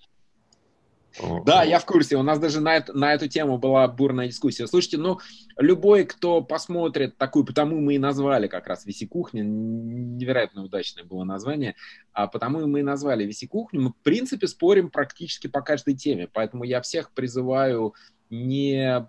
Да, 1.44 1.62
я 1.62 1.78
в 1.78 1.86
курсе. 1.86 2.16
У 2.16 2.22
нас 2.22 2.38
даже 2.38 2.60
на, 2.60 2.84
на 2.88 3.14
эту 3.14 3.28
тему 3.28 3.58
была 3.58 3.86
бурная 3.88 4.28
дискуссия. 4.28 4.66
Слушайте, 4.66 4.98
ну, 4.98 5.18
любой, 5.56 6.04
кто 6.04 6.42
посмотрит 6.42 7.16
такую, 7.16 7.44
потому 7.44 7.80
мы 7.80 7.94
и 7.94 7.98
назвали 7.98 8.46
как 8.48 8.66
раз 8.66 8.84
«Виси-кухня», 8.84 9.42
невероятно 9.42 10.64
удачное 10.64 11.04
было 11.04 11.24
название, 11.24 11.74
а 12.12 12.26
потому 12.26 12.66
мы 12.66 12.80
и 12.80 12.82
назвали 12.82 13.24
«Виси-кухню». 13.24 13.80
Мы, 13.80 13.90
в 13.90 14.02
принципе, 14.02 14.46
спорим 14.46 14.90
практически 14.90 15.46
по 15.46 15.62
каждой 15.62 15.94
теме, 15.94 16.28
поэтому 16.32 16.64
я 16.64 16.80
всех 16.80 17.12
призываю 17.12 17.94
не 18.30 19.06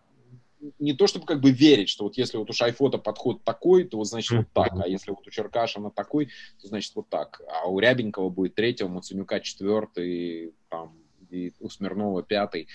не 0.79 0.93
то 0.93 1.05
чтобы 1.05 1.27
как 1.27 1.39
бы 1.39 1.51
верить, 1.51 1.87
что 1.87 2.05
вот 2.05 2.17
если 2.17 2.37
вот 2.37 2.49
у 2.49 2.53
Шайфота 2.53 2.97
подход 2.97 3.43
такой, 3.43 3.83
то 3.83 3.97
вот 3.97 4.07
значит 4.07 4.37
вот 4.37 4.47
так, 4.53 4.73
а 4.83 4.87
если 4.87 5.11
вот 5.11 5.27
у 5.27 5.29
Черкашина 5.29 5.91
такой, 5.91 6.29
то 6.59 6.67
значит 6.67 6.95
вот 6.95 7.09
так, 7.09 7.41
а 7.47 7.67
у 7.67 7.79
Рябенького 7.79 8.29
будет 8.29 8.55
третий, 8.55 8.83
у 8.83 8.87
Мацунюка 8.87 9.39
четвертый, 9.39 10.55
там, 10.69 10.97
и 11.29 11.53
у 11.59 11.69
Смирнова 11.69 12.23
пятый 12.23 12.67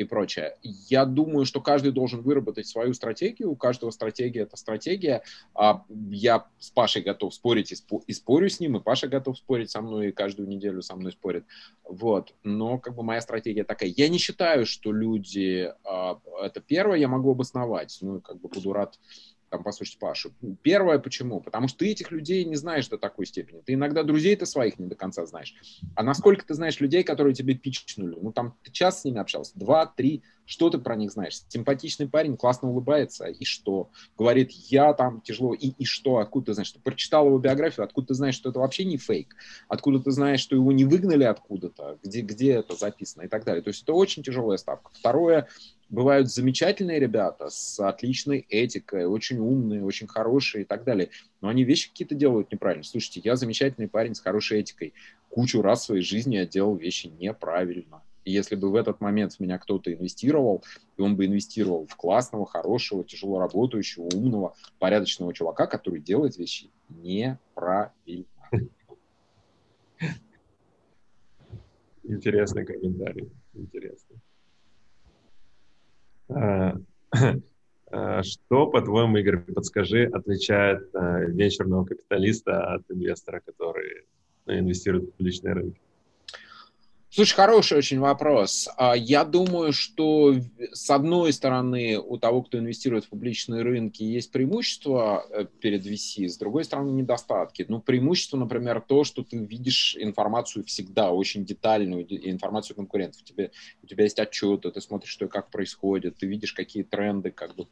и 0.00 0.04
прочее. 0.04 0.56
Я 0.62 1.04
думаю, 1.04 1.44
что 1.44 1.60
каждый 1.60 1.92
должен 1.92 2.22
выработать 2.22 2.66
свою 2.66 2.94
стратегию, 2.94 3.50
у 3.50 3.56
каждого 3.56 3.90
стратегия— 3.90 4.40
это 4.42 4.56
стратегия. 4.56 5.22
А 5.54 5.84
я 6.10 6.46
с 6.58 6.70
Пашей 6.70 7.02
готов 7.02 7.34
спорить 7.34 7.70
и, 7.72 7.74
спо- 7.74 8.02
и 8.06 8.12
спорю 8.14 8.48
с 8.48 8.60
ним, 8.60 8.76
и 8.76 8.80
Паша 8.80 9.08
готов 9.08 9.36
спорить 9.36 9.70
со 9.70 9.82
мной, 9.82 10.08
и 10.08 10.12
каждую 10.12 10.48
неделю 10.48 10.80
со 10.80 10.96
мной 10.96 11.12
спорит. 11.12 11.44
Вот. 11.84 12.34
Но 12.42 12.78
как 12.78 12.94
бы 12.94 13.02
моя 13.02 13.20
стратегия 13.20 13.64
такая. 13.64 13.92
Я 13.94 14.08
не 14.08 14.18
считаю, 14.18 14.64
что 14.64 14.90
люди... 14.90 15.70
А, 15.84 16.18
это 16.42 16.60
первое, 16.60 16.98
я 16.98 17.08
могу 17.08 17.32
обосновать. 17.32 17.98
Ну, 18.00 18.20
как 18.20 18.40
бы 18.40 18.48
буду 18.48 18.72
рад 18.72 18.98
там, 19.50 19.64
послушать 19.64 19.98
Пашу. 19.98 20.32
Первое, 20.62 20.98
почему? 20.98 21.40
Потому 21.40 21.68
что 21.68 21.80
ты 21.80 21.90
этих 21.90 22.10
людей 22.12 22.44
не 22.44 22.56
знаешь 22.56 22.88
до 22.88 22.98
такой 22.98 23.26
степени. 23.26 23.60
Ты 23.60 23.74
иногда 23.74 24.02
друзей-то 24.04 24.46
своих 24.46 24.78
не 24.78 24.86
до 24.86 24.94
конца 24.94 25.26
знаешь. 25.26 25.54
А 25.96 26.02
насколько 26.02 26.46
ты 26.46 26.54
знаешь 26.54 26.80
людей, 26.80 27.02
которые 27.02 27.34
тебе 27.34 27.54
пичнули? 27.54 28.16
Ну, 28.20 28.32
там, 28.32 28.54
ты 28.62 28.70
час 28.70 29.00
с 29.00 29.04
ними 29.04 29.18
общался, 29.18 29.52
два, 29.58 29.86
три, 29.86 30.22
что 30.46 30.70
ты 30.70 30.78
про 30.78 30.96
них 30.96 31.12
знаешь? 31.12 31.40
Симпатичный 31.48 32.08
парень, 32.08 32.36
классно 32.36 32.70
улыбается, 32.70 33.26
и 33.26 33.44
что? 33.44 33.90
Говорит, 34.16 34.50
я 34.50 34.92
там 34.94 35.20
тяжело, 35.20 35.54
и, 35.54 35.68
и 35.68 35.84
что? 35.84 36.18
Откуда 36.18 36.46
ты 36.46 36.54
знаешь? 36.54 36.72
Ты 36.72 36.80
прочитал 36.80 37.26
его 37.26 37.38
биографию, 37.38 37.84
откуда 37.84 38.08
ты 38.08 38.14
знаешь, 38.14 38.34
что 38.34 38.50
это 38.50 38.60
вообще 38.60 38.84
не 38.84 38.96
фейк? 38.96 39.34
Откуда 39.68 40.00
ты 40.00 40.10
знаешь, 40.12 40.40
что 40.40 40.56
его 40.56 40.72
не 40.72 40.84
выгнали 40.84 41.24
откуда-то? 41.24 41.98
Где, 42.02 42.22
где 42.22 42.52
это 42.52 42.76
записано? 42.76 43.22
И 43.22 43.28
так 43.28 43.44
далее. 43.44 43.62
То 43.62 43.68
есть 43.68 43.82
это 43.82 43.92
очень 43.92 44.22
тяжелая 44.22 44.58
ставка. 44.58 44.90
Второе, 44.92 45.48
бывают 45.90 46.30
замечательные 46.30 46.98
ребята 47.00 47.50
с 47.50 47.78
отличной 47.80 48.46
этикой, 48.48 49.04
очень 49.06 49.38
умные, 49.38 49.84
очень 49.84 50.06
хорошие 50.06 50.62
и 50.62 50.64
так 50.64 50.84
далее. 50.84 51.10
Но 51.40 51.48
они 51.48 51.64
вещи 51.64 51.90
какие-то 51.90 52.14
делают 52.14 52.50
неправильно. 52.52 52.84
Слушайте, 52.84 53.20
я 53.24 53.36
замечательный 53.36 53.88
парень 53.88 54.14
с 54.14 54.20
хорошей 54.20 54.60
этикой. 54.60 54.94
Кучу 55.28 55.60
раз 55.60 55.82
в 55.82 55.84
своей 55.86 56.02
жизни 56.02 56.36
я 56.36 56.46
делал 56.46 56.76
вещи 56.76 57.08
неправильно. 57.08 58.02
И 58.24 58.32
если 58.32 58.54
бы 58.54 58.70
в 58.70 58.74
этот 58.76 59.00
момент 59.00 59.34
в 59.34 59.40
меня 59.40 59.58
кто-то 59.58 59.92
инвестировал, 59.92 60.62
и 60.96 61.02
он 61.02 61.16
бы 61.16 61.26
инвестировал 61.26 61.86
в 61.86 61.96
классного, 61.96 62.46
хорошего, 62.46 63.02
тяжело 63.04 63.38
работающего, 63.38 64.04
умного, 64.14 64.54
порядочного 64.78 65.34
чувака, 65.34 65.66
который 65.66 66.00
делает 66.00 66.36
вещи 66.36 66.70
неправильно. 66.88 68.26
Интересный 72.02 72.66
комментарий. 72.66 73.30
Интересный. 73.54 74.09
Э, 76.30 76.72
э, 77.90 78.22
что, 78.22 78.66
по-твоему, 78.66 79.16
Игорь, 79.18 79.38
подскажи, 79.40 80.04
отличает 80.06 80.88
э, 80.94 81.26
венчурного 81.26 81.84
капиталиста 81.84 82.74
от 82.74 82.82
инвестора, 82.90 83.40
который 83.44 84.06
ну, 84.46 84.58
инвестирует 84.58 85.04
в 85.04 85.12
публичные 85.12 85.54
рынки? 85.54 85.80
Слушай, 87.12 87.34
хороший 87.34 87.78
очень 87.78 87.98
вопрос. 87.98 88.68
А, 88.76 88.94
я 88.96 89.24
думаю, 89.24 89.72
что 89.72 90.36
с 90.72 90.90
одной 90.90 91.32
стороны 91.32 91.98
у 91.98 92.18
того, 92.18 92.42
кто 92.42 92.56
инвестирует 92.56 93.04
в 93.04 93.08
публичные 93.08 93.62
рынки, 93.62 94.04
есть 94.04 94.30
преимущество 94.30 95.26
э, 95.28 95.44
перед 95.60 95.84
VC, 95.84 96.28
с 96.28 96.38
другой 96.38 96.62
стороны 96.62 96.90
недостатки. 96.90 97.66
Ну, 97.68 97.80
преимущество, 97.80 98.36
например, 98.36 98.80
то, 98.80 99.02
что 99.02 99.24
ты 99.24 99.38
видишь 99.38 99.96
информацию 99.98 100.64
всегда, 100.66 101.10
очень 101.10 101.44
детальную 101.44 102.06
информацию 102.30 102.76
конкурентов. 102.76 103.24
Тебе, 103.24 103.50
у 103.82 103.88
тебя 103.88 104.04
есть 104.04 104.20
отчеты, 104.20 104.70
ты 104.70 104.80
смотришь, 104.80 105.10
что 105.10 105.24
и 105.24 105.28
как 105.28 105.50
происходит, 105.50 106.18
ты 106.18 106.28
видишь, 106.28 106.52
какие 106.52 106.84
тренды, 106.84 107.32
как, 107.32 107.56
бы, 107.56 107.66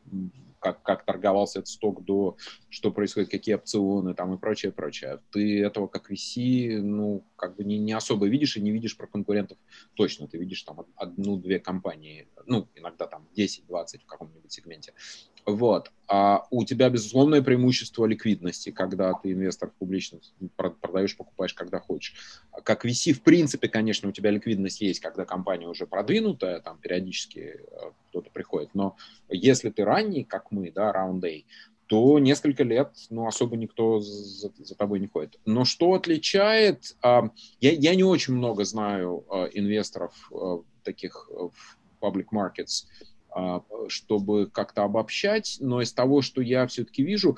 как, 0.61 0.83
как 0.83 1.05
торговался 1.05 1.61
этот 1.61 1.69
сток 1.69 2.05
до, 2.05 2.37
что 2.69 2.91
происходит, 2.91 3.31
какие 3.31 3.55
опционы 3.55 4.15
там 4.15 4.35
и 4.35 4.39
прочее, 4.39 4.73
прочее. 4.73 5.21
Ты 5.31 5.63
этого 5.63 5.87
как 5.87 6.11
VC, 6.11 6.81
ну, 6.81 7.25
как 7.37 7.57
бы 7.57 7.65
не, 7.65 7.79
не 7.79 7.93
особо 7.93 8.27
видишь 8.27 8.57
и 8.57 8.61
не 8.61 8.71
видишь 8.71 8.97
про 8.97 9.07
конкурентов 9.07 9.59
точно. 9.95 10.27
Ты 10.29 10.39
видишь 10.39 10.63
там 10.63 10.87
одну-две 10.97 11.59
компании, 11.59 12.29
ну, 12.47 12.69
иногда 12.75 13.07
там 13.07 13.29
10-20 13.37 14.01
в 14.03 14.07
каком-нибудь 14.07 14.53
сегменте. 14.53 14.95
Вот. 15.49 15.91
А 16.09 16.47
у 16.51 16.63
тебя 16.67 16.91
безусловное 16.91 17.41
преимущество 17.41 18.05
ликвидности, 18.05 18.71
когда 18.71 19.15
ты 19.15 19.33
инвестор 19.33 19.71
в 19.71 19.75
публичность, 19.75 20.35
продаешь, 20.57 21.17
покупаешь, 21.17 21.55
когда 21.55 21.81
хочешь. 21.81 22.15
Как 22.65 22.85
VC, 22.85 23.15
в 23.15 23.23
принципе, 23.23 23.69
конечно, 23.69 24.11
у 24.11 24.13
тебя 24.13 24.31
ликвидность 24.31 24.83
есть, 24.83 25.01
когда 25.01 25.25
компания 25.25 25.67
уже 25.67 25.87
продвинутая, 25.87 26.61
там 26.61 26.77
периодически 26.79 27.57
э, 27.59 27.91
кто-то 28.11 28.31
приходит. 28.31 28.75
Но 28.75 28.97
если 29.31 29.71
ты 29.71 29.85
ранний, 29.85 30.23
как 30.23 30.51
мы, 30.51 30.71
да, 30.71 30.93
round 30.93 31.27
A, 31.27 31.45
то 31.87 32.19
несколько 32.19 32.63
лет, 32.63 32.91
ну, 33.09 33.27
особо 33.27 33.57
никто 33.57 34.01
за, 34.01 34.51
за 34.59 34.75
тобой 34.75 35.01
не 35.01 35.07
ходит. 35.07 35.39
Но 35.47 35.65
что 35.65 35.95
отличает, 35.95 36.95
э, 37.03 37.21
я, 37.61 37.73
я 37.73 37.95
не 37.95 38.05
очень 38.05 38.35
много 38.35 38.67
знаю 38.67 39.25
э, 39.31 39.49
инвесторов 39.55 40.31
э, 40.31 40.59
таких 40.85 41.31
в 41.31 41.79
public 42.03 42.27
markets, 42.35 42.85
э, 43.01 43.05
чтобы 43.89 44.47
как-то 44.47 44.85
обобщать, 44.85 45.59
но 45.61 45.81
из 45.81 45.93
того, 45.93 46.23
что 46.23 46.41
я 46.41 46.67
все-таки 46.67 47.03
вижу, 47.03 47.37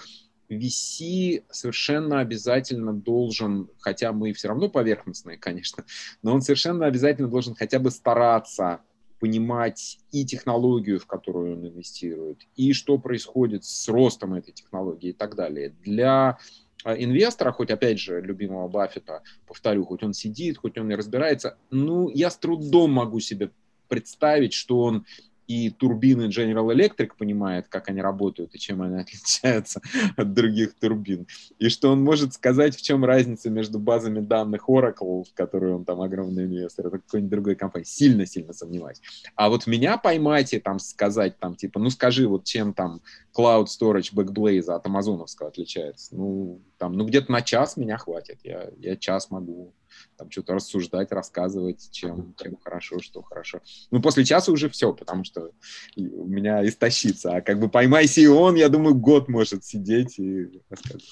VC 0.50 1.44
совершенно 1.50 2.20
обязательно 2.20 2.92
должен, 2.92 3.70
хотя 3.78 4.12
мы 4.12 4.32
все 4.32 4.48
равно 4.48 4.68
поверхностные, 4.68 5.38
конечно, 5.38 5.84
но 6.22 6.34
он 6.34 6.42
совершенно 6.42 6.86
обязательно 6.86 7.28
должен 7.28 7.54
хотя 7.54 7.78
бы 7.78 7.90
стараться 7.90 8.80
понимать 9.20 9.98
и 10.10 10.24
технологию, 10.24 10.98
в 10.98 11.06
которую 11.06 11.58
он 11.58 11.68
инвестирует, 11.68 12.40
и 12.56 12.72
что 12.72 12.98
происходит 12.98 13.64
с 13.64 13.88
ростом 13.88 14.34
этой 14.34 14.52
технологии 14.52 15.10
и 15.10 15.12
так 15.12 15.36
далее. 15.36 15.74
Для 15.82 16.38
а, 16.84 16.94
инвестора, 16.94 17.52
хоть 17.52 17.70
опять 17.70 18.00
же 18.00 18.20
любимого 18.20 18.66
Баффета, 18.66 19.22
повторю, 19.46 19.84
хоть 19.84 20.02
он 20.02 20.14
сидит, 20.14 20.56
хоть 20.56 20.78
он 20.78 20.90
и 20.90 20.94
разбирается, 20.94 21.58
ну, 21.70 22.08
я 22.08 22.30
с 22.30 22.38
трудом 22.38 22.92
могу 22.92 23.20
себе 23.20 23.50
представить, 23.88 24.54
что 24.54 24.80
он 24.80 25.04
и 25.50 25.68
турбины 25.68 26.28
General 26.28 26.72
Electric 26.72 27.10
понимает, 27.18 27.66
как 27.66 27.88
они 27.88 28.00
работают 28.00 28.54
и 28.54 28.58
чем 28.60 28.82
они 28.82 29.00
отличаются 29.00 29.80
от 30.16 30.32
других 30.32 30.74
турбин, 30.74 31.26
и 31.58 31.68
что 31.68 31.90
он 31.90 32.04
может 32.04 32.34
сказать, 32.34 32.76
в 32.76 32.82
чем 32.82 33.04
разница 33.04 33.50
между 33.50 33.80
базами 33.80 34.20
данных 34.20 34.68
Oracle, 34.68 35.24
в 35.24 35.34
которую 35.34 35.78
он 35.78 35.84
там 35.84 36.02
огромный 36.02 36.44
инвестор, 36.44 36.86
это 36.86 36.98
какой-нибудь 36.98 37.32
другой 37.32 37.54
компании. 37.56 37.84
Сильно-сильно 37.84 38.52
сомневаюсь. 38.52 39.00
А 39.34 39.48
вот 39.48 39.66
меня 39.66 39.98
поймать 39.98 40.52
и 40.52 40.60
там 40.60 40.78
сказать, 40.78 41.36
там, 41.40 41.56
типа, 41.56 41.80
ну 41.80 41.90
скажи, 41.90 42.28
вот 42.28 42.44
чем 42.44 42.72
там 42.72 43.00
Cloud 43.36 43.64
Storage 43.64 44.14
Backblaze 44.14 44.72
от 44.72 44.86
амазоновского 44.86 45.48
отличается? 45.48 46.14
Ну, 46.14 46.60
там, 46.78 46.92
ну 46.92 47.04
где-то 47.04 47.32
на 47.32 47.42
час 47.42 47.76
меня 47.76 47.96
хватит. 47.98 48.38
Я, 48.44 48.70
я 48.78 48.94
час 48.94 49.30
могу 49.30 49.72
там 50.16 50.30
что-то 50.30 50.54
рассуждать, 50.54 51.12
рассказывать, 51.12 51.90
чем, 51.90 52.34
чем 52.42 52.56
хорошо, 52.62 53.00
что 53.00 53.22
хорошо. 53.22 53.60
Ну, 53.90 54.00
после 54.00 54.24
часа 54.24 54.52
уже 54.52 54.68
все, 54.68 54.92
потому 54.92 55.24
что 55.24 55.50
у 55.96 56.26
меня 56.26 56.66
истощится. 56.66 57.36
А 57.36 57.40
как 57.40 57.60
бы 57.60 57.68
поймай 57.68 58.06
Сион, 58.06 58.54
я 58.54 58.68
думаю, 58.68 58.94
год 58.94 59.28
может 59.28 59.64
сидеть 59.64 60.18
и 60.18 60.62
рассказывать. 60.68 61.04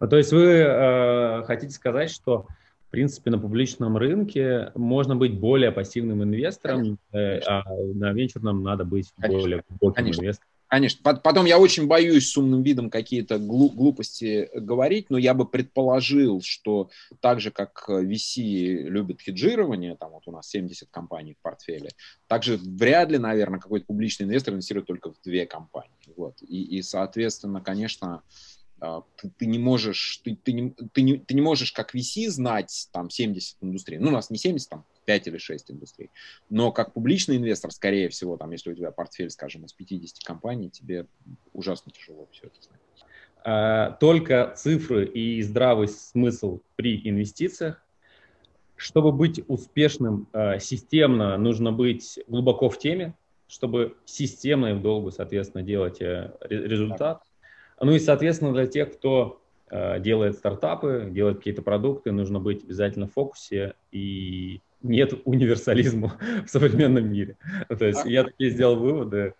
Ну, 0.00 0.08
то 0.08 0.16
есть 0.16 0.32
вы 0.32 0.44
э, 0.44 1.42
хотите 1.44 1.72
сказать, 1.72 2.10
что 2.10 2.46
в 2.88 2.90
принципе 2.90 3.30
на 3.30 3.38
публичном 3.38 3.96
рынке 3.96 4.70
можно 4.74 5.16
быть 5.16 5.38
более 5.38 5.72
пассивным 5.72 6.22
инвестором, 6.22 6.98
э, 7.12 7.38
а 7.40 7.64
на 7.68 8.12
венчурном 8.12 8.62
надо 8.62 8.84
быть 8.84 9.12
Конечно. 9.16 9.40
более 9.40 9.64
глубоким 9.68 9.94
Конечно. 9.94 10.20
инвестором? 10.20 10.53
Конечно. 10.74 11.14
Потом 11.14 11.46
я 11.46 11.60
очень 11.60 11.86
боюсь 11.86 12.32
с 12.32 12.36
умным 12.36 12.64
видом 12.64 12.90
какие-то 12.90 13.38
глупости 13.38 14.50
говорить, 14.56 15.08
но 15.08 15.18
я 15.18 15.32
бы 15.32 15.46
предположил, 15.46 16.40
что 16.42 16.90
так 17.20 17.40
же, 17.40 17.52
как 17.52 17.84
VC 17.88 18.82
любит 18.82 19.20
хеджирование, 19.20 19.94
там 19.94 20.10
вот 20.10 20.24
у 20.26 20.32
нас 20.32 20.48
70 20.48 20.88
компаний 20.90 21.34
в 21.34 21.42
портфеле, 21.42 21.90
также 22.26 22.56
вряд 22.56 23.08
ли, 23.12 23.18
наверное, 23.18 23.60
какой-то 23.60 23.86
публичный 23.86 24.26
инвестор 24.26 24.54
инвестирует 24.54 24.88
только 24.88 25.12
в 25.12 25.22
две 25.22 25.46
компании. 25.46 25.94
Вот. 26.16 26.42
И, 26.42 26.78
и 26.78 26.82
соответственно, 26.82 27.60
конечно, 27.60 28.24
а, 28.80 29.04
ты, 29.14 29.30
ты 29.30 29.46
не 29.46 29.60
можешь, 29.60 30.22
ты, 30.24 30.34
ты, 30.34 30.52
не, 30.54 30.70
ты, 30.92 31.02
не, 31.02 31.18
ты 31.18 31.34
не 31.34 31.40
можешь 31.40 31.70
как 31.70 31.94
VC 31.94 32.28
знать 32.30 32.88
там 32.90 33.10
70 33.10 33.58
индустрий. 33.60 33.98
Ну, 33.98 34.08
у 34.08 34.12
нас 34.12 34.28
не 34.28 34.38
70, 34.38 34.68
там 34.68 34.84
5 35.04 35.26
или 35.28 35.38
6 35.38 35.70
индустрий. 35.70 36.10
Но 36.50 36.72
как 36.72 36.92
публичный 36.92 37.36
инвестор, 37.36 37.70
скорее 37.70 38.08
всего, 38.08 38.36
там, 38.36 38.50
если 38.50 38.70
у 38.70 38.74
тебя 38.74 38.90
портфель, 38.90 39.30
скажем, 39.30 39.64
из 39.64 39.72
50 39.72 40.24
компаний, 40.24 40.70
тебе 40.70 41.06
ужасно 41.52 41.92
тяжело 41.92 42.28
все 42.32 42.46
это 42.46 42.62
знать. 42.62 42.80
А, 43.44 43.90
только 43.92 44.54
цифры 44.56 45.04
и 45.06 45.42
здравый 45.42 45.88
смысл 45.88 46.60
при 46.76 47.00
инвестициях. 47.08 47.80
Чтобы 48.76 49.12
быть 49.12 49.40
успешным 49.46 50.28
а, 50.32 50.58
системно, 50.58 51.36
нужно 51.36 51.70
быть 51.70 52.18
глубоко 52.26 52.68
в 52.68 52.78
теме, 52.78 53.14
чтобы 53.46 53.96
системно 54.04 54.66
и 54.68 54.72
в 54.72 54.82
долгу, 54.82 55.10
соответственно, 55.10 55.62
делать 55.62 56.00
э, 56.00 56.32
результат. 56.40 57.22
Ну 57.80 57.92
и, 57.92 57.98
соответственно, 57.98 58.52
для 58.52 58.66
тех, 58.66 58.96
кто 58.96 59.43
делает 60.00 60.36
стартапы, 60.36 61.08
делает 61.10 61.38
какие-то 61.38 61.62
продукты, 61.62 62.12
нужно 62.12 62.38
быть 62.38 62.64
обязательно 62.64 63.08
в 63.08 63.12
фокусе 63.12 63.74
и 63.90 64.60
нет 64.82 65.14
универсализма 65.24 66.18
в 66.46 66.50
современном 66.50 67.10
мире. 67.10 67.36
То 67.68 67.84
есть 67.84 68.04
я 68.04 68.24
такие 68.24 68.50
сделал 68.50 68.76
выводы. 68.76 69.34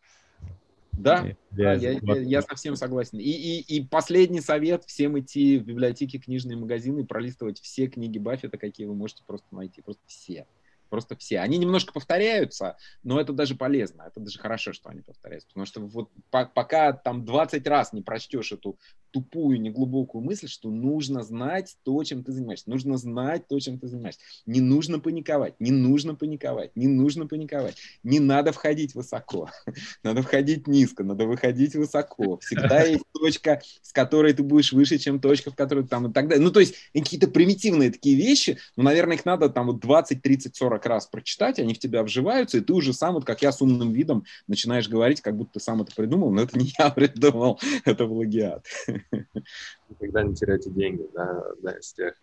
Да, 0.93 1.26
я, 1.51 1.74
я, 1.74 1.91
я, 1.91 2.16
я 2.16 2.43
совсем 2.43 2.76
согласен. 2.76 3.18
И, 3.18 3.30
и, 3.30 3.61
и 3.61 3.87
последний 3.87 4.41
совет 4.41 4.85
всем 4.85 5.18
идти 5.18 5.59
в 5.59 5.64
библиотеки, 5.64 6.18
книжные 6.18 6.57
магазины 6.57 7.01
и 7.01 7.05
пролистывать 7.05 7.61
все 7.61 7.89
книги 7.89 8.18
Баффета, 8.18 8.59
какие 8.59 8.87
вы 8.87 8.95
можете 8.95 9.22
просто 9.26 9.47
найти. 9.55 9.82
Просто 9.82 10.03
все 10.07 10.47
просто 10.95 11.16
все. 11.16 11.41
Они 11.41 11.59
немножко 11.59 11.93
повторяются, 11.93 12.76
но 13.03 13.20
это 13.20 13.32
даже 13.32 13.57
полезно, 13.57 14.03
это 14.03 14.20
даже 14.20 14.39
хорошо, 14.39 14.72
что 14.72 14.91
они 14.91 15.01
повторяются, 15.01 15.49
потому 15.49 15.66
что 15.66 15.80
вот 15.80 16.09
по 16.30 16.47
пока 16.47 16.93
там 16.93 17.24
20 17.24 17.66
раз 17.66 17.93
не 17.93 18.01
прочтешь 18.01 18.53
эту 18.53 18.78
тупую, 19.14 19.60
неглубокую 19.60 20.22
мысль, 20.22 20.48
что 20.48 20.70
нужно 20.70 21.22
знать 21.22 21.76
то, 21.84 22.04
чем 22.04 22.22
ты 22.22 22.32
занимаешься, 22.32 22.68
нужно 22.68 22.98
знать 22.98 23.48
то, 23.48 23.58
чем 23.58 23.78
ты 23.78 23.88
занимаешься. 23.88 24.20
Не 24.44 24.60
нужно 24.60 24.98
паниковать, 24.98 25.54
не 25.58 25.70
нужно 25.70 26.14
паниковать, 26.14 26.76
не 26.76 26.86
нужно 26.86 27.26
паниковать, 27.26 27.76
не 28.02 28.20
надо 28.20 28.52
входить 28.52 28.94
высоко, 28.94 29.50
надо 30.02 30.20
входить 30.20 30.66
низко, 30.66 31.02
надо 31.02 31.24
выходить 31.24 31.74
высоко. 31.74 32.38
Всегда 32.38 32.82
есть 32.84 33.04
точка, 33.12 33.62
с 33.80 33.92
которой 33.92 34.34
ты 34.34 34.42
будешь 34.42 34.72
выше, 34.72 34.98
чем 34.98 35.18
точка, 35.18 35.50
в 35.50 35.56
которой 35.56 35.86
там 35.86 36.10
и 36.10 36.12
так 36.12 36.28
далее. 36.28 36.44
Ну, 36.44 36.50
то 36.50 36.60
есть 36.60 36.74
какие-то 36.92 37.28
примитивные 37.28 37.90
такие 37.90 38.16
вещи, 38.16 38.58
ну, 38.76 38.82
наверное, 38.82 39.16
их 39.16 39.24
надо 39.24 39.48
там 39.48 39.68
вот 39.68 39.80
20, 39.80 40.20
30, 40.20 40.54
40 40.54 40.74
40 40.74 40.86
раз 40.86 41.06
прочитать, 41.06 41.58
они 41.58 41.74
в 41.74 41.78
тебя 41.78 42.00
обживаются, 42.00 42.58
и 42.58 42.60
ты 42.60 42.72
уже 42.72 42.92
сам, 42.92 43.14
вот 43.14 43.24
как 43.24 43.42
я 43.42 43.52
с 43.52 43.60
умным 43.60 43.92
видом, 43.92 44.24
начинаешь 44.46 44.88
говорить, 44.88 45.20
как 45.20 45.36
будто 45.36 45.54
ты 45.54 45.60
сам 45.60 45.82
это 45.82 45.94
придумал, 45.94 46.30
но 46.32 46.42
это 46.42 46.58
не 46.58 46.72
я 46.78 46.90
придумал, 46.90 47.60
это 47.84 48.06
плагиат. 48.06 48.66
Никогда 49.88 50.22
не 50.22 50.34
теряйте 50.34 50.70
деньги, 50.70 51.07
да, 51.14 51.42
да, 51.62 51.78
из 51.78 51.92
тех. 51.92 52.14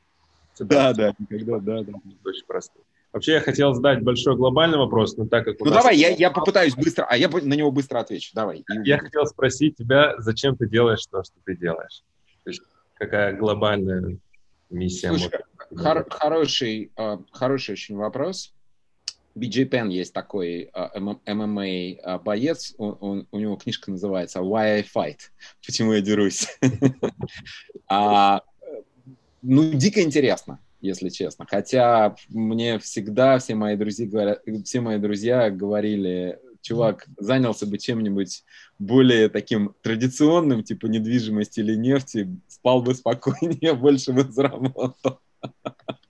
Да, 0.59 0.93
да, 0.93 1.13
никогда, 1.17 1.59
да, 1.59 1.83
да. 1.83 1.93
Очень 2.23 2.45
просто. 2.45 2.79
Вообще 3.13 3.33
я 3.33 3.41
хотел 3.41 3.73
задать 3.73 4.03
большой 4.03 4.35
глобальный 4.37 4.77
вопрос, 4.77 5.17
но 5.17 5.27
так 5.27 5.45
как 5.45 5.59
Ну 5.59 5.71
давай, 5.71 5.97
я, 5.97 6.09
я 6.09 6.31
попытаюсь 6.31 6.75
быстро, 6.75 7.05
а 7.05 7.17
я 7.17 7.29
на 7.29 7.53
него 7.53 7.71
быстро 7.71 7.99
отвечу, 7.99 8.31
давай. 8.33 8.63
Я 8.85 8.99
хотел 8.99 9.25
спросить 9.25 9.77
тебя, 9.77 10.15
зачем 10.19 10.55
ты 10.55 10.67
делаешь 10.67 11.05
то, 11.09 11.23
что 11.23 11.35
ты 11.45 11.57
делаешь? 11.57 12.03
То 12.43 12.49
есть 12.49 12.61
какая 12.95 13.35
глобальная 13.35 14.17
миссия? 14.69 15.09
Слушай, 15.09 15.41
Хор- 15.75 16.07
хороший, 16.09 16.91
uh, 16.97 17.23
хороший 17.31 17.73
очень 17.73 17.95
вопрос. 17.95 18.53
BJ 19.35 19.89
есть 19.89 20.13
такой 20.13 20.69
uh, 20.73 21.19
MMA 21.25 21.97
uh, 22.03 22.21
боец, 22.21 22.73
он, 22.77 22.97
он, 22.99 23.27
у 23.31 23.39
него 23.39 23.55
книжка 23.55 23.91
называется 23.91 24.39
Why 24.39 24.77
I 24.77 24.81
Fight, 24.83 25.19
почему 25.65 25.93
я 25.93 26.01
дерусь. 26.01 26.47
а, 27.87 28.41
ну, 29.41 29.73
дико 29.73 30.01
интересно, 30.01 30.59
если 30.81 31.09
честно. 31.09 31.45
Хотя 31.49 32.15
мне 32.29 32.79
всегда 32.79 33.39
все 33.39 33.55
мои 33.55 33.75
друзья 33.75 34.07
говорят, 34.07 34.41
все 34.65 34.81
мои 34.81 34.97
друзья 34.97 35.49
говорили, 35.49 36.39
чувак 36.61 37.07
занялся 37.17 37.65
бы 37.65 37.77
чем-нибудь 37.77 38.43
более 38.79 39.29
таким 39.29 39.75
традиционным, 39.81 40.63
типа 40.63 40.87
недвижимости 40.87 41.59
или 41.59 41.75
нефти, 41.75 42.29
спал 42.47 42.81
бы 42.81 42.93
спокойнее, 42.95 43.73
больше 43.75 44.13
бы 44.13 44.23
заработал. 44.31 45.19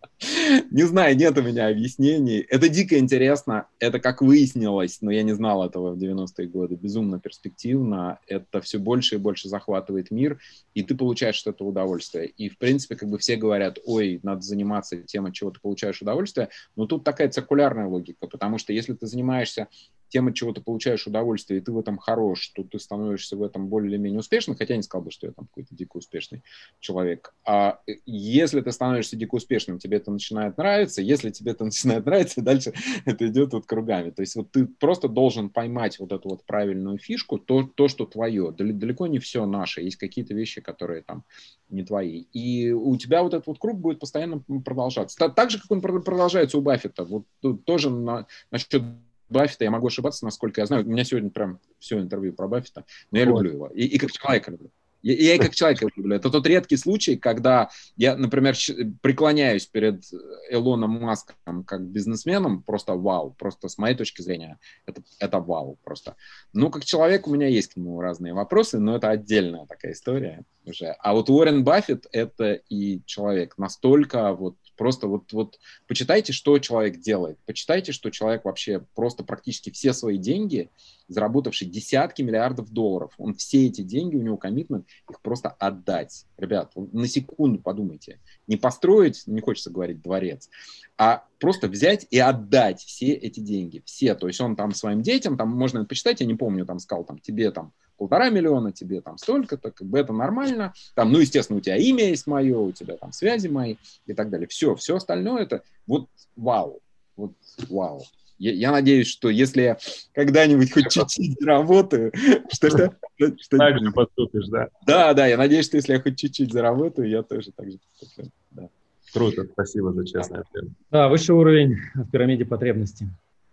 Не 0.69 0.83
знаю, 0.83 1.17
нет 1.17 1.37
у 1.37 1.41
меня 1.41 1.67
объяснений. 1.67 2.45
Это 2.47 2.69
дико 2.69 2.99
интересно. 2.99 3.67
Это, 3.79 3.99
как 3.99 4.21
выяснилось, 4.21 5.01
но 5.01 5.09
я 5.09 5.23
не 5.23 5.33
знал 5.33 5.65
этого 5.65 5.93
в 5.93 5.97
90-е 5.97 6.47
годы, 6.47 6.75
безумно 6.75 7.19
перспективно. 7.19 8.19
Это 8.27 8.61
все 8.61 8.77
больше 8.77 9.15
и 9.15 9.17
больше 9.17 9.49
захватывает 9.49 10.11
мир, 10.11 10.39
и 10.75 10.83
ты 10.83 10.95
получаешь 10.95 11.35
что 11.35 11.53
то 11.53 11.65
удовольствие. 11.65 12.27
И, 12.27 12.49
в 12.49 12.57
принципе, 12.57 12.95
как 12.95 13.09
бы 13.09 13.17
все 13.17 13.35
говорят, 13.35 13.79
ой, 13.85 14.19
надо 14.21 14.41
заниматься 14.41 15.01
тем, 15.01 15.25
от 15.25 15.33
чего 15.33 15.49
ты 15.49 15.59
получаешь 15.59 16.01
удовольствие. 16.01 16.49
Но 16.75 16.85
тут 16.85 17.03
такая 17.03 17.29
циркулярная 17.29 17.87
логика, 17.87 18.27
потому 18.27 18.59
что 18.59 18.73
если 18.73 18.93
ты 18.93 19.07
занимаешься 19.07 19.67
тем, 20.11 20.27
от 20.27 20.35
чего 20.35 20.51
ты 20.51 20.61
получаешь 20.61 21.07
удовольствие, 21.07 21.59
и 21.59 21.63
ты 21.63 21.71
в 21.71 21.79
этом 21.79 21.97
хорош, 21.97 22.49
то 22.49 22.63
ты 22.63 22.77
становишься 22.79 23.37
в 23.37 23.43
этом 23.43 23.67
более 23.67 23.89
или 23.91 23.97
менее 23.97 24.19
успешным, 24.19 24.57
хотя 24.57 24.73
я 24.73 24.77
не 24.77 24.83
сказал 24.83 25.05
бы, 25.05 25.11
что 25.11 25.25
я 25.27 25.33
там 25.33 25.47
какой-то 25.47 25.73
дико 25.73 25.97
успешный 25.97 26.43
человек. 26.79 27.33
А 27.45 27.79
э, 27.87 27.93
если 28.05 28.61
ты 28.61 28.71
становишься 28.71 29.15
дико 29.15 29.35
успешным, 29.35 29.79
тебе 29.79 29.97
это 29.97 30.10
начинает 30.11 30.57
нравиться, 30.57 31.01
если 31.01 31.29
тебе 31.29 31.51
это 31.51 31.63
начинает 31.65 32.05
нравиться, 32.05 32.41
дальше 32.41 32.73
это 33.05 33.27
идет 33.27 33.53
вот 33.53 33.65
кругами. 33.65 34.11
То 34.11 34.21
есть 34.21 34.35
вот 34.35 34.51
ты 34.51 34.65
просто 34.65 35.07
должен 35.07 35.49
поймать 35.49 35.99
вот 35.99 36.11
эту 36.11 36.29
вот 36.29 36.45
правильную 36.45 36.97
фишку, 36.97 37.37
то, 37.37 37.63
то 37.63 37.87
что 37.87 38.05
твое. 38.05 38.51
Далеко 38.51 39.07
не 39.07 39.19
все 39.19 39.45
наше, 39.45 39.81
есть 39.81 39.97
какие-то 39.97 40.33
вещи, 40.33 40.61
которые 40.61 41.01
там 41.01 41.23
не 41.69 41.83
твои. 41.83 42.25
И 42.33 42.71
у 42.71 42.95
тебя 42.97 43.23
вот 43.23 43.33
этот 43.33 43.47
вот 43.47 43.59
круг 43.59 43.79
будет 43.79 43.99
постоянно 43.99 44.43
продолжаться. 44.63 45.17
Так 45.29 45.49
же, 45.49 45.59
как 45.59 45.71
он 45.71 45.81
продолжается 45.81 46.57
у 46.57 46.61
Баффета. 46.61 47.05
Вот 47.05 47.25
тоже 47.65 47.89
на, 47.89 48.27
насчет 48.51 48.83
Баффета, 49.29 49.63
я 49.63 49.71
могу 49.71 49.87
ошибаться, 49.87 50.25
насколько 50.25 50.61
я 50.61 50.67
знаю. 50.67 50.85
У 50.85 50.89
меня 50.89 51.05
сегодня 51.05 51.29
прям 51.29 51.59
все 51.79 51.99
интервью 51.99 52.33
про 52.33 52.47
Баффета, 52.47 52.85
но 53.11 53.19
я 53.19 53.25
люблю 53.25 53.51
его. 53.51 53.67
И, 53.67 53.85
и 53.85 53.97
как 53.97 54.11
человека 54.11 54.51
люблю. 54.51 54.71
Я, 55.01 55.13
я 55.15 55.35
и 55.35 55.39
как 55.39 55.55
человека 55.55 55.87
люблю. 55.95 56.15
Это 56.15 56.29
тот 56.29 56.45
редкий 56.47 56.77
случай, 56.77 57.15
когда 57.15 57.69
я, 57.97 58.15
например, 58.15 58.55
преклоняюсь 59.01 59.65
перед 59.65 60.03
Элоном 60.49 61.01
Маском 61.01 61.63
как 61.63 61.81
бизнесменом, 61.81 62.63
просто 62.63 62.93
вау, 62.93 63.31
просто 63.31 63.67
с 63.67 63.77
моей 63.77 63.95
точки 63.95 64.21
зрения, 64.21 64.59
это, 64.85 65.01
это 65.19 65.39
вау 65.39 65.77
просто. 65.83 66.15
Ну, 66.53 66.69
как 66.69 66.85
человек 66.85 67.27
у 67.27 67.33
меня 67.33 67.47
есть 67.47 67.73
к 67.73 67.77
нему 67.77 67.99
разные 68.01 68.33
вопросы, 68.33 68.79
но 68.79 68.95
это 68.95 69.09
отдельная 69.09 69.65
такая 69.65 69.93
история 69.93 70.43
уже. 70.65 70.95
А 70.99 71.13
вот 71.13 71.29
Уоррен 71.29 71.63
Баффет— 71.63 72.05
это 72.11 72.53
и 72.53 73.01
человек 73.05 73.57
настолько 73.57 74.33
вот 74.33 74.55
Просто 74.77 75.07
вот, 75.07 75.31
вот 75.33 75.59
почитайте, 75.87 76.33
что 76.33 76.57
человек 76.59 76.99
делает. 76.99 77.37
Почитайте, 77.45 77.91
что 77.91 78.09
человек 78.09 78.45
вообще 78.45 78.85
просто 78.95 79.23
практически 79.23 79.69
все 79.69 79.93
свои 79.93 80.17
деньги, 80.17 80.69
заработавший 81.07 81.67
десятки 81.67 82.21
миллиардов 82.21 82.71
долларов, 82.71 83.13
он 83.17 83.35
все 83.35 83.67
эти 83.67 83.81
деньги, 83.81 84.15
у 84.15 84.21
него 84.21 84.37
коммитмент, 84.37 84.87
их 85.09 85.21
просто 85.21 85.49
отдать. 85.49 86.25
Ребят, 86.37 86.71
на 86.75 87.07
секунду 87.07 87.59
подумайте. 87.59 88.19
Не 88.47 88.57
построить, 88.57 89.27
не 89.27 89.41
хочется 89.41 89.69
говорить, 89.69 90.01
дворец, 90.01 90.49
а 90.97 91.25
просто 91.39 91.67
взять 91.67 92.07
и 92.09 92.19
отдать 92.19 92.81
все 92.81 93.13
эти 93.13 93.39
деньги. 93.39 93.81
Все. 93.85 94.15
То 94.15 94.27
есть 94.27 94.39
он 94.39 94.55
там 94.55 94.73
своим 94.73 95.01
детям, 95.01 95.37
там 95.37 95.49
можно 95.49 95.83
почитать, 95.85 96.21
я 96.21 96.25
не 96.25 96.35
помню, 96.35 96.65
там 96.65 96.79
сказал, 96.79 97.03
там 97.03 97.19
тебе 97.19 97.51
там 97.51 97.73
полтора 98.01 98.31
миллиона, 98.31 98.71
тебе 98.71 98.99
там 98.99 99.19
столько-то, 99.19 99.69
как 99.69 99.85
бы 99.85 99.99
это 99.99 100.11
нормально. 100.11 100.73
Там, 100.95 101.11
ну, 101.11 101.19
естественно, 101.19 101.59
у 101.59 101.61
тебя 101.61 101.77
имя 101.77 102.09
есть 102.09 102.25
мое, 102.25 102.57
у 102.57 102.71
тебя 102.71 102.97
там 102.97 103.11
связи 103.11 103.47
мои 103.47 103.75
и 104.07 104.15
так 104.15 104.31
далее. 104.31 104.47
Все, 104.47 104.73
все 104.73 104.95
остальное 104.95 105.43
это 105.43 105.61
вот 105.85 106.07
вау, 106.35 106.79
вот 107.15 107.33
вау. 107.69 108.01
Я, 108.39 108.53
я 108.53 108.71
надеюсь, 108.71 109.05
что 109.05 109.29
если 109.29 109.61
я 109.61 109.77
когда-нибудь 110.13 110.73
хоть 110.73 110.89
чуть-чуть 110.89 111.39
заработаю, 111.39 112.11
что 112.51 112.69
что? 112.71 112.95
что 113.39 113.57
так 113.59 113.77
же 113.77 113.91
поступишь, 113.91 114.47
да? 114.47 114.69
Да, 114.87 115.13
да, 115.13 115.27
я 115.27 115.37
надеюсь, 115.37 115.67
что 115.67 115.77
если 115.77 115.93
я 115.93 116.01
хоть 116.01 116.17
чуть-чуть 116.17 116.51
заработаю, 116.51 117.07
я 117.07 117.21
тоже 117.21 117.51
так 117.51 117.69
же 117.69 117.77
поступлю. 117.99 118.31
Да. 118.49 118.69
Круто, 119.13 119.45
спасибо 119.53 119.93
за 119.93 120.07
честный 120.07 120.39
ответ. 120.39 120.71
Да, 120.89 121.07
высший 121.07 121.35
уровень 121.35 121.77
в 121.93 122.09
пирамиде 122.09 122.45
потребностей. 122.45 123.09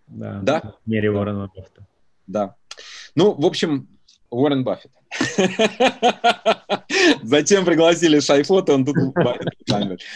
Да. 0.07 0.39
Да? 0.41 0.73
В 0.83 0.89
мере 0.89 1.11
Уоррена 1.11 1.51
Баффета. 1.55 1.85
Да. 2.25 2.55
Ну, 3.13 3.33
в 3.33 3.45
общем, 3.45 3.87
Уоррен 4.29 4.63
Баффет. 4.63 4.91
Зачем 7.23 7.65
пригласили 7.65 8.19
Шайфота? 8.19 8.73
Он 8.75 8.85
тут 8.85 8.95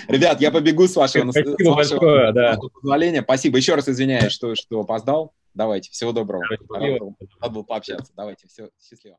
Ребят, 0.08 0.42
я 0.42 0.52
побегу 0.52 0.88
с 0.88 0.96
вашего, 0.96 1.32
Спасибо 1.32 1.56
с 1.58 1.66
вашего 1.66 2.00
большое, 2.00 2.32
да. 2.34 2.58
позволения. 2.74 3.22
Спасибо. 3.22 3.58
Еще 3.58 3.76
раз 3.76 3.90
извиняюсь, 3.90 4.32
что, 4.32 4.56
что 4.56 4.82
опоздал. 4.82 5.34
Давайте, 5.54 5.92
всего 5.92 6.12
доброго. 6.12 6.44
Рад 7.40 7.52
был 7.52 7.64
пообщаться. 7.64 8.12
Давайте, 8.16 8.48
все, 8.48 8.70
счастливо. 8.82 9.18